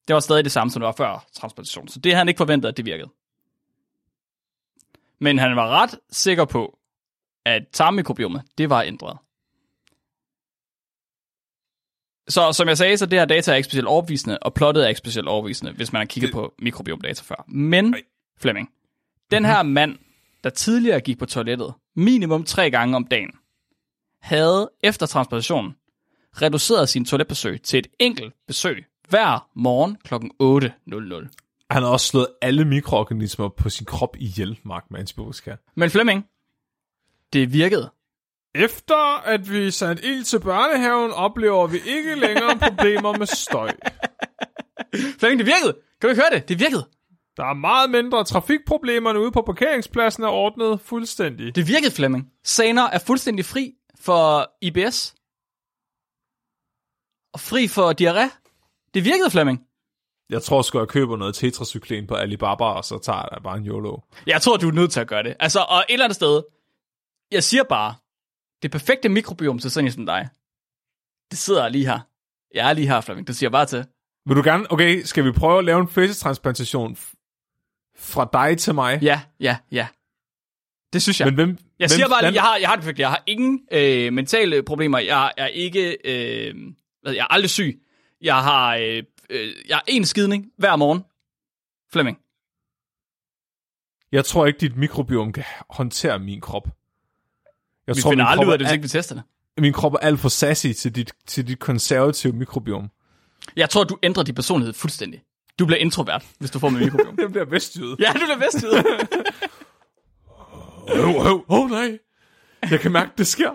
[0.07, 2.37] Det var stadig det samme, som det var før transplantation, så det havde han ikke
[2.37, 3.09] forventet, at det virkede.
[5.19, 6.79] Men han var ret sikker på,
[7.45, 9.17] at tarmmikrobiomet, det var ændret.
[12.27, 14.87] Så som jeg sagde, så det her data er ikke specielt overbevisende, og plottet er
[14.87, 17.45] ikke specielt overbevisende, hvis man har kigget Det- på mikrobiomdata før.
[17.47, 18.01] Men, Nej.
[18.37, 18.69] Flemming,
[19.31, 19.97] den her mand,
[20.43, 23.31] der tidligere gik på toilettet minimum tre gange om dagen,
[24.21, 25.75] havde efter transplantationen
[26.41, 30.13] reduceret sin toiletbesøg til et enkelt besøg hver morgen kl.
[30.13, 31.65] 8.00.
[31.69, 35.55] Han har også slået alle mikroorganismer på sin krop ihjel, Mark, med antibiotika.
[35.75, 36.25] Men Flemming,
[37.33, 37.91] det virkede.
[38.55, 43.71] Efter at vi satte ild til børnehaven, oplever vi ikke længere problemer med støj.
[45.19, 45.73] Flemming, det virkede!
[46.01, 46.49] Kan du ikke høre det?
[46.49, 46.85] Det virkede!
[47.37, 51.55] Der er meget mindre trafikproblemerne ude på parkeringspladsen er ordnet fuldstændig.
[51.55, 52.31] Det virkede, Flemming.
[52.43, 55.15] Saner er fuldstændig fri for IBS.
[57.33, 58.42] Og fri for diarré.
[58.93, 59.61] Det virkede, Flemming.
[60.29, 63.67] Jeg tror sgu, jeg køber noget tetracyklen på Alibaba, og så tager jeg bare en
[63.67, 63.97] YOLO.
[64.27, 65.35] Jeg tror, du er nødt til at gøre det.
[65.39, 66.43] Altså, og et eller andet sted,
[67.31, 67.95] jeg siger bare,
[68.61, 70.29] det perfekte mikrobiom til sådan en som dig,
[71.31, 71.99] det sidder lige her.
[72.53, 73.27] Jeg er lige her, Flemming.
[73.27, 73.85] Det siger bare til.
[74.25, 76.97] Vil du gerne, okay, skal vi prøve at lave en fæsestransplantation
[77.97, 78.99] fra dig til mig?
[79.01, 79.87] Ja, ja, ja.
[80.93, 81.27] Det synes jeg.
[81.27, 82.99] Men hvem, Jeg hvem, siger bare, lige, jeg har, jeg har det perfekt.
[82.99, 84.99] Jeg har ingen øh, mentale problemer.
[84.99, 86.55] Jeg er ikke, øh,
[87.05, 87.82] jeg er aldrig syg.
[88.23, 91.03] Jeg har, øh, øh, jeg har en skidning hver morgen.
[91.91, 92.17] Flemming.
[94.11, 96.67] Jeg tror ikke, dit mikrobiom kan håndtere min krop.
[97.87, 99.23] Jeg Vi tror, finder aldrig ud af det, hvis ikke vi tester det.
[99.57, 102.89] Min krop er alt for sassy til dit, til dit konservative mikrobiom.
[103.55, 105.21] Jeg tror, du ændrer din personlighed fuldstændig.
[105.59, 107.15] Du bliver introvert, hvis du får med mikrobiom.
[107.21, 107.95] Jeg bliver vestjyde.
[107.99, 108.83] ja, du bliver.
[110.89, 111.99] Åh, oh, oh, oh, nej.
[112.71, 113.51] Jeg kan mærke, det sker.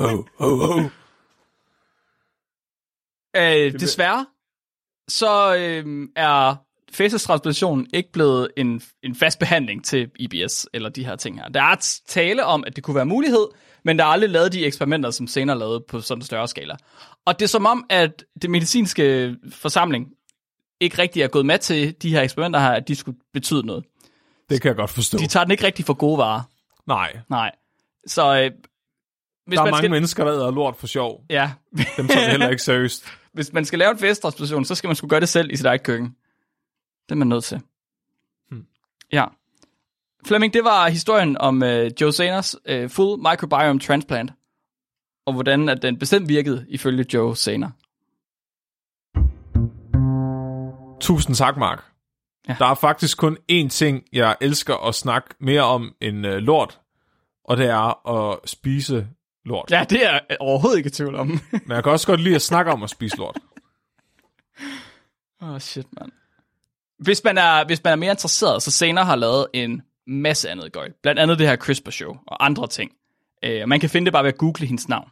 [0.00, 0.84] oh, oh, oh.
[3.36, 4.26] Øh, desværre,
[5.08, 6.56] så øh, er
[6.92, 11.48] fæsestransplantation ikke blevet en, en fast behandling til IBS eller de her ting her.
[11.48, 13.46] Der er tale om, at det kunne være mulighed,
[13.84, 16.76] men der er aldrig lavet de eksperimenter, som senere lavet på sådan en større skala.
[17.26, 20.08] Og det er som om, at det medicinske forsamling
[20.80, 23.84] ikke rigtig er gået med til de her eksperimenter her, at de skulle betyde noget.
[24.50, 25.18] Det kan jeg godt forstå.
[25.18, 26.42] De tager den ikke rigtig for gode varer.
[26.86, 27.50] Nej, Nej.
[28.06, 28.50] Så øh,
[29.46, 31.24] hvis der er man mange skal, mennesker, der æder lort for sjov.
[31.30, 31.52] ja,
[31.96, 33.04] Dem tager vi heller ikke seriøst.
[33.32, 35.66] hvis man skal lave en fæsestransplantation, så skal man sgu gøre det selv i sit
[35.66, 36.16] eget køkken.
[37.08, 37.60] Det er man nødt til.
[38.50, 38.66] Hmm.
[39.12, 39.24] Ja.
[40.26, 44.32] Flemming, det var historien om øh, Joe Saners øh, full microbiome transplant,
[45.26, 47.70] og hvordan at den bestemt virkede ifølge Joe Saner.
[51.00, 51.84] Tusind tak, Mark.
[52.48, 52.56] Ja.
[52.58, 56.80] Der er faktisk kun én ting, jeg elsker at snakke mere om end uh, lort,
[57.44, 59.08] og det er at spise
[59.44, 59.70] lort.
[59.70, 61.28] Ja, det er jeg overhovedet ikke i tvivl om.
[61.66, 63.38] Men jeg kan også godt lide at snakke om at spise lort.
[65.42, 66.12] Åh, oh, shit, mand.
[66.98, 70.72] Hvis man, er, hvis man er mere interesseret, så Saner har lavet en masse andet
[70.72, 70.92] gøjl.
[71.02, 72.92] Blandt andet det her CRISPR-show og andre ting.
[73.46, 75.08] Uh, man kan finde det bare ved at google hendes navn.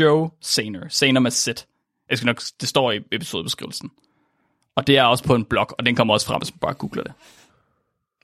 [0.00, 0.88] Joe Saner.
[0.88, 1.48] Saner med Z.
[2.10, 3.90] Jeg skal nok, det står i episodebeskrivelsen.
[4.76, 6.74] Og det er også på en blog, og den kommer også frem, hvis man bare
[6.74, 7.12] googler det.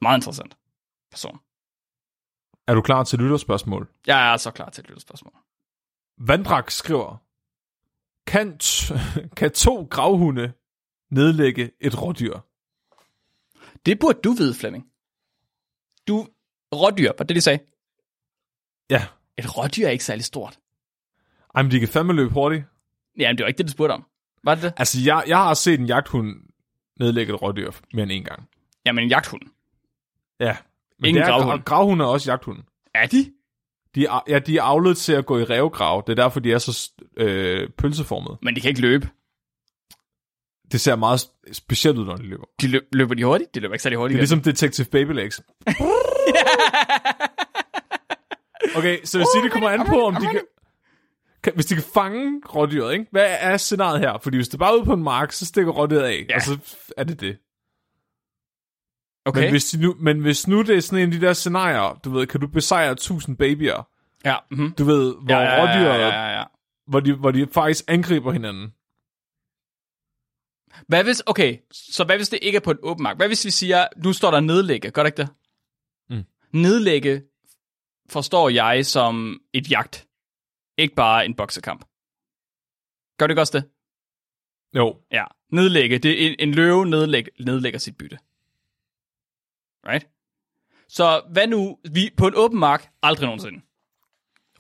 [0.03, 0.57] Meget interessant
[1.11, 1.39] person.
[2.69, 3.89] Er du klar til lytterspørgsmål?
[4.07, 5.33] Jeg er så klar til lytterspørgsmål.
[6.19, 7.17] Vandrak skriver,
[8.27, 8.61] kan,
[9.39, 10.53] kan to gravhunde
[11.11, 12.39] nedlægge et rådyr?
[13.87, 14.87] Det burde du vide, Flemming.
[16.09, 16.29] Du,
[16.75, 17.59] rådyr, var det, de sagde?
[18.91, 19.07] Ja.
[19.37, 20.59] Et rådyr er ikke særlig stort.
[21.55, 22.65] Ej, men de kan fandme løbe hurtigt.
[23.19, 24.05] Ja, men det var ikke det, du spurgte om.
[24.45, 24.73] Var det det?
[24.77, 26.37] Altså, jeg, jeg har set en jagthund
[27.01, 28.49] nedlægge et rådyr mere end en gang.
[28.87, 29.43] Jamen, en jagthund.
[30.41, 30.57] Ja.
[31.01, 31.63] Men Ingen det gravhund.
[31.65, 32.63] Gravhunde er også jagthunde.
[32.95, 33.33] Er de?
[33.95, 36.03] De er, ja, de er avlet til at gå i revgrav.
[36.07, 38.39] Det er derfor, de er så øh, pølseformede.
[38.43, 39.09] Men de kan ikke løbe.
[40.73, 42.45] Det ser meget sp- specielt ud, når de løber.
[42.61, 43.55] De løb, løber de hurtigt?
[43.55, 44.17] De løber ikke særlig Det hurtigt.
[44.17, 45.41] er ligesom Detective Baby Legs.
[48.77, 50.41] Okay, så hvis det kommer an på, om de kan,
[51.43, 51.53] kan...
[51.55, 53.07] Hvis de kan fange rådyret, ikke?
[53.11, 54.19] Hvad er scenariet her?
[54.23, 56.35] Fordi hvis det bare er ude på en mark, så stikker rådyret af, Ja.
[56.37, 56.59] og så
[56.97, 57.37] er det det.
[59.29, 59.41] Okay.
[59.41, 62.01] Men, hvis de nu, men hvis nu det er sådan en af de der scenarier,
[62.05, 63.89] du ved, kan du besejre 1000 babyer,
[64.25, 64.73] Ja, mm-hmm.
[64.73, 66.45] du ved, hvor ja, ja, rådyret, ja, ja, ja.
[66.87, 68.73] Hvor, de, hvor de faktisk angriber hinanden.
[70.89, 73.17] Hvad hvis, okay, så hvad hvis det ikke er på et åben mark?
[73.17, 75.29] Hvad hvis vi siger, nu står der nedlægge, gør det ikke det?
[76.11, 76.25] Mm.
[76.53, 77.23] Nedlægge
[78.11, 80.07] forstår jeg som et jagt,
[80.79, 81.85] ikke bare en boksekamp.
[83.19, 83.71] Gør det ikke også det?
[84.77, 88.19] Jo, Ja, nedlægge, det er en, en løve nedlæg, nedlægger sit bytte.
[89.89, 90.09] Right?
[90.89, 93.61] Så hvad nu, vi på en åben mark, aldrig nogensinde.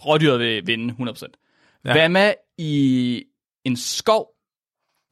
[0.06, 1.24] Rådyret vil vinde 100%.
[1.84, 1.92] Ja.
[1.92, 3.24] Hvad med i
[3.64, 4.28] en skov,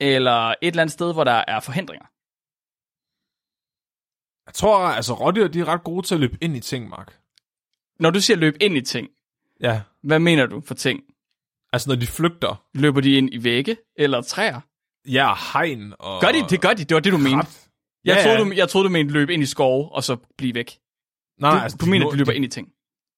[0.00, 2.06] eller et eller andet sted, hvor der er forhindringer?
[4.46, 7.18] jeg tror, altså rådyr, de er ret gode til at løbe ind i ting, Mark.
[8.00, 9.08] Når du siger løb ind i ting,
[9.60, 11.00] Ja, hvad mener du for ting?
[11.72, 12.64] altså når de flygter.
[12.74, 14.60] Løber de ind i vægge eller træer?
[15.08, 16.20] Ja, hegn og...
[16.20, 16.48] Gør de?
[16.50, 17.65] Det gør de, det var det, du mente.
[18.06, 20.54] Jeg, Ja, troede, du, jeg troede, du mente løb ind i skove, og så blive
[20.54, 20.78] væk.
[21.40, 22.68] Nej, Du, altså, du mener, må- de løber ind i ting.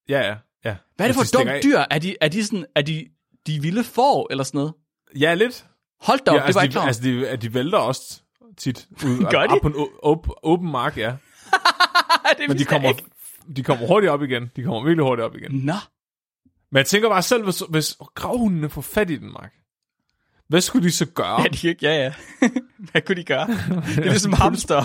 [0.09, 0.35] Ja, ja, ja.
[0.63, 0.77] Hvad er
[1.13, 1.79] det Altså, for de et dumt dyr?
[1.91, 3.07] Er de, er de sådan, er de,
[3.47, 4.73] de vilde får, eller sådan noget?
[5.19, 5.67] Ja, lidt.
[6.01, 6.81] Hold da op, ja, det altså, var de, ikke klar.
[6.83, 6.87] over.
[6.87, 8.21] altså, de, de vælter også
[8.57, 9.27] tit ud.
[9.33, 9.53] Gør de?
[9.53, 11.09] Op på en åb, åben mark, ja.
[12.39, 13.05] det Men de kommer, ikke.
[13.57, 14.51] de kommer hurtigt op igen.
[14.57, 15.53] De kommer virkelig hurtigt op igen.
[15.55, 15.73] Nå,
[16.71, 19.53] Men jeg tænker bare selv, hvis, hvis gravhundene får fat i den, Mark.
[20.49, 21.41] Hvad skulle de så gøre?
[21.41, 22.13] ja, de ja, ja.
[22.91, 23.47] Hvad kunne de gøre?
[23.47, 24.85] Det er ligesom hamster.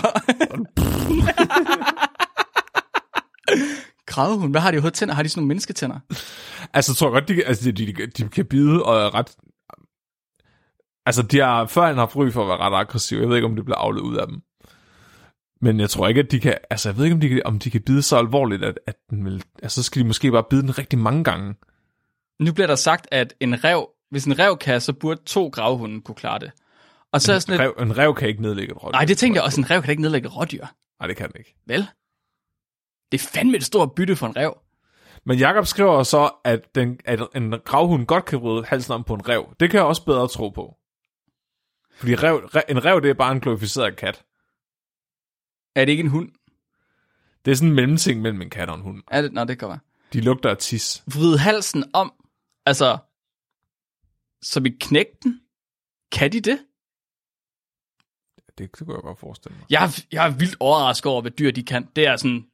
[4.06, 5.14] Gravhund, hvad har de i hovedet tænder?
[5.14, 5.98] Har de sådan nogle mennesketænder?
[6.74, 9.36] Altså, tror jeg godt, de, kan- altså, de, de, de kan bide og er ret...
[11.06, 13.20] Altså, de har førhen haft ry for at være ret aggressive.
[13.20, 14.40] Jeg ved ikke, om det bliver afledt ud af dem.
[15.60, 16.54] Men jeg tror ikke, at de kan...
[16.70, 18.94] Altså, jeg ved ikke, om de kan, om de kan bide så alvorligt, at, at
[19.10, 19.42] den vil...
[19.62, 21.54] Altså, så skal de måske bare bide den rigtig mange gange.
[22.40, 26.00] Nu bliver der sagt, at en rev, hvis en rev kan, så burde to gravhunde
[26.00, 26.52] kunne klare det.
[27.12, 28.92] Og så er jeg sådan lidt, Rev, en rev kan ikke nedlægge et rådyr.
[28.92, 30.66] nej, det tænkte jeg også, en rev kan ikke nedlægge et rådyr.
[31.00, 31.56] Nej, det kan den ikke.
[31.66, 31.86] Vel?
[33.12, 34.58] Det er fandme et stort bytte for en rev.
[35.26, 39.14] Men Jakob skriver så, at, den, at en gravhund godt kan vride halsen om på
[39.14, 39.54] en rev.
[39.60, 40.76] Det kan jeg også bedre tro på.
[41.94, 44.24] Fordi rev, re, en rev, det er bare en glorificeret kat.
[45.76, 46.28] Er det ikke en hund?
[47.44, 49.02] Det er sådan en mellemting mellem en kat og en hund.
[49.10, 49.32] Er det?
[49.32, 49.78] Nå, det kan være.
[50.12, 51.02] De lugter af tis.
[51.06, 52.12] Vride halsen om,
[52.66, 52.98] altså,
[54.44, 55.40] så vi knække den?
[56.12, 56.58] Kan de det?
[58.36, 59.66] Det, det kunne jeg godt forestille mig.
[59.70, 61.88] Jeg er, jeg er vildt overrasket over, hvad dyr de kan.
[61.96, 62.46] Det er sådan,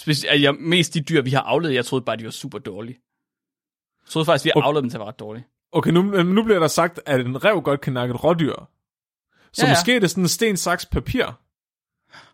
[0.00, 2.58] speci- at jeg, mest de dyr, vi har afledt, jeg troede bare, de var super
[2.58, 3.00] dårlige.
[4.02, 4.66] Jeg troede faktisk, vi har Okay.
[4.68, 5.46] afledt dem til at være ret dårlige.
[5.72, 8.54] Okay, nu, men nu bliver der sagt, at en rev godt kan nakke et rådyr.
[9.52, 11.24] Så Ja, ja, måske er det sådan en sten, saks, papir.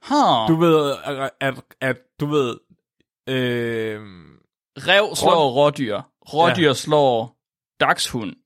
[0.08, 0.48] Huh.
[0.48, 2.50] Du ved, at, at, at du ved,
[3.28, 4.00] øh,
[4.78, 6.00] Rev slår rådyr.
[6.34, 6.74] Rådyr Ja.
[6.74, 7.36] slår
[7.80, 8.36] dagshund.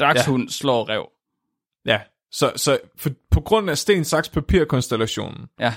[0.00, 0.50] Dagshund ja.
[0.50, 1.08] slår rev.
[1.86, 2.00] ja,
[2.30, 5.74] så, så for, på grund af sten, saks, papir konstellationen, Ja.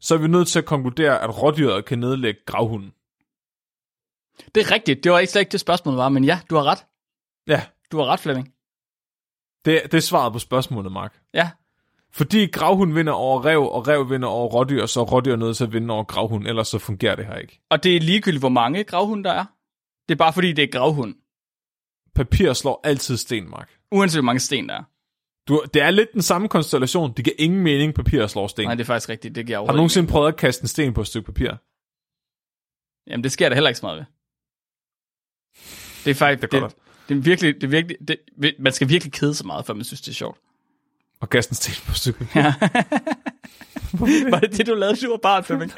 [0.00, 2.92] så er vi nødt til at konkludere, at rådyret kan nedlægge gravhunden.
[4.54, 5.04] Det er rigtigt.
[5.04, 6.86] Det var ikke slet ikke det spørgsmål var, men ja, du har ret.
[7.46, 8.52] Ja, Du har ret, Flemming.
[9.64, 11.14] det, det er svaret på spørgsmålet, Mark.
[11.34, 11.50] Ja.
[12.12, 15.64] Fordi gravhund vinder over rev, og rev vinder over rådyr, så er rådyr nødt til
[15.64, 17.60] at vinde over gravhund, ellers så fungerer det her ikke.
[17.70, 19.44] Og det er ligegyldigt, hvor mange gravhunde der er.
[20.08, 21.14] Det er bare fordi, det er gravhund.
[22.14, 23.70] Papir slår altid sten, Mark.
[23.92, 24.82] Uanset hvor mange sten der er.
[25.48, 27.12] Du, det er lidt den samme konstellation.
[27.16, 28.64] Det giver ingen mening, papir slår sten.
[28.64, 29.34] Nej, det er faktisk rigtigt.
[29.34, 31.50] Det giver Har du nogensinde prøvet at kaste en sten på et stykke papir?
[33.10, 34.04] Jamen, det sker der heller ikke så meget ved.
[36.04, 36.42] Det er faktisk...
[36.42, 37.08] Det er det, godt.
[37.08, 37.54] det er virkelig...
[37.54, 40.14] Det er virkelig det, man skal virkelig kede sig meget, før man synes, det er
[40.14, 40.38] sjovt.
[41.20, 42.40] Og kaste en sten på et stykke papir?
[42.40, 42.54] Ja.
[44.30, 45.72] var det det, du lavede, du var barn, Flemming?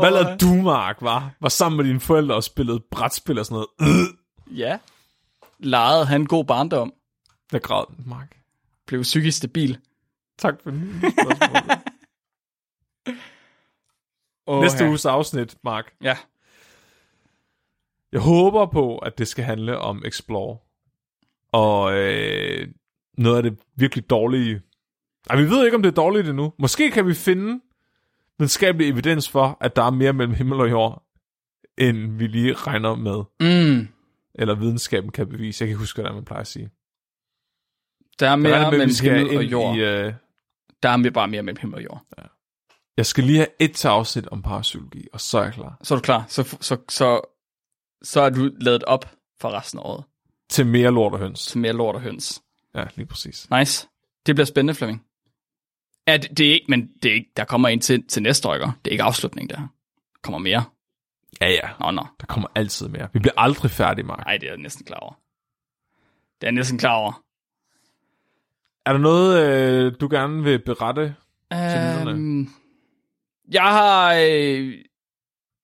[0.00, 1.30] Hvad lavede du, Mark, var?
[1.40, 3.94] Var sammen med dine forældre og spillede brætspil og sådan noget.
[3.98, 4.78] Øh, Ja.
[5.58, 6.92] Lejede han god barndom.
[7.52, 8.36] jeg græd, Mark.
[8.86, 9.78] Blev psykisk stabil.
[10.38, 10.70] Tak for
[11.10, 11.78] spørgsmål.
[14.46, 14.88] Oh, Næste ja.
[14.88, 15.92] uges afsnit, Mark.
[16.02, 16.16] Ja.
[18.12, 20.58] Jeg håber på, at det skal handle om Explore.
[21.52, 22.68] Og øh,
[23.18, 24.62] noget af det virkelig dårlige.
[25.30, 26.52] Ej, vi ved ikke, om det er dårligt endnu.
[26.58, 27.60] Måske kan vi finde
[28.40, 31.02] videnskabelig evidens for, at der er mere mellem himmel og jord,
[31.78, 33.22] end vi lige regner med.
[33.40, 33.88] Mm.
[34.34, 35.62] Eller videnskaben kan bevise.
[35.62, 36.70] Jeg kan ikke huske, hvad man plejer at sige.
[38.20, 39.76] Der er mere med, mellem himmel og jord.
[39.76, 39.80] i...
[39.80, 40.14] Øh,
[40.82, 42.02] Der er mere- bare mere mellem himmel og jord.
[42.96, 45.78] jeg skal lige have et til afsnit om parapsykologi, og så er jeg klar.
[45.82, 46.24] Så er du klar.
[46.28, 47.20] Så, så, så,
[48.02, 50.04] så er du lavet op for resten af året.
[50.50, 51.46] Til mere lort og høns.
[51.46, 52.42] Til mere lort og høns.
[52.74, 53.50] Ja, lige præcis.
[53.50, 53.88] Nice.
[54.26, 55.04] Det bliver spændende, Flemming.
[56.08, 58.48] Ja, det, det er ikke, men det er ikke, der kommer en til, til næste
[58.48, 58.66] år, ikke?
[58.66, 59.72] Det er ikke afslutning, der.
[60.22, 60.64] Kommer mere.
[61.40, 61.68] Ja, ja.
[61.80, 62.06] Nå, nå.
[62.20, 63.08] Der kommer altid mere.
[63.12, 64.24] Vi bliver aldrig færdige, Mark.
[64.24, 65.12] Nej, det er jeg næsten klar over.
[66.40, 67.22] Det er jeg næsten klar over.
[68.86, 71.14] Er der noget, øh, du gerne vil berette?
[71.52, 72.48] Øhm,
[73.52, 74.14] jeg har...
[74.14, 74.74] Øh,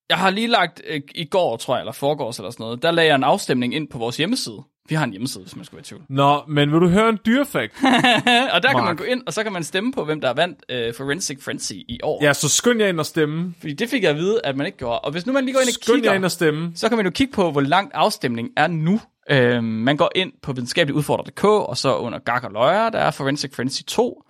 [0.09, 2.91] jeg har lige lagt øh, i går, tror jeg, eller forgårs eller sådan noget, der
[2.91, 4.63] lagde jeg en afstemning ind på vores hjemmeside.
[4.89, 6.03] Vi har en hjemmeside, hvis man skulle være i tvivl.
[6.09, 7.73] Nå, men vil du høre en dyrefakt?
[8.55, 8.99] og der kan man Mark.
[8.99, 11.99] gå ind, og så kan man stemme på, hvem der vandt øh, Forensic Frenzy i
[12.03, 12.25] år.
[12.25, 13.55] ja, så skynd jer ind og stemme.
[13.61, 14.99] Fordi det fik jeg at vide, at man ikke gjorde.
[15.01, 16.73] Og hvis nu man lige går ind og Skynd jer kigger, ind og stemme.
[16.75, 19.01] så kan man jo kigge på, hvor langt afstemningen er nu.
[19.31, 23.55] Øhm, man går ind på videnskabeligudfordrer.dk, og så under Gak og Løjer, der er Forensic
[23.55, 24.23] Frenzy 2.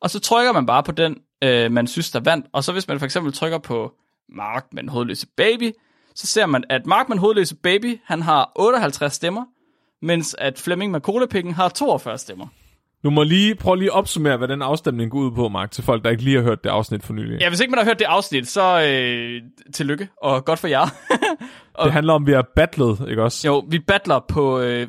[0.00, 2.46] Og så trykker man bare på den, øh, man synes, der vandt.
[2.52, 3.92] Og så hvis man for eksempel trykker på
[4.36, 5.70] Mark med en hovedløse baby,
[6.14, 9.44] så ser man, at Mark med en hovedløse baby, han har 58 stemmer,
[10.02, 12.46] mens at Flemming med kolapikken har 42 stemmer.
[13.04, 15.84] Du må lige prøve lige at opsummere, hvad den afstemning går ud på, Mark, til
[15.84, 17.40] folk, der ikke lige har hørt det afsnit for nylig.
[17.40, 19.42] Ja, hvis ikke man har hørt det afsnit, så øh,
[19.72, 20.86] tillykke, og godt for jer.
[21.84, 23.48] Det handler om, at vi har battlet, ikke også?
[23.48, 24.88] Jo, vi battler på øh,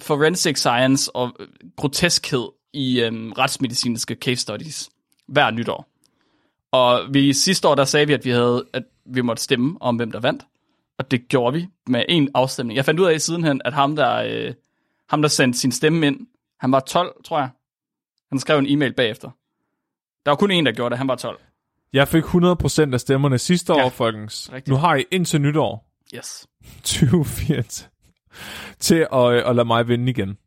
[0.00, 1.32] forensic science og
[1.76, 4.90] groteskhed i øh, retsmedicinske case studies
[5.28, 5.88] hver nytår.
[6.72, 9.96] Og vi sidste år, der sagde vi, at vi havde, at vi måtte stemme om,
[9.96, 10.42] hvem der vandt.
[10.98, 12.76] Og det gjorde vi med en afstemning.
[12.76, 14.54] Jeg fandt ud af sidenhen, at ham, der, øh,
[15.08, 16.26] ham, der sendte sin stemme ind,
[16.60, 17.48] han var 12, tror jeg.
[18.28, 19.30] Han skrev en e-mail bagefter.
[20.24, 20.98] Der var kun en, der gjorde det.
[20.98, 21.40] Han var 12.
[21.92, 24.52] Jeg fik 100% af stemmerne sidste Ja, år, folkens.
[24.52, 24.68] rigtigt.
[24.68, 26.46] Nu har I indtil nytår Yes.
[26.84, 27.88] 2024
[28.78, 30.38] til at, øh, at lade mig vinde igen.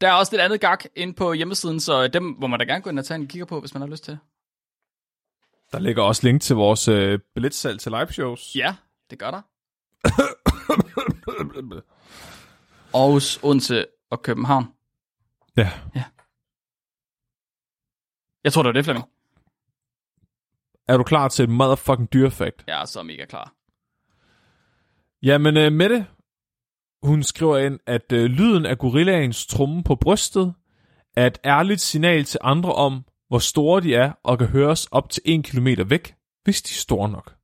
[0.00, 2.82] Der er også lidt andet gak ind på hjemmesiden, så dem må man da gerne
[2.82, 4.18] gå ind og tage en kigger på, hvis man har lyst til.
[5.72, 8.52] Der ligger også link til vores øh, billetsalg til live shows.
[8.56, 8.74] Ja,
[9.10, 9.40] det gør der.
[12.94, 14.64] Aarhus, Odense og København.
[15.56, 15.72] Ja.
[18.44, 19.06] Jeg tror, det var det, Flemming.
[20.88, 22.64] Er du klar til et motherfucking dyrefakt?
[22.66, 23.54] Jeg er så mega klar.
[25.22, 26.06] Jamen, øh, Mette,
[27.02, 30.54] hun skriver ind, at øh, lyden af gorillaens tromme på brystet
[31.16, 35.10] er et ærligt signal til andre om, hvor store de er, og kan høres op
[35.10, 36.14] til en kilometer væk,
[36.44, 37.39] hvis de er store nok.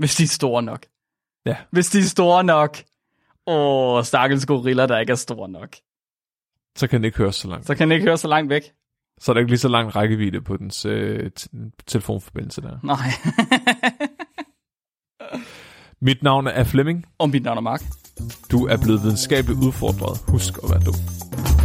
[0.00, 0.86] Hvis de er store nok.
[1.46, 1.56] Ja.
[1.70, 2.78] Hvis de er store nok.
[3.46, 5.76] Åh, stakkels gorilla, der ikke er store nok.
[6.76, 7.66] Så kan den ikke høres så langt.
[7.66, 8.62] Så kan den ikke høre så langt væk.
[9.20, 11.30] Så er der ikke lige så lang rækkevidde på dens øh,
[11.86, 12.78] telefonforbindelse der.
[12.82, 12.96] Nej.
[16.06, 17.06] Mit navn er Flemming.
[17.18, 17.82] Og mit navn er Mark.
[18.50, 20.18] Du er blevet videnskabeligt udfordret.
[20.28, 21.59] Husk at være dum.